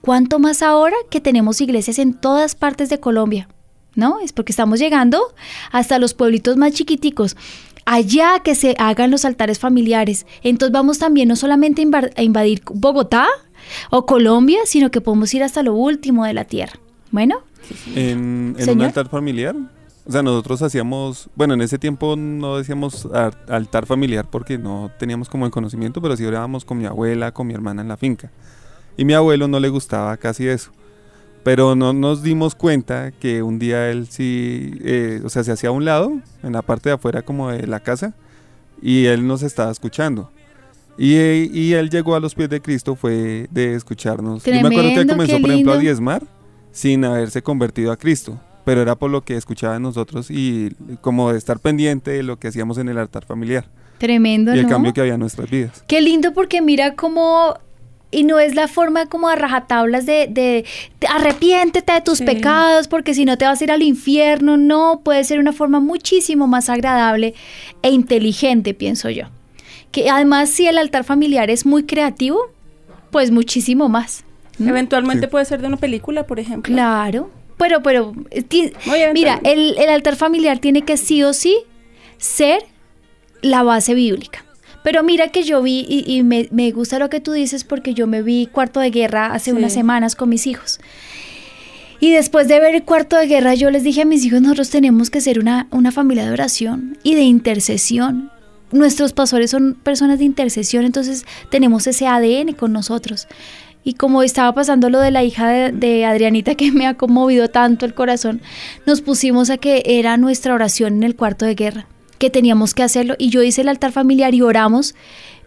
¿Cuánto 0.00 0.38
más 0.38 0.62
ahora 0.62 0.96
que 1.10 1.20
tenemos 1.20 1.60
iglesias 1.60 1.98
en 1.98 2.14
todas 2.14 2.54
partes 2.54 2.88
de 2.88 3.00
Colombia? 3.00 3.48
¿No? 3.94 4.20
Es 4.20 4.32
porque 4.32 4.52
estamos 4.52 4.78
llegando 4.78 5.20
hasta 5.70 5.98
los 5.98 6.14
pueblitos 6.14 6.56
más 6.56 6.72
chiquiticos. 6.72 7.36
Allá 7.84 8.40
que 8.42 8.54
se 8.54 8.74
hagan 8.78 9.10
los 9.10 9.24
altares 9.24 9.58
familiares. 9.58 10.26
Entonces 10.42 10.72
vamos 10.72 10.98
también 10.98 11.28
no 11.28 11.36
solamente 11.36 11.86
a 12.16 12.22
invadir 12.22 12.62
Bogotá 12.72 13.26
o 13.90 14.06
Colombia, 14.06 14.60
sino 14.64 14.90
que 14.90 15.00
podemos 15.00 15.34
ir 15.34 15.42
hasta 15.42 15.62
lo 15.62 15.74
último 15.74 16.24
de 16.24 16.32
la 16.32 16.44
tierra. 16.44 16.78
Bueno. 17.10 17.42
En, 17.94 18.56
en 18.58 18.70
un 18.70 18.82
altar 18.82 19.08
familiar 19.08 19.54
o 20.04 20.10
sea, 20.10 20.22
nosotros 20.22 20.60
hacíamos, 20.62 21.28
bueno, 21.36 21.54
en 21.54 21.60
ese 21.60 21.78
tiempo 21.78 22.16
no 22.16 22.56
decíamos 22.56 23.08
altar 23.48 23.86
familiar 23.86 24.26
porque 24.28 24.58
no 24.58 24.90
teníamos 24.98 25.28
como 25.28 25.46
el 25.46 25.52
conocimiento, 25.52 26.02
pero 26.02 26.16
sí 26.16 26.24
orábamos 26.24 26.64
con 26.64 26.78
mi 26.78 26.86
abuela, 26.86 27.32
con 27.32 27.46
mi 27.46 27.54
hermana 27.54 27.82
en 27.82 27.88
la 27.88 27.96
finca. 27.96 28.30
Y 28.96 29.04
mi 29.04 29.14
abuelo 29.14 29.46
no 29.46 29.60
le 29.60 29.68
gustaba 29.68 30.16
casi 30.16 30.48
eso. 30.48 30.72
Pero 31.44 31.74
no 31.74 31.92
nos 31.92 32.22
dimos 32.22 32.54
cuenta 32.54 33.12
que 33.12 33.42
un 33.42 33.58
día 33.58 33.90
él 33.90 34.08
sí, 34.08 34.74
eh, 34.82 35.20
o 35.24 35.28
sea, 35.28 35.44
se 35.44 35.52
hacía 35.52 35.68
a 35.70 35.72
un 35.72 35.84
lado, 35.84 36.12
en 36.42 36.52
la 36.52 36.62
parte 36.62 36.88
de 36.88 36.94
afuera 36.96 37.22
como 37.22 37.50
de 37.50 37.66
la 37.66 37.80
casa, 37.80 38.14
y 38.80 39.06
él 39.06 39.26
nos 39.26 39.42
estaba 39.42 39.70
escuchando. 39.70 40.30
Y, 40.98 41.14
y 41.16 41.74
él 41.74 41.90
llegó 41.90 42.16
a 42.16 42.20
los 42.20 42.34
pies 42.34 42.48
de 42.48 42.60
Cristo, 42.60 42.96
fue 42.96 43.48
de 43.50 43.74
escucharnos. 43.74 44.44
Yo 44.44 44.52
me 44.52 44.58
acuerdo 44.60 44.90
que 44.90 45.00
él 45.00 45.06
comenzó, 45.06 45.40
por 45.40 45.50
ejemplo, 45.50 45.72
a 45.72 45.78
diezmar 45.78 46.24
sin 46.72 47.04
haberse 47.04 47.42
convertido 47.42 47.92
a 47.92 47.96
Cristo 47.96 48.38
pero 48.64 48.82
era 48.82 48.96
por 48.96 49.10
lo 49.10 49.22
que 49.22 49.36
escuchaba 49.36 49.78
nosotros 49.78 50.30
y 50.30 50.74
como 51.00 51.32
de 51.32 51.38
estar 51.38 51.58
pendiente 51.58 52.10
de 52.12 52.22
lo 52.22 52.38
que 52.38 52.48
hacíamos 52.48 52.78
en 52.78 52.88
el 52.88 52.98
altar 52.98 53.24
familiar. 53.24 53.66
Tremendo, 53.98 54.54
Y 54.54 54.58
el 54.58 54.66
cambio 54.66 54.92
que 54.92 55.00
había 55.00 55.14
en 55.14 55.20
nuestras 55.20 55.48
vidas. 55.48 55.84
Qué 55.86 56.00
lindo 56.00 56.34
porque 56.34 56.60
mira 56.60 56.94
cómo 56.96 57.54
y 58.10 58.24
no 58.24 58.38
es 58.38 58.54
la 58.54 58.68
forma 58.68 59.06
como 59.06 59.28
a 59.28 59.36
rajatablas 59.36 60.06
de, 60.06 60.28
de, 60.28 60.64
arrepiéntete 61.08 61.92
de 61.92 62.00
tus 62.02 62.20
pecados 62.20 62.86
porque 62.86 63.14
si 63.14 63.24
no 63.24 63.38
te 63.38 63.46
vas 63.46 63.60
a 63.60 63.64
ir 63.64 63.72
al 63.72 63.82
infierno, 63.82 64.56
no, 64.56 65.00
puede 65.02 65.24
ser 65.24 65.38
una 65.38 65.52
forma 65.52 65.80
muchísimo 65.80 66.46
más 66.46 66.68
agradable 66.68 67.34
e 67.80 67.90
inteligente, 67.90 68.74
pienso 68.74 69.08
yo. 69.08 69.28
Que 69.92 70.10
además 70.10 70.50
si 70.50 70.66
el 70.66 70.78
altar 70.78 71.04
familiar 71.04 71.48
es 71.48 71.64
muy 71.64 71.84
creativo, 71.84 72.50
pues 73.10 73.30
muchísimo 73.30 73.88
más. 73.88 74.24
Eventualmente 74.58 75.28
puede 75.28 75.44
ser 75.44 75.60
de 75.60 75.68
una 75.68 75.76
película, 75.78 76.26
por 76.26 76.38
ejemplo. 76.38 76.72
Claro, 76.72 77.30
pero, 77.62 77.80
pero, 77.80 78.12
mira, 79.14 79.40
el, 79.44 79.78
el 79.78 79.88
altar 79.88 80.16
familiar 80.16 80.58
tiene 80.58 80.82
que 80.82 80.96
sí 80.96 81.22
o 81.22 81.32
sí 81.32 81.56
ser 82.18 82.64
la 83.40 83.62
base 83.62 83.94
bíblica. 83.94 84.44
Pero 84.82 85.04
mira 85.04 85.28
que 85.28 85.44
yo 85.44 85.62
vi, 85.62 85.86
y, 85.88 86.22
me, 86.24 86.70
gusta 86.72 86.98
lo 86.98 87.08
que 87.08 87.20
tú 87.20 87.30
dices 87.30 87.62
porque 87.62 87.94
yo 87.94 88.08
me 88.08 88.20
vi 88.22 88.48
Cuarto 88.50 88.80
de 88.80 88.90
Guerra 88.90 89.26
hace 89.26 89.52
unas 89.52 89.72
semanas 89.72 90.16
con 90.16 90.28
mis 90.28 90.48
hijos. 90.48 90.80
Y 92.00 92.10
después 92.10 92.48
de 92.48 92.58
ver 92.58 92.74
el 92.74 92.82
Cuarto 92.82 93.16
de 93.16 93.28
Guerra, 93.28 93.54
yo 93.54 93.70
les 93.70 93.84
dije 93.84 94.02
a 94.02 94.04
mis 94.04 94.24
hijos, 94.24 94.42
nosotros 94.42 94.70
tenemos 94.70 95.08
que 95.08 95.20
ser 95.20 95.38
una, 95.38 95.68
una 95.70 95.92
familia 95.92 96.26
de 96.26 96.32
oración 96.32 96.98
y 97.04 97.14
de 97.14 97.20
intercesión. 97.20 98.32
Nuestros 98.72 99.12
pastores 99.12 99.52
son 99.52 99.74
personas 99.74 100.18
de 100.18 100.24
intercesión, 100.24 100.84
entonces 100.84 101.26
tenemos 101.48 101.86
ese 101.86 102.08
ADN 102.08 102.54
con 102.54 102.72
nosotros. 102.72 103.28
Y 103.84 103.94
como 103.94 104.22
estaba 104.22 104.54
pasando 104.54 104.90
lo 104.90 105.00
de 105.00 105.10
la 105.10 105.24
hija 105.24 105.48
de, 105.48 105.72
de, 105.72 106.04
Adrianita 106.04 106.54
que 106.56 106.70
me 106.72 106.86
ha 106.86 106.94
conmovido 106.94 107.48
tanto 107.48 107.86
el 107.86 107.94
corazón, 107.94 108.40
nos 108.86 109.00
pusimos 109.00 109.50
a 109.50 109.58
que 109.58 109.82
era 109.86 110.16
nuestra 110.16 110.54
oración 110.54 110.94
en 110.94 111.02
el 111.02 111.16
cuarto 111.16 111.44
de 111.44 111.54
guerra 111.54 111.86
que 112.22 112.30
teníamos 112.30 112.72
que 112.72 112.84
hacerlo 112.84 113.16
y 113.18 113.30
yo 113.30 113.42
hice 113.42 113.62
el 113.62 113.68
altar 113.68 113.90
familiar 113.90 114.32
y 114.32 114.42
oramos 114.42 114.94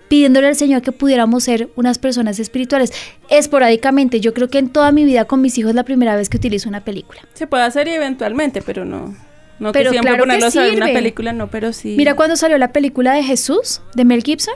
pidiéndole 0.10 0.48
al 0.48 0.58
Señor 0.58 0.82
que 0.82 0.92
pudiéramos 0.92 1.46
ser 1.46 1.70
unas 1.78 2.00
personas 2.00 2.38
espirituales. 2.38 2.92
Esporádicamente, 3.30 4.20
yo 4.20 4.34
creo 4.34 4.50
que 4.50 4.58
en 4.58 4.68
toda 4.68 4.92
mi 4.92 5.06
vida 5.06 5.24
con 5.24 5.40
mis 5.40 5.58
hijos 5.58 5.70
es 5.70 5.76
la 5.76 5.86
primera 5.86 6.18
vez 6.18 6.28
que 6.28 6.36
utilizo 6.36 6.68
una 6.68 6.84
película. 6.84 7.22
Se 7.34 7.48
puede 7.48 7.64
hacer 7.64 7.88
eventualmente, 7.88 8.62
pero 8.62 8.84
no. 8.84 9.16
No 9.58 9.72
pero 9.72 9.92
que 9.92 10.00
siempre 10.00 10.16
claro 10.18 10.52
que 10.52 10.76
una 10.76 10.88
película, 10.88 11.32
no, 11.32 11.50
pero 11.50 11.72
sí. 11.72 11.96
Mira 11.98 12.16
cuando 12.16 12.36
salió 12.36 12.58
la 12.58 12.74
película 12.74 13.14
de 13.14 13.24
Jesús, 13.24 13.82
de 13.96 14.04
Mel 14.04 14.22
Gibson, 14.22 14.56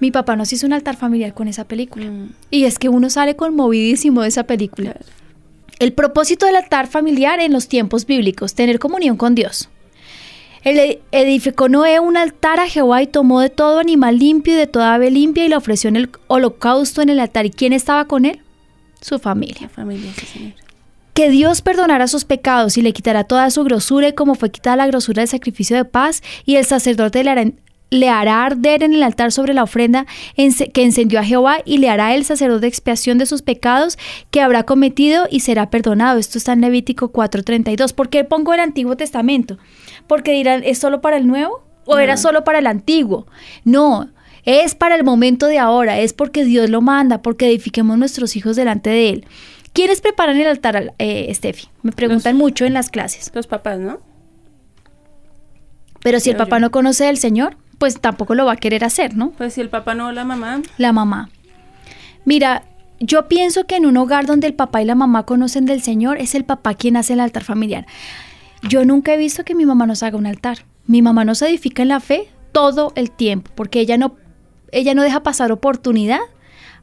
mi 0.00 0.10
papá 0.10 0.36
nos 0.36 0.52
hizo 0.52 0.66
un 0.66 0.72
altar 0.72 0.96
familiar 0.96 1.34
con 1.34 1.48
esa 1.48 1.64
película. 1.64 2.06
Mm. 2.06 2.32
Y 2.50 2.64
es 2.64 2.78
que 2.78 2.88
uno 2.88 3.10
sale 3.10 3.36
conmovidísimo 3.36 4.22
de 4.22 4.28
esa 4.28 4.44
película. 4.44 4.96
El 5.78 5.92
propósito 5.92 6.46
del 6.46 6.56
altar 6.56 6.86
familiar 6.86 7.40
en 7.40 7.52
los 7.52 7.68
tiempos 7.68 8.06
bíblicos, 8.06 8.54
tener 8.54 8.78
comunión 8.78 9.16
con 9.16 9.34
Dios. 9.34 9.68
Él 10.64 11.00
edificó 11.12 11.68
Noé 11.68 12.00
un 12.00 12.16
altar 12.16 12.58
a 12.58 12.68
Jehová 12.68 13.02
y 13.02 13.06
tomó 13.06 13.40
de 13.40 13.50
todo 13.50 13.80
animal 13.80 14.18
limpio 14.18 14.54
y 14.54 14.56
de 14.56 14.66
toda 14.66 14.94
ave 14.94 15.10
limpia 15.10 15.44
y 15.44 15.48
le 15.48 15.56
ofreció 15.56 15.88
en 15.88 15.96
el 15.96 16.10
holocausto 16.26 17.02
en 17.02 17.10
el 17.10 17.20
altar. 17.20 17.44
¿Y 17.44 17.50
quién 17.50 17.74
estaba 17.74 18.06
con 18.06 18.24
él? 18.24 18.40
Su 19.02 19.18
familia. 19.18 19.68
familia 19.68 20.10
señor. 20.14 20.54
Que 21.12 21.28
Dios 21.28 21.60
perdonara 21.60 22.08
sus 22.08 22.24
pecados 22.24 22.78
y 22.78 22.82
le 22.82 22.94
quitará 22.94 23.24
toda 23.24 23.50
su 23.50 23.62
grosura 23.62 24.08
y 24.08 24.14
como 24.14 24.34
fue 24.34 24.50
quitada 24.50 24.76
la 24.76 24.86
grosura 24.86 25.20
del 25.20 25.28
sacrificio 25.28 25.76
de 25.76 25.84
paz 25.84 26.22
y 26.46 26.56
el 26.56 26.64
sacerdote 26.64 27.22
le 27.22 27.30
hará, 27.30 27.44
le 27.90 28.08
hará 28.08 28.44
arder 28.44 28.82
en 28.82 28.92
el 28.92 29.02
altar 29.02 29.30
sobre 29.30 29.54
la 29.54 29.62
ofrenda 29.62 30.06
que 30.36 30.82
encendió 30.82 31.20
a 31.20 31.24
Jehová 31.24 31.58
y 31.64 31.78
le 31.78 31.90
hará 31.90 32.14
el 32.14 32.24
sacerdote 32.24 32.66
expiación 32.66 33.18
de 33.18 33.26
sus 33.26 33.42
pecados 33.42 33.98
que 34.30 34.40
habrá 34.40 34.64
cometido 34.64 35.28
y 35.30 35.40
será 35.40 35.70
perdonado. 35.70 36.18
Esto 36.18 36.38
está 36.38 36.54
en 36.54 36.62
Levítico 36.62 37.12
4:32. 37.12 37.92
¿Por 37.92 38.08
qué 38.08 38.24
pongo 38.24 38.52
el 38.52 38.60
Antiguo 38.60 38.96
Testamento? 38.96 39.58
porque 40.06 40.32
dirán, 40.32 40.62
¿es 40.64 40.78
solo 40.78 41.00
para 41.00 41.16
el 41.16 41.26
nuevo? 41.26 41.62
¿O 41.86 41.98
era 41.98 42.16
solo 42.16 42.44
para 42.44 42.58
el 42.58 42.66
antiguo? 42.66 43.26
No, 43.64 44.08
es 44.44 44.74
para 44.74 44.94
el 44.94 45.04
momento 45.04 45.46
de 45.46 45.58
ahora, 45.58 45.98
es 46.00 46.12
porque 46.12 46.44
Dios 46.44 46.70
lo 46.70 46.80
manda, 46.80 47.20
porque 47.20 47.46
edifiquemos 47.46 47.98
nuestros 47.98 48.36
hijos 48.36 48.56
delante 48.56 48.90
de 48.90 49.10
Él. 49.10 49.26
¿Quiénes 49.72 50.00
preparan 50.00 50.36
el 50.36 50.46
altar, 50.46 50.94
eh, 50.98 51.34
Steffi? 51.34 51.68
Me 51.82 51.92
preguntan 51.92 52.36
mucho 52.36 52.64
en 52.64 52.72
las 52.72 52.90
clases. 52.90 53.30
Los 53.34 53.46
papás, 53.46 53.80
¿no? 53.80 54.00
Pero 56.02 56.20
si 56.20 56.30
el 56.30 56.36
papá 56.36 56.60
no 56.60 56.70
conoce 56.70 57.06
al 57.06 57.18
Señor, 57.18 57.56
pues 57.78 58.00
tampoco 58.00 58.34
lo 58.34 58.46
va 58.46 58.52
a 58.52 58.56
querer 58.56 58.84
hacer, 58.84 59.16
¿no? 59.16 59.30
Pues 59.30 59.54
si 59.54 59.60
el 59.60 59.68
papá 59.68 59.94
no, 59.94 60.12
la 60.12 60.24
mamá. 60.24 60.62
La 60.78 60.92
mamá. 60.92 61.28
Mira, 62.24 62.64
yo 63.00 63.28
pienso 63.28 63.64
que 63.64 63.76
en 63.76 63.86
un 63.86 63.96
hogar 63.96 64.26
donde 64.26 64.46
el 64.46 64.54
papá 64.54 64.82
y 64.82 64.84
la 64.84 64.94
mamá 64.94 65.24
conocen 65.24 65.66
del 65.66 65.82
Señor, 65.82 66.18
es 66.18 66.34
el 66.34 66.44
papá 66.44 66.74
quien 66.74 66.96
hace 66.96 67.12
el 67.14 67.20
altar 67.20 67.44
familiar. 67.44 67.86
Yo 68.62 68.84
nunca 68.84 69.12
he 69.12 69.18
visto 69.18 69.44
que 69.44 69.54
mi 69.54 69.66
mamá 69.66 69.86
nos 69.86 70.02
haga 70.02 70.16
un 70.16 70.26
altar. 70.26 70.58
Mi 70.86 71.02
mamá 71.02 71.24
nos 71.24 71.42
edifica 71.42 71.82
en 71.82 71.88
la 71.88 72.00
fe 72.00 72.28
todo 72.52 72.92
el 72.94 73.10
tiempo, 73.10 73.50
porque 73.54 73.80
ella 73.80 73.98
no, 73.98 74.16
ella 74.72 74.94
no 74.94 75.02
deja 75.02 75.22
pasar 75.22 75.52
oportunidad 75.52 76.20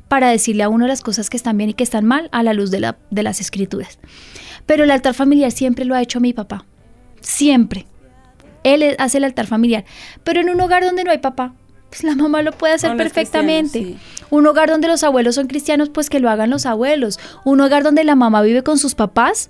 para 0.08 0.30
decirle 0.30 0.64
a 0.64 0.70
uno 0.70 0.88
las 0.88 1.02
cosas 1.02 1.30
que 1.30 1.38
están 1.38 1.58
bien 1.58 1.70
y 1.70 1.74
que 1.74 1.84
están 1.84 2.06
mal 2.06 2.28
a 2.34 2.44
la 2.44 2.54
luz 2.54 2.70
de, 2.70 2.82
la, 2.82 2.98
de 3.10 3.24
las 3.24 3.40
escrituras. 3.40 3.98
Pero 4.66 4.84
el 4.84 4.92
altar 4.92 5.14
familiar 5.14 5.52
siempre 5.52 5.86
lo 5.86 5.96
ha 5.96 6.02
hecho 6.02 6.20
mi 6.20 6.34
papá. 6.34 6.66
Siempre. 7.22 7.86
Él 8.64 8.96
hace 9.00 9.18
el 9.18 9.24
altar 9.24 9.48
familiar. 9.48 9.86
Pero 10.24 10.42
en 10.42 10.50
un 10.50 10.60
hogar 10.62 10.84
donde 10.84 11.04
no 11.04 11.12
hay 11.12 11.18
papá, 11.18 11.54
pues 11.90 12.04
la 12.04 12.16
mamá 12.16 12.42
lo 12.42 12.52
puede 12.52 12.74
hacer 12.74 12.96
perfectamente. 12.96 13.98
Un 14.30 14.48
hogar 14.48 14.70
donde 14.70 14.88
los 14.88 15.04
abuelos 15.04 15.36
son 15.36 15.48
cristianos, 15.48 15.90
pues 15.90 16.10
que 16.10 16.20
lo 16.20 16.30
hagan 16.30 16.50
los 16.50 16.66
abuelos. 16.66 17.20
Un 17.44 17.60
hogar 17.62 17.84
donde 17.84 18.04
la 18.04 18.16
mamá 18.16 18.42
vive 18.42 18.64
con 18.64 18.78
sus 18.78 18.96
papás, 18.96 19.50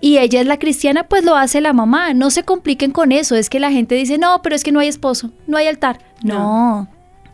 y 0.00 0.18
ella 0.18 0.40
es 0.40 0.46
la 0.46 0.58
cristiana, 0.58 1.04
pues 1.04 1.24
lo 1.24 1.36
hace 1.36 1.60
la 1.60 1.72
mamá. 1.72 2.12
No 2.12 2.30
se 2.30 2.42
compliquen 2.42 2.90
con 2.90 3.12
eso. 3.12 3.36
Es 3.36 3.48
que 3.48 3.60
la 3.60 3.70
gente 3.70 3.94
dice, 3.94 4.18
no, 4.18 4.42
pero 4.42 4.56
es 4.56 4.64
que 4.64 4.72
no 4.72 4.80
hay 4.80 4.88
esposo, 4.88 5.30
no 5.46 5.56
hay 5.56 5.68
altar. 5.68 6.00
No. 6.22 6.88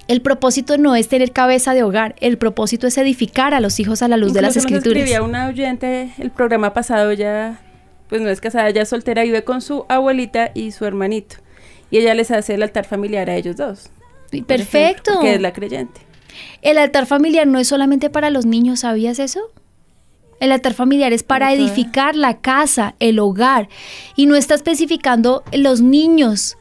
El 0.06 0.22
propósito 0.22 0.78
no 0.78 0.94
es 0.94 1.08
tener 1.08 1.32
cabeza 1.32 1.74
de 1.74 1.82
hogar, 1.82 2.14
el 2.20 2.38
propósito 2.38 2.86
es 2.86 2.96
edificar 2.96 3.52
a 3.52 3.60
los 3.60 3.78
hijos 3.78 4.00
a 4.00 4.08
la 4.08 4.16
luz 4.16 4.32
de 4.32 4.40
las 4.40 4.56
escrituras. 4.56 4.86
escribía 4.86 5.22
una 5.22 5.48
oyente 5.48 6.14
el 6.16 6.30
programa 6.30 6.72
pasado, 6.72 7.12
ya, 7.12 7.60
pues 8.08 8.20
no 8.20 8.28
es 8.30 8.40
casada, 8.40 8.70
ya 8.70 8.82
es 8.82 8.88
soltera, 8.88 9.22
vive 9.22 9.44
con 9.44 9.60
su 9.60 9.84
abuelita 9.88 10.50
y 10.54 10.72
su 10.72 10.84
hermanito. 10.84 11.36
Y 11.90 11.98
ella 11.98 12.14
les 12.14 12.30
hace 12.30 12.54
el 12.54 12.62
altar 12.62 12.84
familiar 12.84 13.30
a 13.30 13.36
ellos 13.36 13.56
dos. 13.56 13.90
Perfecto. 14.46 15.20
que 15.20 15.34
es 15.34 15.40
la 15.40 15.52
creyente. 15.52 16.00
El 16.62 16.78
altar 16.78 17.06
familiar 17.06 17.46
no 17.46 17.58
es 17.58 17.68
solamente 17.68 18.10
para 18.10 18.30
los 18.30 18.46
niños, 18.46 18.80
¿sabías 18.80 19.18
eso? 19.18 19.40
El 20.40 20.52
altar 20.52 20.74
familiar 20.74 21.12
es 21.12 21.22
para 21.22 21.52
edificar 21.52 22.14
la 22.14 22.38
casa, 22.38 22.94
el 23.00 23.18
hogar. 23.18 23.68
Y 24.14 24.26
no 24.26 24.36
está 24.36 24.54
especificando 24.54 25.42
los 25.52 25.80
niños, 25.80 26.56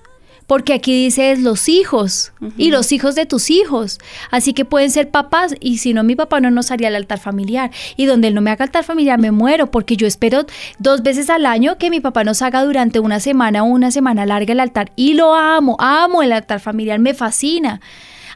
porque 0.48 0.74
aquí 0.74 0.94
dice 1.04 1.36
los 1.36 1.68
hijos 1.68 2.32
y 2.58 2.72
los 2.72 2.94
hijos 2.94 3.16
de 3.16 3.26
tus 3.26 3.50
hijos. 3.50 4.00
Así 4.32 4.54
que 4.54 4.64
pueden 4.64 4.90
ser 4.90 5.12
papás 5.12 5.54
y 5.60 5.80
si 5.80 5.94
no, 5.94 6.06
mi 6.06 6.16
papá 6.16 6.40
no 6.40 6.50
nos 6.50 6.72
haría 6.72 6.88
el 6.88 6.96
altar 6.96 7.20
familiar. 7.20 7.70
Y 7.98 8.06
donde 8.06 8.30
él 8.30 8.34
no 8.34 8.40
me 8.40 8.52
haga 8.52 8.64
altar 8.64 8.86
familiar, 8.86 9.20
me 9.20 9.32
muero, 9.32 9.70
porque 9.70 9.98
yo 9.98 10.08
espero 10.08 10.46
dos 10.80 11.04
veces 11.04 11.30
al 11.30 11.46
año 11.46 11.78
que 11.78 11.90
mi 11.90 12.00
papá 12.00 12.24
nos 12.24 12.42
haga 12.42 12.64
durante 12.64 13.02
una 13.02 13.20
semana 13.20 13.64
o 13.64 13.66
una 13.66 13.92
semana 13.92 14.26
larga 14.26 14.54
el 14.54 14.62
altar. 14.62 14.94
Y 14.96 15.16
lo 15.16 15.36
amo, 15.36 15.76
amo 15.80 16.24
el 16.24 16.32
altar 16.32 16.62
familiar, 16.62 16.98
me 17.00 17.14
fascina. 17.14 17.82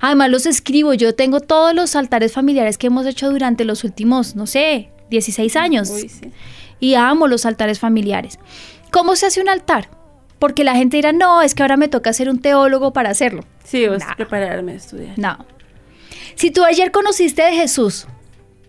Además 0.02 0.32
los 0.32 0.45
escribo, 0.45 0.93
yo 0.93 1.15
tengo 1.15 1.39
todos 1.39 1.74
los 1.74 1.95
altares 1.95 2.34
familiares 2.34 2.78
que 2.78 2.88
hemos 2.88 3.06
hecho 3.06 3.32
durante 3.32 3.63
los 3.63 3.86
últimos, 3.86 4.36
no 4.36 4.47
sé, 4.47 4.89
16 5.12 5.56
años. 5.56 5.91
Y 6.82 6.95
amo 6.95 7.28
los 7.28 7.45
altares 7.45 7.80
familiares. 7.80 8.38
¿Cómo 8.91 9.15
se 9.15 9.28
hace 9.28 9.39
un 9.39 9.47
altar? 9.47 10.01
Porque 10.41 10.63
la 10.63 10.73
gente 10.73 10.97
dirá, 10.97 11.13
no, 11.13 11.43
es 11.43 11.54
que 11.54 11.62
ahora 11.62 11.77
me 11.77 11.88
toca 11.88 12.12
ser 12.13 12.27
un 12.27 12.41
teólogo 12.41 12.93
para 12.93 13.12
hacerlo. 13.12 13.45
Sí, 13.63 13.86
vas 13.88 14.01
a 14.01 14.15
prepararme 14.15 14.71
a 14.71 14.75
estudiar. 14.75 15.19
No. 15.19 15.45
Si 16.34 16.49
tú 16.49 16.63
ayer 16.63 16.89
conociste 16.89 17.43
de 17.43 17.51
Jesús, 17.51 18.08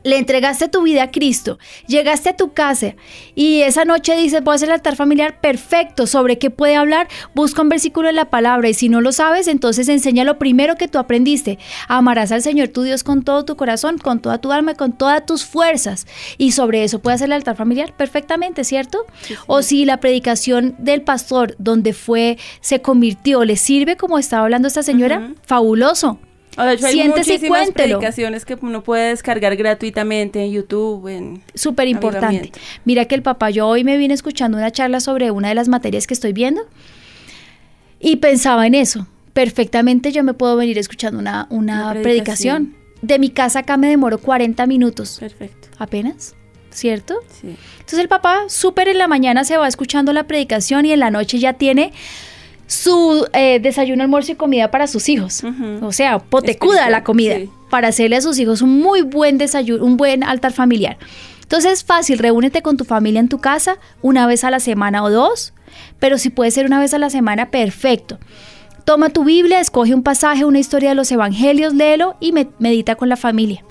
le 0.02 0.18
entregaste 0.18 0.68
tu 0.68 0.82
vida 0.82 1.04
a 1.04 1.10
Cristo, 1.10 1.58
llegaste 1.86 2.30
a 2.30 2.36
tu 2.36 2.52
casa 2.52 2.94
y 3.34 3.62
esa 3.62 3.84
noche 3.84 4.16
dices, 4.16 4.42
voy 4.42 4.52
a 4.52 4.54
hacer 4.56 4.68
el 4.68 4.74
altar 4.74 4.96
familiar 4.96 5.40
perfecto, 5.40 6.06
¿sobre 6.06 6.38
qué 6.38 6.50
puede 6.50 6.76
hablar? 6.76 7.08
Busca 7.34 7.62
un 7.62 7.68
versículo 7.68 8.08
en 8.08 8.16
la 8.16 8.30
palabra 8.30 8.68
y 8.68 8.74
si 8.74 8.88
no 8.88 9.00
lo 9.00 9.12
sabes, 9.12 9.48
entonces 9.48 9.88
enseña 9.88 10.24
lo 10.24 10.38
primero 10.38 10.76
que 10.76 10.88
tú 10.88 10.98
aprendiste. 10.98 11.58
Amarás 11.88 12.32
al 12.32 12.42
Señor 12.42 12.68
tu 12.68 12.82
Dios 12.82 13.04
con 13.04 13.22
todo 13.22 13.44
tu 13.44 13.56
corazón, 13.56 13.98
con 13.98 14.20
toda 14.20 14.38
tu 14.38 14.52
alma, 14.52 14.74
con 14.74 14.92
todas 14.92 15.24
tus 15.26 15.44
fuerzas. 15.44 16.06
Y 16.38 16.52
sobre 16.52 16.84
eso 16.84 17.00
puede 17.00 17.16
hacer 17.16 17.26
el 17.26 17.32
altar 17.32 17.56
familiar 17.56 17.96
perfectamente, 17.96 18.64
¿cierto? 18.64 19.06
O 19.46 19.62
si 19.62 19.84
la 19.84 20.00
predicación 20.00 20.74
del 20.78 21.02
pastor 21.02 21.54
donde 21.58 21.92
fue, 21.92 22.38
se 22.60 22.80
convirtió, 22.80 23.44
le 23.44 23.56
sirve 23.56 23.96
como 23.96 24.18
estaba 24.18 24.44
hablando 24.44 24.68
esta 24.68 24.82
señora, 24.82 25.32
fabuloso 25.46 26.18
Oh, 26.58 26.64
de 26.64 26.74
hecho, 26.74 26.86
hay 26.86 27.08
muchísimas 27.08 27.70
predicaciones 27.70 28.44
que 28.44 28.58
uno 28.60 28.82
puede 28.82 29.08
descargar 29.08 29.56
gratuitamente 29.56 30.42
en 30.44 30.52
YouTube. 30.52 31.08
En 31.08 31.42
Súper 31.54 31.88
importante. 31.88 32.52
Mira 32.84 33.06
que 33.06 33.14
el 33.14 33.22
papá, 33.22 33.50
yo 33.50 33.66
hoy 33.66 33.84
me 33.84 33.96
vine 33.96 34.12
escuchando 34.12 34.58
una 34.58 34.70
charla 34.70 35.00
sobre 35.00 35.30
una 35.30 35.48
de 35.48 35.54
las 35.54 35.68
materias 35.68 36.06
que 36.06 36.14
estoy 36.14 36.32
viendo 36.32 36.62
y 37.98 38.16
pensaba 38.16 38.66
en 38.66 38.74
eso. 38.74 39.06
Perfectamente 39.32 40.12
yo 40.12 40.22
me 40.24 40.34
puedo 40.34 40.56
venir 40.56 40.76
escuchando 40.76 41.18
una, 41.18 41.46
una, 41.48 41.94
predicación. 42.02 42.74
De 43.00 43.18
mi 43.18 43.30
casa 43.30 43.60
acá 43.60 43.76
me 43.78 43.88
demoro 43.88 44.18
40 44.18 44.66
minutos. 44.66 45.16
Perfecto. 45.18 45.68
Apenas. 45.78 46.34
¿Cierto? 46.70 47.16
Sí. 47.40 47.56
Entonces 47.74 47.98
el 47.98 48.08
papá 48.08 48.44
súper 48.48 48.88
en 48.88 48.98
la 48.98 49.08
mañana 49.08 49.44
se 49.44 49.56
va 49.56 49.68
escuchando 49.68 50.12
la 50.12 50.26
predicación 50.26 50.84
y 50.86 50.92
en 50.92 51.00
la 51.00 51.10
noche 51.10 51.38
ya 51.38 51.54
tiene 51.54 51.92
su 52.72 53.26
eh, 53.34 53.60
desayuno, 53.60 54.02
almuerzo 54.02 54.32
y 54.32 54.34
comida 54.34 54.70
para 54.70 54.86
sus 54.86 55.10
hijos. 55.10 55.42
O 55.82 55.92
sea, 55.92 56.18
potecuda 56.18 56.88
la 56.88 57.04
comida. 57.04 57.36
Para 57.68 57.88
hacerle 57.88 58.16
a 58.16 58.22
sus 58.22 58.38
hijos 58.38 58.62
un 58.62 58.80
muy 58.80 59.02
buen 59.02 59.36
desayuno, 59.36 59.84
un 59.84 59.98
buen 59.98 60.24
altar 60.24 60.52
familiar. 60.52 60.96
Entonces 61.42 61.72
es 61.72 61.84
fácil, 61.84 62.18
reúnete 62.18 62.62
con 62.62 62.78
tu 62.78 62.84
familia 62.84 63.20
en 63.20 63.28
tu 63.28 63.38
casa 63.38 63.76
una 64.00 64.26
vez 64.26 64.42
a 64.42 64.50
la 64.50 64.58
semana 64.58 65.04
o 65.04 65.10
dos, 65.10 65.52
pero 65.98 66.16
si 66.16 66.30
puede 66.30 66.50
ser 66.50 66.64
una 66.64 66.80
vez 66.80 66.94
a 66.94 66.98
la 66.98 67.10
semana, 67.10 67.50
perfecto. 67.50 68.18
Toma 68.86 69.10
tu 69.10 69.24
Biblia, 69.24 69.60
escoge 69.60 69.94
un 69.94 70.02
pasaje, 70.02 70.46
una 70.46 70.58
historia 70.58 70.88
de 70.88 70.94
los 70.94 71.12
evangelios, 71.12 71.74
léelo 71.74 72.16
y 72.20 72.32
medita 72.58 72.94
con 72.94 73.10
la 73.10 73.16
familia. 73.16 73.62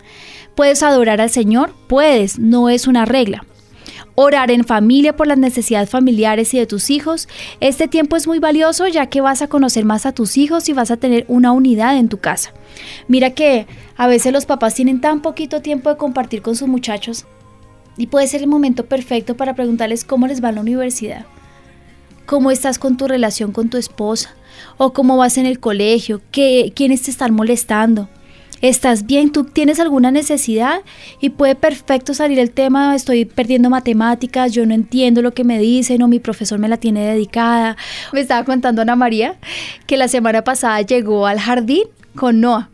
¿Puedes 0.54 0.84
adorar 0.84 1.22
al 1.22 1.32
Señor? 1.32 1.74
Puedes, 1.88 2.38
no 2.38 2.70
es 2.70 2.86
una 2.86 3.06
regla. 3.06 3.46
Orar 4.16 4.52
en 4.52 4.64
familia 4.64 5.16
por 5.16 5.28
las 5.28 5.38
necesidades 5.38 5.90
familiares 5.90 6.54
y 6.54 6.60
de 6.60 6.66
tus 6.66 6.90
hijos. 6.90 7.28
Este 7.60 7.88
tiempo 7.88 8.16
es 8.16 8.28
muy 8.28 8.40
valioso 8.40 8.88
ya 8.88 9.08
que 9.08 9.22
vas 9.22 9.42
a 9.42 9.48
conocer 9.48 9.86
más 9.86 10.06
a 10.06 10.12
tus 10.12 10.38
hijos 10.38 10.68
y 10.70 10.74
vas 10.74 10.92
a 10.92 10.98
tener 10.98 11.26
una 11.28 11.52
unidad 11.52 11.98
en 11.98 12.10
tu 12.10 12.18
casa. 12.20 12.54
Mira 13.08 13.32
que 13.32 13.68
a 13.98 14.08
veces 14.08 14.34
los 14.34 14.46
papás 14.46 14.76
tienen 14.76 15.02
tan 15.02 15.22
poquito 15.22 15.62
tiempo 15.62 15.90
de 15.90 15.98
compartir 15.98 16.42
con 16.42 16.56
sus 16.56 16.68
muchachos 16.68 17.26
y 17.98 18.08
puede 18.08 18.28
ser 18.28 18.42
el 18.42 18.48
momento 18.48 18.86
perfecto 18.86 19.36
para 19.36 19.56
preguntarles 19.56 20.04
cómo 20.04 20.28
les 20.28 20.44
va 20.44 20.50
en 20.50 20.56
la 20.56 20.62
universidad, 20.62 21.26
cómo 22.26 22.52
estás 22.52 22.80
con 22.80 22.98
tu 22.98 23.08
relación 23.08 23.52
con 23.52 23.70
tu 23.70 23.78
esposa 23.78 24.36
o 24.78 24.94
cómo 24.94 25.18
vas 25.18 25.38
en 25.38 25.46
el 25.46 25.60
colegio, 25.60 26.22
¿Qué, 26.32 26.74
quiénes 26.76 27.04
te 27.04 27.12
están 27.12 27.34
molestando 27.34 28.10
estás 28.62 29.06
bien, 29.06 29.32
tú 29.32 29.44
tienes 29.44 29.80
alguna 29.80 30.12
necesidad 30.12 30.82
y 31.20 31.32
puede 31.32 31.56
perfecto 31.56 32.14
salir 32.14 32.40
el 32.40 32.52
tema, 32.52 32.96
estoy 32.96 33.26
perdiendo 33.26 33.70
matemáticas, 33.70 34.52
yo 34.52 34.66
no 34.66 34.74
entiendo 34.74 35.22
lo 35.22 35.34
que 35.34 35.44
me 35.44 35.60
dicen 35.60 36.02
o 36.02 36.08
mi 36.08 36.20
profesor 36.20 36.60
me 36.60 36.70
la 36.70 36.78
tiene 36.78 37.06
dedicada. 37.06 37.76
Me 38.14 38.22
estaba 38.22 38.46
contando 38.46 38.82
Ana 38.82 38.96
María 38.96 39.36
que 39.88 39.98
la 39.98 40.08
semana 40.08 40.44
pasada 40.44 40.82
llegó 40.82 41.28
al 41.28 41.40
jardín 41.40 41.84
con 42.16 42.40
Noah. 42.40 42.70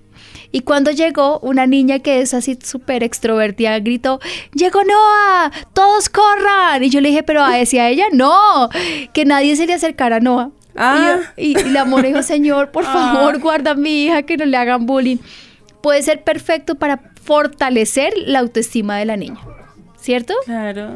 Y 0.51 0.61
cuando 0.61 0.91
llegó, 0.91 1.39
una 1.39 1.67
niña 1.67 1.99
que 1.99 2.21
es 2.21 2.33
así 2.33 2.57
súper 2.63 3.03
extrovertida 3.03 3.79
gritó, 3.79 4.19
llegó 4.53 4.81
Noah, 4.83 5.51
todos 5.73 6.09
corran. 6.09 6.83
Y 6.83 6.89
yo 6.89 7.01
le 7.01 7.09
dije, 7.09 7.23
pero 7.23 7.43
a 7.43 7.55
decía 7.55 7.89
ella, 7.89 8.05
no, 8.13 8.69
que 9.13 9.25
nadie 9.25 9.55
se 9.55 9.67
le 9.67 9.73
acercara 9.73 10.17
a 10.17 10.19
Noah. 10.19 10.51
Ah. 10.75 11.19
Y, 11.35 11.55
la 11.71 11.81
amor 11.81 12.05
dijo, 12.05 12.23
Señor, 12.23 12.71
por 12.71 12.85
ah. 12.87 12.93
favor, 12.93 13.39
guarda 13.39 13.71
a 13.71 13.75
mi 13.75 14.05
hija, 14.05 14.23
que 14.23 14.37
no 14.37 14.45
le 14.45 14.57
hagan 14.57 14.85
bullying 14.85 15.17
puede 15.81 16.01
ser 16.01 16.23
perfecto 16.23 16.75
para 16.75 16.99
fortalecer 17.23 18.13
la 18.17 18.39
autoestima 18.39 18.97
de 18.97 19.05
la 19.05 19.17
niña, 19.17 19.39
¿cierto? 19.99 20.33
Claro. 20.45 20.95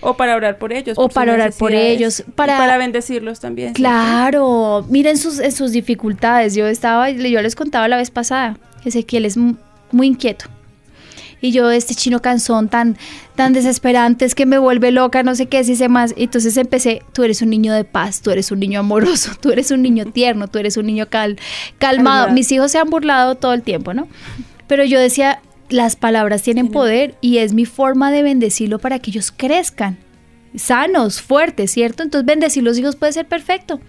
O 0.00 0.16
para 0.16 0.36
orar 0.36 0.58
por 0.58 0.72
ellos. 0.72 0.98
O 0.98 1.08
para 1.08 1.32
orar 1.32 1.52
por 1.52 1.72
ellos. 1.72 2.24
Para, 2.34 2.58
para 2.58 2.76
bendecirlos 2.76 3.40
también. 3.40 3.72
Claro. 3.72 4.84
Miren 4.90 5.16
sus, 5.16 5.36
sus 5.54 5.72
dificultades. 5.72 6.54
Yo 6.54 6.66
estaba, 6.66 7.08
yo 7.08 7.40
les 7.40 7.56
contaba 7.56 7.88
la 7.88 7.96
vez 7.96 8.10
pasada 8.10 8.58
que 9.06 9.16
él 9.16 9.24
es 9.24 9.38
muy 9.38 10.06
inquieto 10.06 10.46
y 11.40 11.52
yo 11.52 11.70
este 11.70 11.94
chino 11.94 12.20
cansón 12.20 12.68
tan, 12.68 12.96
tan 13.34 13.52
desesperante 13.52 14.24
es 14.24 14.34
que 14.34 14.46
me 14.46 14.58
vuelve 14.58 14.90
loca, 14.90 15.22
no 15.22 15.34
sé 15.34 15.46
qué, 15.46 15.64
si 15.64 15.76
sé 15.76 15.88
más. 15.88 16.14
Entonces 16.16 16.56
empecé, 16.56 17.02
tú 17.12 17.22
eres 17.22 17.42
un 17.42 17.50
niño 17.50 17.72
de 17.72 17.84
paz, 17.84 18.20
tú 18.20 18.30
eres 18.30 18.50
un 18.50 18.60
niño 18.60 18.80
amoroso, 18.80 19.32
tú 19.40 19.50
eres 19.50 19.70
un 19.70 19.82
niño 19.82 20.06
tierno, 20.06 20.48
tú 20.48 20.58
eres 20.58 20.76
un 20.76 20.86
niño 20.86 21.06
cal, 21.08 21.38
calmado. 21.78 22.32
Mis 22.32 22.50
hijos 22.52 22.72
se 22.72 22.78
han 22.78 22.90
burlado 22.90 23.34
todo 23.34 23.52
el 23.52 23.62
tiempo, 23.62 23.94
¿no? 23.94 24.08
Pero 24.66 24.84
yo 24.84 24.98
decía, 24.98 25.40
las 25.68 25.96
palabras 25.96 26.42
tienen 26.42 26.68
poder 26.68 27.14
y 27.20 27.38
es 27.38 27.52
mi 27.52 27.66
forma 27.66 28.10
de 28.10 28.22
bendecirlo 28.22 28.78
para 28.78 28.98
que 28.98 29.10
ellos 29.10 29.32
crezcan 29.36 29.98
sanos, 30.56 31.20
fuertes, 31.20 31.70
¿cierto? 31.70 32.02
Entonces 32.02 32.26
bendecir 32.26 32.62
los 32.62 32.78
hijos 32.78 32.96
puede 32.96 33.12
ser 33.12 33.26
perfecto. 33.26 33.80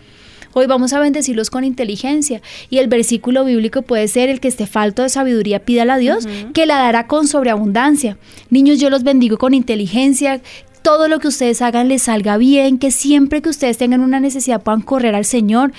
Hoy 0.57 0.67
vamos 0.67 0.93
a 0.93 1.01
bendecirlos 1.01 1.49
con 1.49 1.65
inteligencia. 1.65 2.41
Y 2.69 2.77
el 2.77 2.87
versículo 2.87 3.43
bíblico 3.43 3.81
puede 3.81 4.07
ser 4.07 4.29
el 4.29 4.39
que 4.39 4.47
esté 4.47 4.67
falto 4.67 5.01
de 5.01 5.09
sabiduría, 5.09 5.59
pídala 5.59 5.95
a 5.95 5.97
Dios, 5.97 6.25
que 6.53 6.65
la 6.65 6.77
dará 6.77 7.07
con 7.07 7.27
sobreabundancia. 7.27 8.17
Niños, 8.49 8.79
yo 8.79 8.89
los 8.89 9.03
bendigo 9.03 9.37
con 9.37 9.53
inteligencia, 9.53 10.39
todo 10.81 11.09
lo 11.09 11.19
que 11.19 11.27
ustedes 11.27 11.61
hagan 11.61 11.89
les 11.89 12.03
salga 12.03 12.37
bien, 12.37 12.79
que 12.79 12.91
siempre 12.91 13.41
que 13.41 13.49
ustedes 13.49 13.77
tengan 13.77 13.99
una 13.99 14.21
necesidad 14.21 14.63
puedan 14.63 14.81
correr 14.81 15.13
al 15.13 15.25
Señor. 15.25 15.73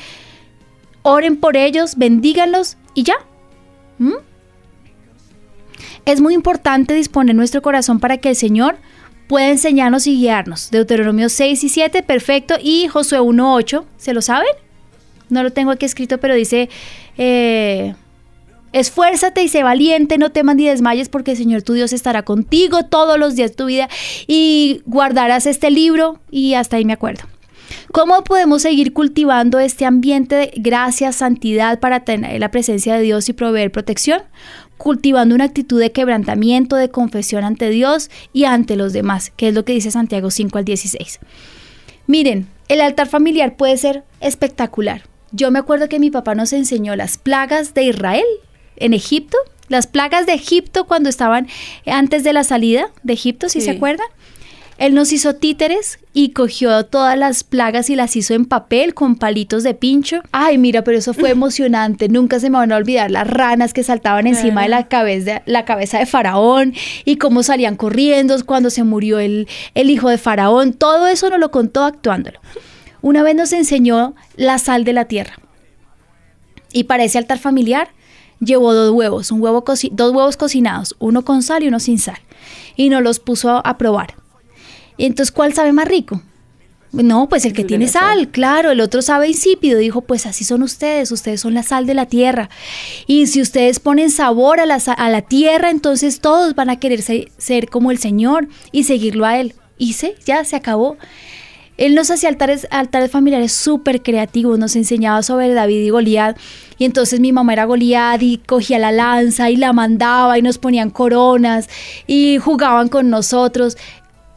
Oren 1.01 1.39
por 1.39 1.57
ellos, 1.57 1.97
bendíganlos 1.97 2.77
y 2.93 3.05
ya. 3.05 3.15
¿Mm? 3.97 4.17
Es 6.05 6.21
muy 6.21 6.35
importante 6.35 6.93
disponer 6.93 7.35
nuestro 7.35 7.63
corazón 7.63 7.99
para 7.99 8.19
que 8.19 8.29
el 8.29 8.37
Señor 8.37 8.77
pueda 9.27 9.49
enseñarnos 9.49 10.07
y 10.07 10.19
guiarnos. 10.19 10.71
Deuteronomio 10.71 11.31
6 11.31 11.65
y 11.65 11.69
7, 11.71 12.03
perfecto. 12.03 12.57
Y 12.63 12.89
Josué 12.89 13.21
1, 13.21 13.55
8, 13.55 13.87
¿se 13.97 14.13
lo 14.13 14.21
saben? 14.21 14.66
No 15.29 15.43
lo 15.43 15.53
tengo 15.53 15.71
aquí 15.71 15.87
escrito, 15.87 16.19
pero 16.19 16.35
dice, 16.35 16.69
eh, 17.19 17.95
esfuérzate 18.73 19.43
y 19.43 19.49
sé 19.49 19.63
valiente, 19.63 20.19
no 20.19 20.31
temas 20.31 20.57
ni 20.57 20.67
desmayes, 20.67 21.09
porque 21.09 21.33
el 21.33 21.37
Señor 21.37 21.63
tu 21.63 21.73
Dios 21.73 21.93
estará 21.93 22.23
contigo 22.23 22.85
todos 22.85 23.19
los 23.19 23.35
días 23.37 23.51
de 23.51 23.57
tu 23.57 23.67
vida 23.67 23.89
y 24.27 24.83
guardarás 24.87 25.47
este 25.47 25.71
libro 25.71 26.21
y 26.31 26.55
hasta 26.55 26.77
ahí 26.77 26.85
me 26.85 26.93
acuerdo. 26.93 27.25
¿Cómo 27.93 28.23
podemos 28.23 28.63
seguir 28.63 28.93
cultivando 28.93 29.59
este 29.59 29.87
ambiente 29.87 30.35
de 30.35 30.53
gracia, 30.57 31.13
santidad 31.13 31.81
para 31.81 32.01
tener 32.01 32.39
la 32.41 32.51
presencia 32.51 32.95
de 32.95 33.03
Dios 33.03 33.29
y 33.29 33.33
proveer 33.33 33.73
protección? 33.73 34.23
Cultivando 34.77 35.35
una 35.35 35.45
actitud 35.45 35.81
de 35.81 35.93
quebrantamiento, 35.93 36.77
de 36.77 36.91
confesión 36.91 37.45
ante 37.45 37.71
Dios 37.71 38.11
y 38.33 38.45
ante 38.45 38.77
los 38.77 38.93
demás, 38.93 39.33
que 39.37 39.49
es 39.49 39.55
lo 39.55 39.65
que 39.65 39.73
dice 39.73 39.91
Santiago 39.91 40.31
5 40.31 40.59
al 40.59 40.65
16. 40.65 41.19
Miren, 42.07 42.47
el 42.69 42.81
altar 42.81 43.09
familiar 43.09 43.57
puede 43.57 43.77
ser 43.79 44.05
espectacular. 44.21 45.03
Yo 45.33 45.51
me 45.51 45.59
acuerdo 45.59 45.89
que 45.89 45.99
mi 45.99 46.11
papá 46.11 46.35
nos 46.35 46.53
enseñó 46.53 46.97
las 46.97 47.19
plagas 47.19 47.75
de 47.75 47.85
Israel 47.85 48.25
en 48.77 48.95
Egipto, 48.95 49.37
las 49.69 49.87
plagas 49.87 50.27
de 50.27 50.35
Egipto 50.35 50.87
cuando 50.87 51.09
estaban 51.09 51.49
antes 51.87 52.25
de 52.25 52.33
la 52.33 52.45
salida 52.45 52.91
de 53.03 53.13
Egipto, 53.13 53.49
si 53.49 53.61
se 53.61 53.71
acuerdan. 53.71 54.07
Él 54.79 54.95
nos 54.95 55.11
hizo 55.13 55.35
títeres 55.35 55.99
y 56.13 56.31
cogió 56.31 56.85
todas 56.85 57.17
las 57.17 57.45
plagas 57.45 57.89
y 57.89 57.97
las 57.97 58.15
hizo 58.15 58.35
en 58.35 58.45
papel 58.45 58.93
con 58.93 59.17
palitos 59.17 59.63
de 59.63 59.73
pincho. 59.73 60.21
Ay, 60.33 60.59
mira, 60.59 60.85
pero 60.85 60.99
eso 60.99 61.15
fue 61.15 61.31
emocionante. 61.31 62.11
Nunca 62.11 62.41
se 62.41 62.51
me 62.51 62.59
van 62.59 62.73
a 62.73 62.77
olvidar 62.77 63.11
las 63.11 63.27
ranas 63.27 63.73
que 63.73 63.83
saltaban 63.83 64.27
encima 64.27 64.63
de 64.63 64.69
la 64.69 64.87
cabeza, 64.89 65.43
la 65.47 65.65
cabeza 65.65 65.99
de 65.99 66.07
Faraón 66.07 66.75
y 67.07 67.17
cómo 67.17 67.43
salían 67.43 67.77
corriendo 67.77 68.37
cuando 68.45 68.69
se 68.69 68.85
murió 68.85 69.19
el, 69.19 69.49
el 69.75 69.89
hijo 69.89 70.11
de 70.11 70.19
Faraón. 70.19 70.75
Todo 70.75 71.07
eso 71.07 71.31
nos 71.31 71.41
lo 71.41 71.51
contó 71.51 71.85
actuándolo. 71.85 72.39
Una 73.03 73.23
vez 73.23 73.35
nos 73.35 73.53
enseñó 73.53 74.15
la 74.37 74.59
sal 74.59 74.85
de 74.85 74.93
la 74.93 75.07
tierra. 75.07 75.39
Y 76.73 76.85
para 76.85 77.05
ese 77.05 77.19
altar 77.19 77.39
familiar 77.39 77.89
llevó 78.41 78.75
dos 78.75 78.91
huevos, 78.91 79.31
un 79.31 79.41
huevo 79.41 79.65
dos 79.93 80.13
huevos 80.13 80.37
cocinados, 80.37 80.95
uno 80.99 81.25
con 81.25 81.43
sal 81.43 81.63
y 81.63 81.69
uno 81.69 81.81
sin 81.81 81.99
sal. 81.99 82.19
Y 82.77 82.89
nos 82.89 83.03
los 83.03 83.21
puso 83.21 83.65
a 83.65 83.79
probar. 83.79 84.15
Y 84.97 85.07
entonces, 85.07 85.33
¿cuál 85.33 85.55
sabe 85.55 85.73
más 85.73 85.89
rico? 85.89 86.23
No, 86.93 87.29
pues 87.29 87.45
el 87.45 87.53
que 87.53 87.65
tiene 87.65 87.89
sal, 87.89 88.31
claro, 88.31 88.71
el 88.71 88.81
otro 88.81 89.03
sabe 89.03 89.29
insípido. 89.29 89.79
Dijo, 89.79 90.01
pues 90.01 90.25
así 90.25 90.45
son 90.45 90.63
ustedes, 90.63 91.13
ustedes 91.13 91.41
son 91.41 91.53
la 91.53 91.63
sal 91.63 91.87
de 91.87 91.95
la 91.95 92.07
tierra. 92.07 92.49
Y 93.07 93.27
si 93.27 93.43
ustedes 93.43 93.81
ponen 93.81 94.11
sabor 94.11 94.61
a 94.61 94.67
la, 94.67 94.77
a 94.77 95.11
la 95.11 95.23
tierra, 95.23 95.71
entonces 95.71 96.21
todos 96.21 96.55
van 96.55 96.71
a 96.71 96.79
querer 96.79 97.03
ser, 97.03 97.69
como 97.69 97.91
el 97.91 97.99
Señor 97.99 98.49
y 98.73 98.85
seguirlo 98.85 99.27
a 99.27 99.39
Él. 99.39 99.55
Y 99.79 99.93
se, 99.93 100.15
ya 100.25 100.45
se 100.45 100.57
acabó. 100.57 100.97
Él 101.77 101.95
nos 101.95 102.11
hacía 102.11 102.29
altares, 102.29 102.67
altares 102.71 103.11
familiares 103.11 103.53
súper 103.53 104.03
creativos, 104.03 104.59
nos 104.59 104.77
enseñaba 104.77 105.23
sobre 105.23 105.53
David 105.53 105.83
y 105.83 105.91
Goliat. 105.91 106.39
Y 106.79 106.85
entonces 106.85 107.21
mi 107.21 107.33
mamá 107.33 107.53
era 107.53 107.65
Goliat 107.65 108.23
y 108.23 108.39
cogía 108.39 108.79
la 108.79 108.93
lanza 108.93 109.51
y 109.51 109.57
la 109.57 109.73
mandaba 109.73 110.39
y 110.39 110.43
nos 110.43 110.59
ponían 110.59 110.91
coronas 110.91 111.69
y 112.07 112.39
jugaban 112.39 112.89
con 112.89 113.11
nosotros. 113.11 113.77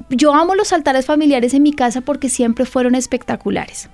Yo 0.09 0.33
amo 0.33 0.55
los 0.55 0.73
altares 0.73 1.05
familiares 1.05 1.53
en 1.53 1.63
mi 1.63 1.71
casa 1.71 2.01
porque 2.01 2.29
siempre 2.29 2.65
fueron 2.65 2.95
espectaculares. 2.95 3.89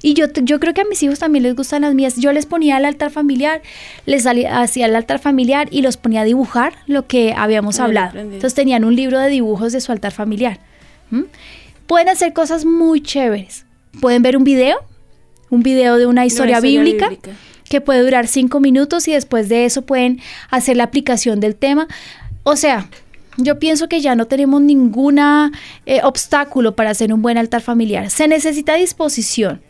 Y 0.00 0.14
yo, 0.14 0.26
yo 0.42 0.58
creo 0.58 0.74
que 0.74 0.80
a 0.80 0.84
mis 0.84 1.02
hijos 1.02 1.18
también 1.18 1.42
les 1.42 1.54
gustan 1.54 1.82
las 1.82 1.94
mías. 1.94 2.16
Yo 2.16 2.32
les 2.32 2.46
ponía 2.46 2.78
el 2.78 2.84
altar 2.84 3.10
familiar, 3.10 3.62
les 4.06 4.26
hacía 4.26 4.86
el 4.86 4.96
altar 4.96 5.18
familiar 5.18 5.68
y 5.70 5.82
los 5.82 5.96
ponía 5.96 6.22
a 6.22 6.24
dibujar 6.24 6.74
lo 6.86 7.06
que 7.06 7.34
habíamos 7.36 7.78
hablado. 7.78 8.18
Entonces 8.18 8.54
tenían 8.54 8.84
un 8.84 8.96
libro 8.96 9.18
de 9.18 9.28
dibujos 9.28 9.72
de 9.72 9.80
su 9.80 9.92
altar 9.92 10.12
familiar 10.12 10.60
pueden 11.88 12.08
hacer 12.08 12.32
cosas 12.32 12.64
muy 12.64 13.02
chéveres. 13.02 13.64
Pueden 14.00 14.22
ver 14.22 14.36
un 14.36 14.44
video, 14.44 14.78
un 15.50 15.64
video 15.64 15.96
de 15.96 16.06
una 16.06 16.24
historia, 16.24 16.60
bíblica, 16.60 17.10
que 17.68 17.80
puede 17.80 18.02
durar 18.02 18.28
cinco 18.28 18.60
minutos 18.60 19.08
y 19.08 19.12
después 19.12 19.48
de 19.48 19.64
eso 19.64 19.82
pueden 19.82 20.20
hacer 20.50 20.76
la 20.76 20.84
aplicación 20.84 21.40
del 21.40 21.56
tema. 21.56 21.88
O 22.44 22.54
sea, 22.54 22.88
yo 23.38 23.58
pienso 23.58 23.88
que 23.88 24.00
ya 24.00 24.14
no 24.14 24.26
tenemos 24.26 24.60
ningún 24.60 25.18
eh, 25.18 26.00
obstáculo 26.04 26.76
para 26.76 26.90
hacer 26.90 27.12
un 27.12 27.22
buen 27.22 27.38
altar 27.38 27.62
familiar. 27.62 28.10
Se 28.10 28.28
necesita 28.28 28.74
disposición, 28.74 29.62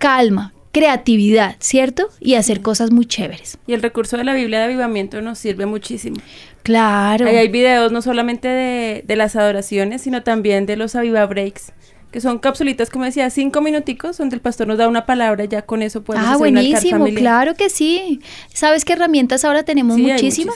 calma, 0.00 0.54
creatividad, 0.74 1.54
¿cierto? 1.60 2.10
Y 2.20 2.34
hacer 2.34 2.60
cosas 2.60 2.90
muy 2.90 3.06
chéveres. 3.06 3.58
Y 3.66 3.74
el 3.74 3.80
recurso 3.80 4.16
de 4.16 4.24
la 4.24 4.34
Biblia 4.34 4.58
de 4.58 4.64
avivamiento 4.64 5.22
nos 5.22 5.38
sirve 5.38 5.66
muchísimo. 5.66 6.16
Claro. 6.64 7.26
Ahí 7.26 7.36
hay 7.36 7.48
videos 7.48 7.92
no 7.92 8.02
solamente 8.02 8.48
de, 8.48 9.16
las 9.16 9.36
adoraciones, 9.36 10.02
sino 10.02 10.24
también 10.24 10.66
de 10.66 10.76
los 10.76 10.96
aviva 10.96 11.24
breaks 11.24 11.72
que 12.10 12.20
son 12.20 12.38
capsulitas, 12.38 12.90
como 12.90 13.04
decía, 13.04 13.28
cinco 13.28 13.60
minuticos, 13.60 14.18
donde 14.18 14.36
el 14.36 14.40
pastor 14.40 14.68
nos 14.68 14.78
da 14.78 14.86
una 14.86 15.04
palabra, 15.04 15.42
y 15.42 15.48
ya 15.48 15.62
con 15.62 15.82
eso 15.82 16.04
podemos 16.04 16.28
ah, 16.28 16.36
buenísimo, 16.36 17.06
claro 17.06 17.56
que 17.56 17.68
sí. 17.68 18.20
¿Sabes 18.52 18.84
qué 18.84 18.92
herramientas 18.92 19.44
ahora 19.44 19.64
tenemos 19.64 19.98
muchísimas? 19.98 20.54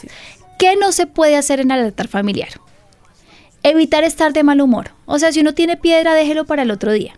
¿Qué 0.57 0.77
no 0.77 0.93
se 0.93 1.09
puede 1.09 1.35
hacer 1.35 1.59
en 1.59 1.73
el 1.73 1.81
altar 1.81 2.07
familiar? 2.07 2.51
Evitar 3.65 4.05
estar 4.05 4.33
de 4.33 4.45
mal 4.45 4.61
humor. 4.61 4.93
O 5.05 5.19
sea, 5.19 5.33
si 5.33 5.41
uno 5.41 5.53
tiene 5.53 5.77
piedra, 5.77 6.15
déjelo 6.15 6.45
para 6.45 6.63
el 6.63 6.71
otro 6.71 6.93
día. 6.93 7.15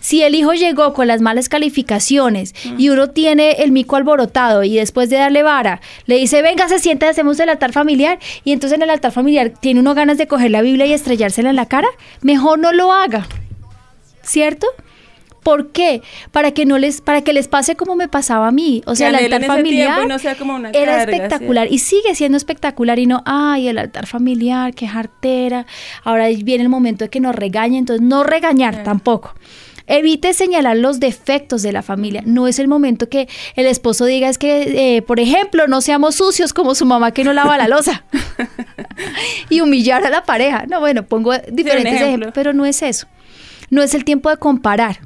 Si 0.00 0.22
el 0.22 0.34
hijo 0.34 0.52
llegó 0.52 0.92
con 0.92 1.06
las 1.06 1.20
malas 1.20 1.48
calificaciones 1.48 2.54
y 2.78 2.88
uno 2.90 3.10
tiene 3.10 3.52
el 3.62 3.72
mico 3.72 3.96
alborotado 3.96 4.64
y 4.64 4.76
después 4.76 5.10
de 5.10 5.16
darle 5.16 5.42
vara, 5.42 5.80
le 6.06 6.16
dice, 6.16 6.42
venga, 6.42 6.68
se 6.68 6.78
sienta, 6.78 7.08
hacemos 7.08 7.38
el 7.40 7.48
altar 7.48 7.72
familiar, 7.72 8.18
y 8.44 8.52
entonces 8.52 8.76
en 8.76 8.82
el 8.82 8.90
altar 8.90 9.12
familiar 9.12 9.52
tiene 9.60 9.80
uno 9.80 9.94
ganas 9.94 10.18
de 10.18 10.26
coger 10.26 10.50
la 10.50 10.62
Biblia 10.62 10.86
y 10.86 10.92
estrellársela 10.92 11.50
en 11.50 11.56
la 11.56 11.66
cara, 11.66 11.88
mejor 12.22 12.58
no 12.58 12.72
lo 12.72 12.92
haga. 12.92 13.26
¿Cierto? 14.22 14.66
¿Por 15.46 15.68
qué? 15.68 16.02
Para 16.32 16.50
que 16.50 16.66
no 16.66 16.76
les, 16.76 17.00
para 17.00 17.22
que 17.22 17.32
les 17.32 17.46
pase 17.46 17.76
como 17.76 17.94
me 17.94 18.08
pasaba 18.08 18.48
a 18.48 18.50
mí. 18.50 18.82
O 18.84 18.96
sea, 18.96 19.10
el 19.10 19.14
altar 19.14 19.44
familiar 19.44 20.04
era 20.72 21.04
espectacular 21.04 21.68
y 21.70 21.78
sigue 21.78 22.16
siendo 22.16 22.36
espectacular 22.36 22.98
y 22.98 23.06
no, 23.06 23.22
ay, 23.24 23.68
el 23.68 23.78
altar 23.78 24.08
familiar, 24.08 24.74
qué 24.74 24.88
jartera. 24.88 25.64
Ahora 26.02 26.26
viene 26.30 26.64
el 26.64 26.68
momento 26.68 27.04
de 27.04 27.10
que 27.10 27.20
nos 27.20 27.32
regañen, 27.32 27.78
entonces 27.78 28.04
no 28.04 28.24
regañar 28.24 28.82
tampoco. 28.82 29.36
Evite 29.86 30.34
señalar 30.34 30.78
los 30.78 30.98
defectos 30.98 31.62
de 31.62 31.70
la 31.70 31.82
familia. 31.82 32.24
No 32.26 32.48
es 32.48 32.58
el 32.58 32.66
momento 32.66 33.08
que 33.08 33.28
el 33.54 33.66
esposo 33.66 34.04
diga 34.04 34.28
es 34.28 34.38
que, 34.38 34.96
eh, 34.96 35.02
por 35.02 35.20
ejemplo, 35.20 35.68
no 35.68 35.80
seamos 35.80 36.16
sucios 36.16 36.52
como 36.52 36.74
su 36.74 36.86
mamá 36.86 37.12
que 37.12 37.22
no 37.22 37.32
lava 37.32 37.56
la 37.56 37.68
losa 37.68 38.04
y 39.48 39.60
humillar 39.60 40.04
a 40.04 40.10
la 40.10 40.24
pareja. 40.24 40.64
No, 40.66 40.80
bueno, 40.80 41.04
pongo 41.04 41.34
diferentes 41.52 42.00
ejemplos, 42.00 42.32
pero 42.34 42.52
no 42.52 42.66
es 42.66 42.82
eso. 42.82 43.06
No 43.70 43.80
es 43.80 43.94
el 43.94 44.04
tiempo 44.04 44.28
de 44.28 44.38
comparar 44.38 44.98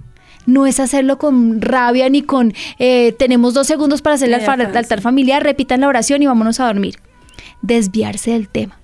no 0.46 0.66
es 0.66 0.80
hacerlo 0.80 1.18
con 1.18 1.60
rabia 1.60 2.08
ni 2.08 2.22
con 2.22 2.54
eh, 2.78 3.12
tenemos 3.18 3.54
dos 3.54 3.66
segundos 3.66 4.02
para 4.02 4.14
hacer 4.14 4.28
el 4.28 4.34
altar, 4.34 5.00
familiar, 5.00 5.42
repitan 5.42 5.80
la 5.80 5.88
oración 5.88 6.22
y 6.22 6.26
vámonos 6.26 6.60
a 6.60 6.66
dormir. 6.66 6.96
Desviarse 7.62 8.32
del 8.32 8.48
tema. 8.48 8.78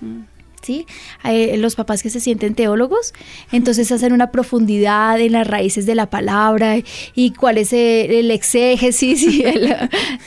Mm. 0.00 0.22
¿Sí? 0.62 0.86
Eh, 1.24 1.56
los 1.56 1.74
papás 1.74 2.04
que 2.04 2.10
se 2.10 2.20
sienten 2.20 2.54
teólogos, 2.54 3.14
entonces 3.50 3.90
hacen 3.92 4.12
una 4.12 4.30
profundidad 4.30 5.18
en 5.18 5.32
las 5.32 5.46
raíces 5.46 5.86
de 5.86 5.96
la 5.96 6.08
palabra 6.08 6.76
y 7.14 7.32
cuál 7.32 7.58
es 7.58 7.72
el, 7.72 8.30
exégesis. 8.30 9.22
Y 9.32 9.44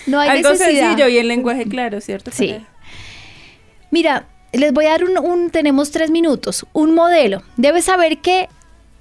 no 0.08 0.20
hay 0.20 0.30
Algo 0.30 0.56
sencillo 0.56 1.08
y 1.08 1.18
el 1.18 1.30
lenguaje 1.30 1.66
claro, 1.66 2.02
¿cierto? 2.02 2.32
Sí. 2.34 2.56
Mira, 3.92 4.28
les 4.52 4.74
voy 4.74 4.86
a 4.86 4.90
dar 4.90 5.06
un, 5.06 5.18
un, 5.18 5.50
tenemos 5.52 5.92
tres 5.92 6.12
minutos, 6.12 6.66
un 6.74 6.94
modelo. 6.94 7.44
Debes 7.56 7.86
saber 7.86 8.18
que 8.18 8.50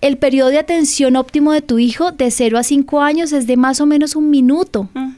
el 0.04 0.18
periodo 0.18 0.50
de 0.50 0.58
atención 0.58 1.16
óptimo 1.16 1.52
de 1.54 1.62
tu 1.62 1.78
hijo 1.78 2.12
de 2.12 2.30
0 2.30 2.58
a 2.58 2.62
5 2.62 3.00
años 3.00 3.32
es 3.32 3.46
de 3.46 3.56
más 3.56 3.80
o 3.80 3.86
menos 3.86 4.16
un 4.16 4.28
minuto. 4.28 4.90
Mm. 4.92 5.14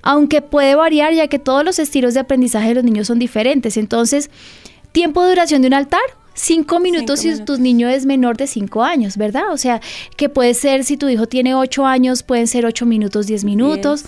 Aunque 0.00 0.40
puede 0.40 0.74
variar 0.74 1.12
ya 1.12 1.28
que 1.28 1.38
todos 1.38 1.62
los 1.62 1.78
estilos 1.78 2.14
de 2.14 2.20
aprendizaje 2.20 2.68
de 2.68 2.76
los 2.76 2.84
niños 2.84 3.08
son 3.08 3.18
diferentes. 3.18 3.76
Entonces, 3.76 4.30
tiempo 4.92 5.22
de 5.22 5.28
duración 5.28 5.60
de 5.60 5.68
un 5.68 5.74
altar, 5.74 6.00
5 6.32 6.80
minutos 6.80 7.20
si 7.20 7.44
tu 7.44 7.58
niño 7.58 7.90
es 7.90 8.06
menor 8.06 8.38
de 8.38 8.46
5 8.46 8.82
años, 8.82 9.18
¿verdad? 9.18 9.52
O 9.52 9.58
sea, 9.58 9.82
que 10.16 10.30
puede 10.30 10.54
ser 10.54 10.84
si 10.84 10.96
tu 10.96 11.10
hijo 11.10 11.26
tiene 11.26 11.54
8 11.54 11.84
años, 11.84 12.22
pueden 12.22 12.46
ser 12.46 12.64
8 12.64 12.86
minutos, 12.86 13.26
10 13.26 13.44
minutos. 13.44 14.06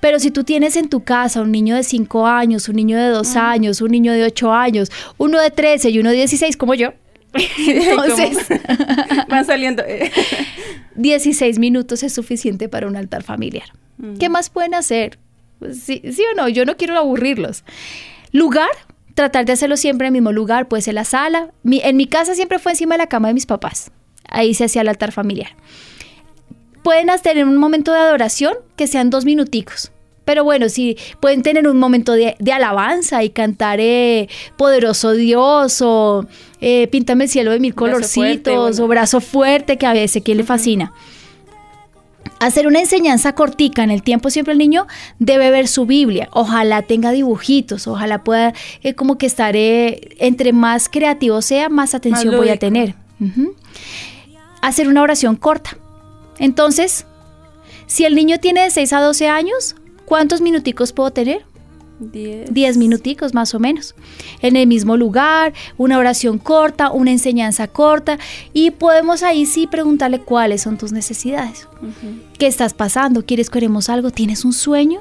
Pero 0.00 0.18
si 0.18 0.30
tú 0.30 0.44
tienes 0.44 0.76
en 0.76 0.88
tu 0.88 1.04
casa 1.04 1.42
un 1.42 1.52
niño 1.52 1.76
de 1.76 1.82
5 1.82 2.26
años, 2.26 2.70
un 2.70 2.76
niño 2.76 2.96
de 2.96 3.08
2 3.08 3.36
años, 3.36 3.82
un 3.82 3.90
niño 3.90 4.14
de 4.14 4.24
8 4.24 4.50
años, 4.50 4.90
uno 5.18 5.38
de 5.38 5.50
13 5.50 5.90
y 5.90 5.98
uno 5.98 6.08
de 6.08 6.16
16 6.16 6.56
como 6.56 6.72
yo, 6.72 6.94
Entonces, 7.58 8.46
van 9.28 9.44
saliendo. 9.44 9.82
16 10.94 11.58
minutos 11.58 12.02
es 12.02 12.12
suficiente 12.12 12.68
para 12.68 12.86
un 12.86 12.96
altar 12.96 13.22
familiar. 13.22 13.68
Mm. 13.98 14.16
¿Qué 14.16 14.28
más 14.28 14.50
pueden 14.50 14.74
hacer? 14.74 15.18
Pues 15.58 15.80
¿Sí, 15.80 16.02
¿Sí, 16.12 16.22
o 16.32 16.36
no? 16.36 16.48
Yo 16.48 16.64
no 16.64 16.76
quiero 16.76 16.98
aburrirlos. 16.98 17.64
Lugar, 18.32 18.70
tratar 19.14 19.44
de 19.44 19.52
hacerlo 19.52 19.76
siempre 19.76 20.06
en 20.06 20.14
el 20.14 20.20
mismo 20.20 20.32
lugar, 20.32 20.68
puede 20.68 20.82
ser 20.82 20.94
la 20.94 21.04
sala. 21.04 21.50
en 21.64 21.96
mi 21.96 22.06
casa 22.06 22.34
siempre 22.34 22.58
fue 22.58 22.72
encima 22.72 22.94
de 22.94 22.98
la 22.98 23.08
cama 23.08 23.28
de 23.28 23.34
mis 23.34 23.46
papás. 23.46 23.90
Ahí 24.28 24.54
se 24.54 24.64
hacía 24.64 24.82
el 24.82 24.88
altar 24.88 25.12
familiar. 25.12 25.50
Pueden 26.82 27.10
hacer 27.10 27.38
en 27.38 27.48
un 27.48 27.58
momento 27.58 27.92
de 27.92 27.98
adoración 27.98 28.54
que 28.76 28.86
sean 28.86 29.10
dos 29.10 29.24
minuticos. 29.24 29.92
Pero 30.24 30.44
bueno, 30.44 30.68
si 30.68 30.96
pueden 31.20 31.42
tener 31.42 31.66
un 31.66 31.78
momento 31.78 32.12
de, 32.12 32.36
alabanza 32.52 33.24
y 33.24 33.30
cantar 33.30 33.80
eh, 33.80 34.28
Poderoso 34.56 35.12
Dios 35.12 35.80
o 35.82 36.26
eh, 36.60 36.86
Píntame 36.88 37.24
el 37.24 37.30
cielo 37.30 37.50
de 37.50 37.60
mil 37.60 37.74
colorcitos 37.74 38.78
o 38.78 38.88
Brazo 38.88 39.20
fuerte, 39.20 39.78
que 39.78 39.86
a 39.86 39.92
veces 39.92 40.22
que 40.22 40.34
le 40.34 40.44
fascina. 40.44 40.92
Hacer 42.38 42.66
una 42.66 42.80
enseñanza 42.80 43.34
cortica 43.34 43.82
en 43.82 43.90
el 43.90 44.02
tiempo 44.02 44.30
siempre 44.30 44.52
el 44.52 44.58
niño 44.58 44.86
debe 45.18 45.50
ver 45.50 45.68
su 45.68 45.86
Biblia. 45.86 46.28
Ojalá 46.32 46.82
tenga 46.82 47.10
dibujitos, 47.10 47.86
ojalá 47.86 48.22
pueda 48.22 48.52
eh, 48.82 48.94
como 48.94 49.18
que 49.18 49.26
estaré, 49.26 50.16
entre 50.18 50.52
más 50.52 50.88
creativo 50.88 51.42
sea, 51.42 51.68
más 51.68 51.94
atención 51.94 52.36
voy 52.36 52.48
a 52.48 52.58
tener. 52.58 52.94
Hacer 54.60 54.88
una 54.88 55.02
oración 55.02 55.36
corta. 55.36 55.76
Entonces, 56.38 57.06
si 57.86 58.04
el 58.04 58.14
niño 58.14 58.38
tiene 58.38 58.62
de 58.62 58.70
6 58.70 58.92
a 58.92 59.00
12 59.00 59.28
años, 59.28 59.76
¿Cuántos 60.12 60.42
minuticos 60.42 60.92
puedo 60.92 61.10
tener? 61.10 61.42
Diez. 61.98 62.76
minuticos 62.76 63.32
más 63.32 63.54
o 63.54 63.58
menos. 63.58 63.94
En 64.42 64.56
el 64.56 64.66
mismo 64.66 64.98
lugar, 64.98 65.54
una 65.78 65.96
oración 65.96 66.36
corta, 66.36 66.90
una 66.90 67.12
enseñanza 67.12 67.66
corta 67.66 68.18
y 68.52 68.72
podemos 68.72 69.22
ahí 69.22 69.46
sí 69.46 69.66
preguntarle 69.66 70.20
cuáles 70.20 70.60
son 70.60 70.76
tus 70.76 70.92
necesidades. 70.92 71.66
¿Qué 72.38 72.46
estás 72.46 72.74
pasando? 72.74 73.24
¿Quieres 73.24 73.48
que 73.48 73.56
haremos 73.56 73.88
algo? 73.88 74.10
¿Tienes 74.10 74.44
un 74.44 74.52
sueño? 74.52 75.00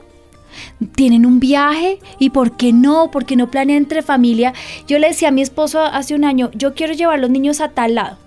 ¿Tienen 0.96 1.26
un 1.26 1.42
viaje? 1.42 2.00
¿Y 2.18 2.30
por 2.30 2.56
qué 2.56 2.72
no? 2.72 3.12
¿Por 3.12 3.26
qué 3.26 3.36
no 3.36 3.52
planean 3.52 3.80
entre 3.80 4.04
familia? 4.04 4.54
Yo 4.88 4.98
le 4.98 5.10
decía 5.10 5.28
a 5.28 5.32
mi 5.32 5.42
esposo 5.42 5.82
hace 5.82 6.16
un 6.16 6.24
año, 6.24 6.52
yo 6.54 6.74
quiero 6.74 6.94
llevar 6.94 7.16
a 7.16 7.22
los 7.22 7.30
niños 7.30 7.60
a 7.60 7.68
tal 7.68 7.96
lado, 7.96 8.18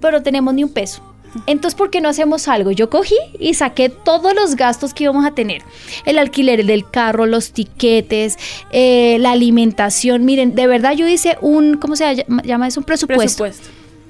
pero 0.00 0.18
no 0.18 0.24
tenemos 0.24 0.54
ni 0.54 0.64
un 0.64 0.72
peso. 0.72 1.09
Entonces, 1.46 1.76
¿por 1.76 1.90
qué 1.90 2.00
no 2.00 2.08
hacemos 2.08 2.48
algo? 2.48 2.70
Yo 2.70 2.90
cogí 2.90 3.16
y 3.38 3.54
saqué 3.54 3.88
todos 3.88 4.34
los 4.34 4.56
gastos 4.56 4.94
que 4.94 5.04
íbamos 5.04 5.24
a 5.24 5.32
tener. 5.32 5.62
El 6.04 6.18
alquiler 6.18 6.64
del 6.64 6.88
carro, 6.88 7.26
los 7.26 7.52
tiquetes, 7.52 8.36
eh, 8.72 9.16
la 9.20 9.32
alimentación. 9.32 10.24
Miren, 10.24 10.54
de 10.54 10.66
verdad 10.66 10.92
yo 10.92 11.06
hice 11.06 11.36
un, 11.40 11.76
¿cómo 11.76 11.96
se 11.96 12.26
llama 12.44 12.68
eso? 12.68 12.80
Un 12.80 12.84
presupuesto. 12.84 13.44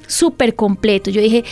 súper 0.06 0.56
completo. 0.56 1.10
Yo 1.10 1.20
dije, 1.20 1.44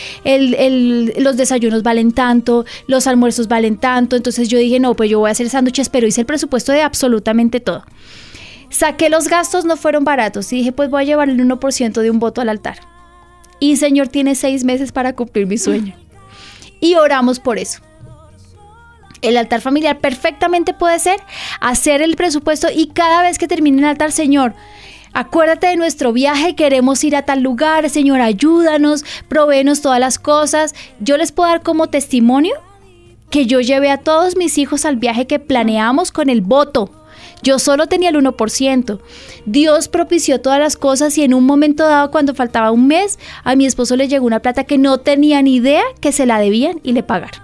los 1.17 1.37
desayunos 1.37 1.81
valen 1.81 2.11
tanto, 2.11 2.65
los 2.87 3.07
almuerzos 3.07 3.47
valen 3.47 3.77
tanto. 3.77 4.15
Entonces 4.15 4.49
yo 4.49 4.57
dije, 4.57 4.79
no, 4.79 4.95
pues 4.95 5.09
yo 5.09 5.19
voy 5.19 5.29
a 5.29 5.31
hacer 5.31 5.49
sándwiches, 5.49 5.89
pero 5.89 6.07
hice 6.07 6.21
el 6.21 6.27
presupuesto 6.27 6.71
de 6.71 6.81
absolutamente 6.81 7.59
todo. 7.59 7.83
Saqué 8.69 9.09
los 9.09 9.27
gastos, 9.27 9.65
no 9.65 9.77
fueron 9.77 10.03
baratos. 10.03 10.51
Y 10.51 10.57
dije, 10.57 10.71
pues 10.71 10.89
voy 10.89 11.03
a 11.03 11.05
llevar 11.05 11.29
el 11.29 11.39
1% 11.39 12.01
de 12.01 12.11
un 12.11 12.19
voto 12.19 12.41
al 12.41 12.49
altar. 12.49 12.88
Y 13.59 13.77
Señor 13.77 14.07
tiene 14.07 14.35
seis 14.35 14.63
meses 14.63 14.91
para 14.91 15.13
cumplir 15.13 15.47
mi 15.47 15.57
sueño. 15.57 15.95
Y 16.79 16.95
oramos 16.95 17.39
por 17.39 17.59
eso. 17.59 17.81
El 19.21 19.35
altar 19.37 19.59
familiar 19.61 19.99
perfectamente 19.99 20.73
puede 20.73 20.97
ser 20.99 21.19
hacer 21.59 22.01
el 22.01 22.15
presupuesto 22.15 22.67
y 22.73 22.87
cada 22.87 23.21
vez 23.21 23.37
que 23.37 23.49
termine 23.49 23.79
el 23.79 23.85
altar, 23.85 24.13
Señor, 24.13 24.53
acuérdate 25.11 25.67
de 25.67 25.75
nuestro 25.75 26.13
viaje, 26.13 26.55
queremos 26.55 27.03
ir 27.03 27.17
a 27.17 27.23
tal 27.23 27.41
lugar, 27.41 27.89
Señor, 27.89 28.21
ayúdanos, 28.21 29.03
proveenos 29.27 29.81
todas 29.81 29.99
las 29.99 30.19
cosas. 30.19 30.73
Yo 31.01 31.17
les 31.17 31.33
puedo 31.33 31.49
dar 31.49 31.63
como 31.63 31.87
testimonio 31.87 32.55
que 33.29 33.45
yo 33.45 33.59
llevé 33.59 33.91
a 33.91 33.97
todos 33.97 34.37
mis 34.37 34.57
hijos 34.57 34.85
al 34.85 34.95
viaje 34.95 35.27
que 35.27 35.39
planeamos 35.39 36.11
con 36.11 36.29
el 36.29 36.41
voto. 36.41 36.98
Yo 37.43 37.59
solo 37.59 37.87
tenía 37.87 38.09
el 38.09 38.15
1%. 38.15 38.99
Dios 39.45 39.87
propició 39.87 40.41
todas 40.41 40.59
las 40.59 40.77
cosas 40.77 41.17
y 41.17 41.23
en 41.23 41.33
un 41.33 41.45
momento 41.45 41.87
dado, 41.87 42.11
cuando 42.11 42.35
faltaba 42.35 42.71
un 42.71 42.87
mes, 42.87 43.19
a 43.43 43.55
mi 43.55 43.65
esposo 43.65 43.95
le 43.95 44.07
llegó 44.07 44.25
una 44.25 44.39
plata 44.39 44.63
que 44.63 44.77
no 44.77 44.99
tenía 44.99 45.41
ni 45.41 45.55
idea 45.55 45.83
que 45.99 46.11
se 46.11 46.25
la 46.25 46.39
debían 46.39 46.79
y 46.83 46.93
le 46.93 47.03
pagaron. 47.03 47.41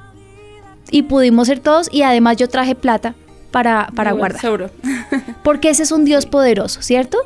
Y 0.92 1.04
pudimos 1.04 1.48
ser 1.48 1.60
todos 1.60 1.90
y 1.92 2.04
además 2.04 2.38
yo 2.38 2.48
traje 2.48 2.76
plata 2.76 3.16
para, 3.52 3.90
para 3.96 4.12
guardar. 4.12 4.72
Porque 5.44 5.70
ese 5.70 5.84
es 5.84 5.92
un 5.92 6.06
Dios 6.06 6.26
poderoso, 6.26 6.82
¿cierto? 6.82 7.18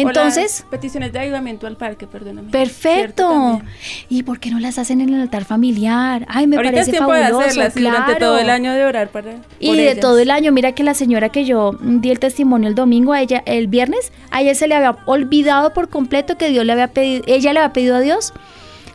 Entonces. 0.00 0.64
peticiones 0.70 1.12
de 1.12 1.18
ayudamiento 1.18 1.66
al 1.66 1.76
parque, 1.76 2.06
perdóname. 2.06 2.50
Perfecto. 2.50 3.60
¿Y 4.08 4.22
por 4.22 4.40
qué 4.40 4.50
no 4.50 4.58
las 4.60 4.78
hacen 4.78 5.00
en 5.00 5.14
el 5.14 5.20
altar 5.20 5.44
familiar? 5.44 6.26
Ay, 6.28 6.46
me 6.46 6.56
parece 6.56 6.80
es 6.80 6.90
tiempo 6.90 7.10
fabuloso. 7.10 7.38
De 7.38 7.66
hacerlas, 7.66 7.74
durante 7.74 8.16
todo 8.16 8.38
el 8.38 8.50
año 8.50 8.72
de 8.72 8.84
orar 8.84 9.08
para. 9.08 9.36
Y 9.58 9.76
de 9.76 9.94
todo 9.94 10.18
el 10.18 10.30
año, 10.30 10.52
mira 10.52 10.72
que 10.72 10.82
la 10.82 10.94
señora 10.94 11.28
que 11.28 11.44
yo 11.44 11.76
di 11.80 12.10
el 12.10 12.18
testimonio 12.18 12.68
el 12.68 12.74
domingo, 12.74 13.12
a 13.12 13.20
ella, 13.20 13.42
el 13.46 13.66
viernes, 13.66 14.12
a 14.30 14.42
ella 14.42 14.54
se 14.54 14.68
le 14.68 14.74
había 14.74 14.96
olvidado 15.06 15.72
por 15.72 15.88
completo 15.88 16.36
que 16.36 16.48
Dios 16.48 16.64
le 16.64 16.72
había 16.72 16.88
pedido, 16.88 17.24
ella 17.26 17.52
le 17.52 17.60
había 17.60 17.72
pedido 17.72 17.96
a 17.96 18.00
Dios 18.00 18.32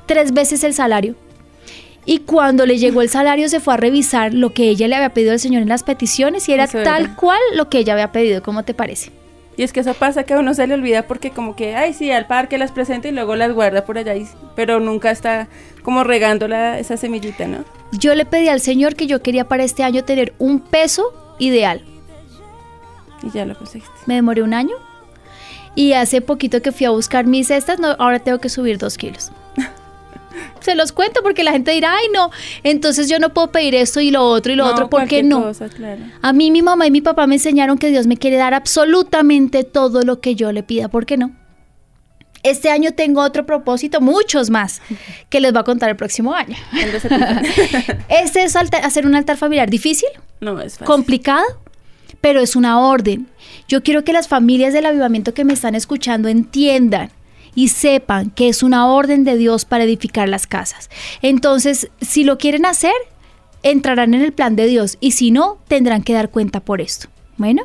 tres 0.06 0.34
veces 0.34 0.64
el 0.64 0.74
salario. 0.74 1.16
Y 2.06 2.20
cuando 2.20 2.66
le 2.68 2.78
llegó 2.78 3.02
el 3.02 3.10
salario 3.10 3.50
se 3.50 3.60
fue 3.60 3.74
a 3.74 3.78
revisar 3.78 4.34
lo 4.34 4.54
que 4.54 4.70
ella 4.70 4.88
le 4.88 4.96
había 4.96 5.10
pedido 5.10 5.32
al 5.32 5.40
Señor 5.40 5.64
en 5.64 5.70
las 5.70 5.82
peticiones 5.82 6.48
y 6.48 6.54
era 6.54 6.68
tal 6.68 7.16
cual 7.16 7.40
lo 7.56 7.70
que 7.70 7.80
ella 7.80 7.94
había 7.94 8.12
pedido. 8.12 8.44
¿Cómo 8.44 8.64
te 8.64 8.76
parece? 8.76 9.12
Y 9.58 9.64
es 9.64 9.72
que 9.72 9.80
eso 9.80 9.94
pasa 9.94 10.24
que 10.24 10.34
a 10.34 10.40
uno 10.40 10.54
se 10.54 10.68
le 10.68 10.74
olvida 10.74 11.04
porque 11.04 11.32
como 11.32 11.56
que, 11.56 11.76
ay, 11.76 11.94
sí, 11.94 12.12
al 12.12 12.28
parque 12.28 12.58
las 12.58 12.72
presenta 12.72 13.08
y 13.08 13.12
luego 13.12 13.36
las 13.36 13.54
guarda 13.54 13.86
por 13.86 13.98
allá, 13.98 14.14
pero 14.56 14.80
nunca 14.80 15.12
está 15.12 15.48
como 15.82 16.04
regando 16.04 16.48
esa 16.48 16.98
semillita, 16.98 17.48
¿no? 17.48 17.64
Yo 17.92 18.16
le 18.16 18.26
pedí 18.26 18.50
al 18.50 18.60
Señor 18.60 18.96
que 18.96 19.08
yo 19.08 19.22
quería 19.22 19.48
para 19.48 19.64
este 19.64 19.84
año 19.84 20.04
tener 20.04 20.34
un 20.40 20.60
peso 20.60 21.14
ideal. 21.40 21.84
Y 23.24 23.32
ya 23.32 23.46
lo 23.46 23.58
conseguiste. 23.58 23.94
Me 24.06 24.16
demoré 24.16 24.44
un 24.44 24.54
año. 24.54 24.76
Y 25.74 25.94
hace 25.94 26.22
poquito 26.22 26.62
que 26.62 26.72
fui 26.72 26.86
a 26.86 26.90
buscar 26.90 27.26
mis 27.26 27.48
cestas, 27.48 27.80
no, 27.80 27.96
ahora 28.00 28.20
tengo 28.20 28.40
que 28.40 28.50
subir 28.50 28.78
dos 28.78 28.98
kilos. 28.98 29.32
Se 30.60 30.76
los 30.76 30.92
cuento 30.92 31.22
porque 31.24 31.44
la 31.44 31.52
gente 31.52 31.72
dirá, 31.72 31.96
ay 31.96 32.08
no, 32.14 32.32
entonces 32.64 33.10
yo 33.10 33.20
no 33.20 33.34
puedo 33.34 33.52
pedir 33.52 33.76
esto 33.76 34.00
y 34.02 34.12
lo 34.12 34.24
otro 34.24 34.52
y 34.52 34.56
lo 34.56 34.66
otro, 34.66 34.90
¿por 34.90 35.08
qué 35.08 35.24
no? 35.24 35.52
A 36.22 36.34
mí 36.34 36.52
mi 36.52 36.62
mamá 36.62 36.88
y 36.88 36.92
mi 36.92 37.02
papá 37.02 37.28
me 37.28 37.36
enseñaron 37.36 37.78
que 37.78 37.90
Dios 37.90 38.08
me 38.08 38.18
quiere 38.18 38.38
dar 38.38 38.54
absolutamente 38.54 39.64
todo 39.64 40.02
lo 40.04 40.20
que 40.20 40.36
yo 40.36 40.52
le 40.52 40.64
pida, 40.64 40.88
¿por 40.88 41.06
qué 41.06 41.18
no? 41.18 41.36
Este 42.44 42.70
año 42.70 42.92
tengo 42.92 43.22
otro 43.22 43.46
propósito, 43.46 44.02
muchos 44.02 44.52
más, 44.52 44.82
que 45.30 45.40
les 45.40 45.52
voy 45.52 45.62
a 45.62 45.64
contar 45.64 45.90
el 45.90 45.96
próximo 45.96 46.34
año. 46.34 46.56
este 48.10 48.44
es 48.44 48.56
hacer 48.56 49.08
un 49.08 49.16
altar 49.16 49.38
familiar 49.38 49.68
difícil, 49.68 50.10
no 50.42 50.62
es 50.62 50.74
fácil. 50.74 50.86
complicado, 50.86 51.44
pero 52.22 52.42
es 52.42 52.56
una 52.56 52.80
orden. 52.80 53.28
Yo 53.68 53.82
quiero 53.82 54.04
que 54.04 54.14
las 54.14 54.28
familias 54.28 54.74
del 54.74 54.86
avivamiento 54.86 55.34
que 55.34 55.44
me 55.44 55.54
están 55.54 55.74
escuchando 55.74 56.30
entiendan 56.30 57.10
y 57.56 57.70
sepan 57.70 58.30
que 58.30 58.50
es 58.50 58.62
una 58.62 58.88
orden 58.88 59.24
de 59.24 59.38
Dios 59.38 59.66
para 59.66 59.86
edificar 59.86 60.30
las 60.30 60.46
casas. 60.46 60.90
Entonces, 61.22 61.90
si 62.02 62.24
lo 62.24 62.38
quieren 62.38 62.66
hacer, 62.66 62.94
entrarán 63.64 64.14
en 64.14 64.22
el 64.22 64.34
plan 64.34 64.56
de 64.56 64.68
Dios 64.68 64.98
y 65.00 65.12
si 65.12 65.32
no, 65.32 65.58
tendrán 65.68 66.04
que 66.04 66.14
dar 66.14 66.30
cuenta 66.30 66.60
por 66.60 66.82
esto. 66.82 67.08
Bueno. 67.38 67.64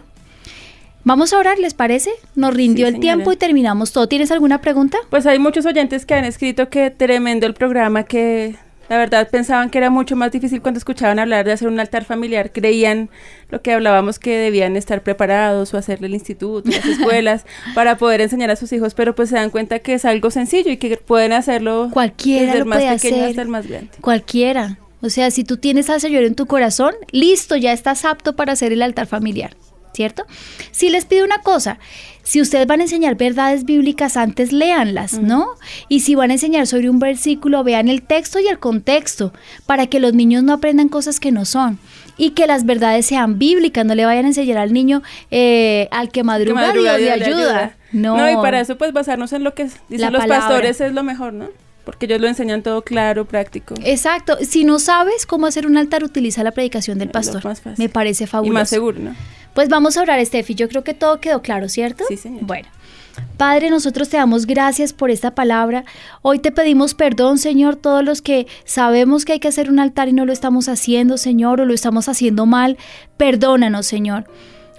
Vamos 1.03 1.33
a 1.33 1.39
orar, 1.39 1.59
¿les 1.59 1.73
parece? 1.73 2.11
Nos 2.35 2.53
rindió 2.53 2.87
el 2.87 3.01
tiempo 3.01 3.33
y 3.33 3.37
terminamos 3.37 3.91
todo. 3.91 4.07
¿Tienes 4.07 4.31
alguna 4.31 4.61
pregunta? 4.61 4.99
Pues 5.09 5.25
hay 5.27 5.39
muchos 5.39 5.65
oyentes 5.65 6.05
que 6.05 6.13
han 6.13 6.27
escrito 6.27 6.69
que 6.69 6.91
tremendo 6.91 7.47
el 7.47 7.55
programa, 7.55 8.03
que 8.05 8.57
la 8.91 8.99
verdad 8.99 9.29
pensaban 9.31 9.71
que 9.71 9.79
era 9.79 9.89
mucho 9.89 10.17
más 10.17 10.33
difícil 10.33 10.61
cuando 10.61 10.79
escuchaban 10.79 11.21
hablar 11.21 11.47
de 11.47 11.53
hacer 11.53 11.69
un 11.69 11.79
altar 11.79 12.05
familiar. 12.05 12.51
Creían 12.51 13.09
lo 13.49 13.63
que 13.63 13.73
hablábamos 13.73 14.19
que 14.19 14.37
debían 14.37 14.75
estar 14.75 15.05
preparados 15.05 15.73
o 15.73 15.79
hacerle 15.79 16.09
el 16.09 16.15
instituto, 16.15 16.69
las 16.69 16.85
escuelas, 16.99 17.47
para 17.77 17.97
poder 17.97 18.21
enseñar 18.21 18.51
a 18.51 18.57
sus 18.57 18.73
hijos, 18.73 18.95
pero 18.95 19.15
pues 19.15 19.29
se 19.29 19.37
dan 19.37 19.51
cuenta 19.51 19.79
que 19.79 19.95
es 19.95 20.05
algo 20.05 20.33
sencillo 20.33 20.73
y 20.73 20.77
que 20.77 20.97
pueden 20.97 21.33
hacerlo 21.33 21.89
cualquiera 21.93 22.47
desde 22.47 22.59
el 22.59 22.65
más 22.65 22.83
pequeño 22.83 23.27
hasta 23.27 23.43
el 23.43 23.49
más 23.49 23.69
grande. 23.69 23.91
Cualquiera. 24.01 24.77
O 25.03 25.09
sea, 25.09 25.31
si 25.31 25.45
tú 25.45 25.57
tienes 25.57 25.89
al 25.89 26.01
Señor 26.01 26.25
en 26.25 26.35
tu 26.35 26.47
corazón, 26.47 26.93
listo, 27.13 27.57
ya 27.57 27.73
estás 27.73 28.05
apto 28.05 28.35
para 28.35 28.55
hacer 28.55 28.73
el 28.73 28.83
altar 28.83 29.07
familiar. 29.07 29.55
¿Cierto? 29.93 30.25
Si 30.71 30.91
les 30.91 31.05
pido 31.05 31.25
una 31.25 31.39
cosa, 31.39 31.79
si 32.23 32.41
ustedes 32.41 32.67
van 32.67 32.81
a 32.81 32.85
enseñar 32.85 33.17
verdades 33.17 33.65
bíblicas, 33.65 34.17
antes 34.17 34.53
léanlas, 34.53 35.19
¿no? 35.19 35.49
Y 35.89 36.01
si 36.01 36.15
van 36.15 36.31
a 36.31 36.35
enseñar 36.35 36.67
sobre 36.67 36.91
un 36.91 36.99
versículo, 36.99 37.65
vean 37.65 37.89
el 37.89 38.03
texto 38.03 38.39
y 38.39 38.47
el 38.47 38.59
contexto, 38.59 39.33
para 39.67 39.87
que 39.87 40.01
los 40.01 40.15
niños 40.15 40.43
no 40.43 40.53
aprendan 40.53 40.89
cosas 40.89 41.19
que 41.19 41.33
no 41.33 41.45
son. 41.45 41.79
Y 42.17 42.31
que 42.31 42.47
las 42.47 42.67
verdades 42.67 43.07
sean 43.07 43.39
bíblicas, 43.39 43.85
no 43.87 43.95
le 43.95 44.05
vayan 44.05 44.27
a 44.27 44.29
enseñar 44.29 44.59
al 44.59 44.73
niño 44.73 45.03
eh, 45.31 45.89
al 45.91 46.11
que 46.11 46.23
madruga, 46.23 46.73
Dios 46.73 46.99
le 47.01 47.11
ayuda. 47.11 47.77
No. 47.93 48.17
no, 48.17 48.31
y 48.31 48.37
para 48.37 48.61
eso 48.61 48.79
pues 48.79 48.93
basarnos 48.93 49.33
en 49.33 49.43
lo 49.43 49.55
que 49.55 49.69
dicen 49.89 50.13
los 50.13 50.27
pastores 50.27 50.81
es 50.81 50.93
lo 50.93 51.03
mejor, 51.03 51.33
¿no? 51.33 51.49
Porque 51.85 52.07
ellos 52.07 52.21
lo 52.21 52.29
enseñan 52.29 52.63
todo 52.63 52.83
claro, 52.83 53.25
práctico. 53.25 53.75
Exacto. 53.83 54.37
Si 54.43 54.65
no 54.65 54.79
sabes 54.79 55.27
cómo 55.27 55.47
hacer 55.47 55.67
un 55.67 55.77
altar, 55.77 56.05
utiliza 56.05 56.45
la 56.45 56.53
predicación 56.53 56.99
del 56.99 57.11
pastor. 57.11 57.43
Me 57.79 57.89
parece 57.89 58.27
fabuloso. 58.27 58.53
Y 58.53 58.55
más 58.55 58.69
seguro, 58.69 58.99
¿no? 59.01 59.17
Pues 59.55 59.69
vamos 59.69 59.97
a 59.97 60.03
orar, 60.03 60.25
Steffi. 60.25 60.55
Yo 60.55 60.69
creo 60.69 60.85
que 60.85 60.95
todo 60.95 61.21
quedó 61.21 61.43
claro, 61.43 61.69
¿cierto? 61.69 62.05
Sí, 62.09 62.17
señor. 62.17 62.45
Bueno. 62.45 62.69
Padre, 63.37 63.71
nosotros 63.71 64.09
te 64.09 64.17
damos 64.17 64.47
gracias 64.47 64.93
por 64.93 65.11
esta 65.11 65.35
palabra. 65.35 65.85
Hoy 66.23 66.39
te 66.39 66.53
pedimos 66.53 66.95
perdón, 66.95 67.39
Señor, 67.39 67.77
todos 67.77 68.05
los 68.05 68.23
que 68.23 68.47
sabemos 68.65 69.25
que 69.25 69.33
hay 69.33 69.41
que 69.41 69.49
hacer 69.49 69.71
un 69.71 69.81
altar 69.81 70.09
y 70.09 70.13
no 70.13 70.27
lo 70.27 70.33
estamos 70.33 70.69
haciendo, 70.69 71.17
Señor, 71.17 71.61
o 71.61 71.65
lo 71.65 71.75
estamos 71.75 72.09
haciendo 72.09 72.47
mal. 72.47 72.77
Perdónanos, 73.17 73.87
Señor. 73.87 74.25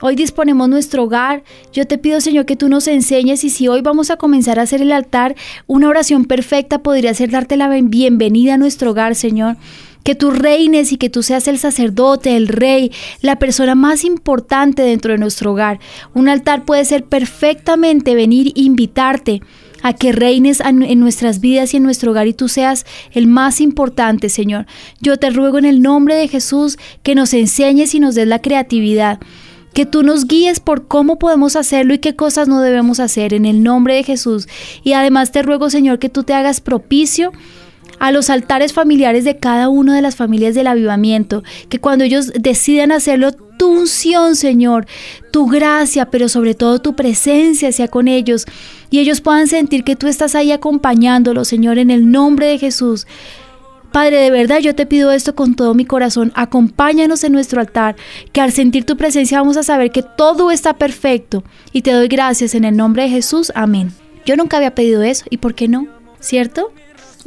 Hoy 0.03 0.15
disponemos 0.15 0.67
nuestro 0.69 1.03
hogar. 1.03 1.43
Yo 1.74 1.86
te 1.86 1.97
pido, 1.97 2.22
Señor, 2.22 2.45
que 2.45 2.55
tú 2.55 2.69
nos 2.69 2.88
enseñes 2.88 3.43
y 3.43 3.49
si 3.49 3.67
hoy 3.67 3.82
vamos 3.82 4.09
a 4.09 4.17
comenzar 4.17 4.57
a 4.57 4.63
hacer 4.63 4.82
el 4.82 4.91
altar, 4.91 5.36
una 5.67 5.89
oración 5.89 6.26
perfecta 6.26 6.80
podría 6.80 7.13
ser 7.13 7.30
darte 7.30 7.57
la 7.57 7.69
bienvenida 7.69 8.55
a 8.55 8.57
nuestro 8.57 8.91
hogar, 8.91 9.15
Señor 9.15 9.57
que 10.04 10.16
tú 10.16 10.32
reines 10.32 10.91
y 10.91 10.97
que 10.97 11.10
tú 11.10 11.24
seas 11.24 11.47
el 11.47 11.60
sacerdote, 11.60 12.36
el 12.36 12.47
rey, 12.47 12.91
la 13.22 13.38
persona 13.39 13.76
más 13.76 14.04
importante 14.04 14.82
dentro 14.82 15.12
de 15.14 15.18
nuestro 15.18 15.52
hogar. 15.52 15.80
Un 16.14 16.30
altar 16.30 16.66
puede 16.66 16.86
ser 16.86 17.04
perfectamente 17.06 18.16
venir 18.16 18.47
e 18.56 18.62
invitarte 18.62 19.41
a 19.84 19.93
que 19.93 20.12
reines 20.12 20.62
en 20.62 20.99
nuestras 20.99 21.39
vidas 21.39 21.74
y 21.74 21.78
en 21.78 21.84
nuestro 21.84 22.12
hogar 22.12 22.28
y 22.28 22.34
tú 22.34 22.47
seas 22.47 22.86
el 23.12 23.28
más 23.28 23.62
importante, 23.62 24.30
Señor. 24.30 24.68
Yo 24.99 25.18
te 25.18 25.30
ruego 25.32 25.58
en 25.58 25.66
el 25.66 25.82
nombre 25.82 26.16
de 26.16 26.28
Jesús 26.28 26.78
que 27.04 27.16
nos 27.16 27.34
enseñes 27.34 27.95
y 27.95 27.99
nos 27.99 28.16
des 28.16 28.28
la 28.28 28.39
creatividad 28.39 29.20
que 29.74 29.86
tú 29.86 30.04
nos 30.04 30.26
guíes 30.26 30.60
por 30.60 30.88
cómo 30.88 31.18
podemos 31.18 31.56
hacerlo 31.56 31.93
y 31.93 31.99
qué 31.99 32.16
cosas 32.16 32.47
no 32.47 32.62
debemos 32.62 32.99
hacer 32.99 33.34
en 33.34 33.45
el 33.45 33.64
nombre 33.64 33.95
de 33.95 34.04
Jesús. 34.04 34.47
Y 34.84 34.93
además 34.93 35.32
te 35.32 35.43
ruego, 35.43 35.70
Señor, 35.70 35.99
que 35.99 36.10
tú 36.10 36.24
te 36.24 36.34
hagas 36.34 36.60
propicio 36.60 37.32
a 38.02 38.12
los 38.12 38.32
altares 38.32 38.74
familiares 38.74 39.26
de 39.26 39.38
cada 39.38 39.70
una 39.70 39.95
de 39.95 40.02
las 40.02 40.16
familias 40.16 40.56
del 40.56 40.66
avivamiento, 40.66 41.43
que 41.70 41.80
cuando 41.80 42.04
ellos 42.04 42.34
decidan 42.34 42.91
hacerlo, 42.91 43.32
tu 43.32 43.68
unción, 43.68 44.36
Señor, 44.36 44.88
tu 45.30 45.45
gracia, 45.45 46.10
pero 46.10 46.28
sobre 46.28 46.56
todo 46.56 46.80
tu 46.80 46.95
presencia 46.95 47.72
sea 47.72 47.88
con 47.89 48.08
ellos 48.08 48.47
y 48.89 48.97
ellos 48.97 49.22
puedan 49.22 49.47
sentir 49.47 49.84
que 49.84 49.95
tú 49.95 50.08
estás 50.08 50.34
ahí 50.34 50.52
acompañándolos, 50.52 51.47
Señor, 51.47 51.78
en 51.78 51.91
el 51.91 52.10
nombre 52.10 52.47
de 52.47 52.58
Jesús. 52.58 53.06
Padre, 53.91 54.18
de 54.18 54.32
verdad 54.32 54.58
yo 54.62 54.74
te 54.74 54.88
pido 54.88 55.12
esto 55.12 55.36
con 55.36 55.54
todo 55.54 55.76
mi 55.76 55.86
corazón. 55.86 56.32
Acompáñanos 56.34 57.24
en 57.24 57.34
nuestro 57.34 57.62
altar, 57.62 57.97
que 58.32 58.41
al 58.41 58.52
sentir 58.52 58.84
tu 58.84 58.97
presencia 58.97 59.39
vamos 59.39 59.58
a 59.58 59.64
saber 59.64 59.91
que 59.91 60.02
todo 60.02 60.49
está 60.49 60.74
perfecto. 60.74 61.43
Y 61.72 61.84
te 61.84 61.91
doy 61.91 62.08
gracias 62.08 62.56
en 62.56 62.66
el 62.66 62.76
nombre 62.76 63.04
de 63.04 63.10
Jesús. 63.10 63.52
Amén. 63.54 63.91
Yo 64.26 64.36
nunca 64.38 64.58
había 64.58 64.74
pedido 64.74 65.04
eso, 65.04 65.26
¿y 65.30 65.38
por 65.38 65.54
qué 65.54 65.68
no? 65.68 65.86
¿Cierto? 66.20 66.72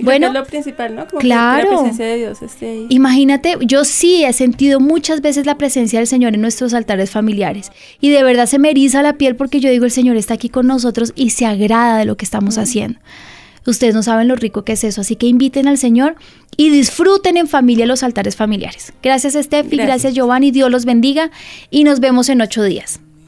Bueno, 0.03 0.29
es 0.29 0.33
lo 0.33 0.45
principal, 0.45 0.95
¿no? 0.95 1.07
claro. 1.07 1.71
la 1.71 1.79
presencia 1.79 2.07
de 2.07 2.17
Dios 2.17 2.43
esté 2.43 2.71
ahí. 2.71 2.87
Imagínate, 2.89 3.57
yo 3.61 3.85
sí 3.85 4.25
he 4.25 4.33
sentido 4.33 4.81
muchas 4.81 5.21
veces 5.21 5.47
la 5.47 5.57
presencia 5.57 5.99
del 5.99 6.09
Señor 6.09 6.35
en 6.35 6.41
nuestros 6.41 6.75
altares 6.75 7.11
familiares 7.11 7.71
y 8.01 8.11
de 8.11 8.23
verdad 8.23 8.47
se 8.47 8.59
me 8.59 8.71
eriza 8.71 9.03
la 9.03 9.15
piel 9.15 9.37
porque 9.37 9.61
yo 9.61 9.71
digo 9.71 9.85
el 9.85 9.91
Señor 9.91 10.17
está 10.17 10.35
aquí 10.35 10.49
con 10.49 10.67
nosotros 10.67 11.13
y 11.15 11.31
se 11.31 11.47
agrada 11.47 11.99
de 11.99 12.05
lo 12.05 12.17
que 12.17 12.25
estamos 12.25 12.59
haciendo. 12.59 12.99
Ustedes 13.67 13.95
no 13.95 14.03
saben 14.03 14.29
lo 14.29 14.37
rico 14.37 14.65
que 14.65 14.73
es 14.73 14.85
eso, 14.85 15.01
así 15.01 15.17
que 15.17 15.27
inviten 15.27 15.69
al 15.69 15.79
Señor 15.79 16.17
y 16.57 16.71
disfruten 16.71 17.37
en 17.37 17.49
familia 17.49 17.87
los 17.87 18.03
altares 18.03 18.37
familiares. 18.37 18.93
Gracias 19.03 19.35
Steffi, 19.35 19.77
gracias, 19.77 19.87
gracias 19.87 20.15
Giovanni, 20.15 20.51
Dios 20.51 20.71
los 20.71 20.85
bendiga 20.85 21.31
y 21.71 21.85
nos 21.85 22.01
vemos 22.01 22.29
en 22.29 22.41
ocho 22.43 22.63
días. 22.63 23.01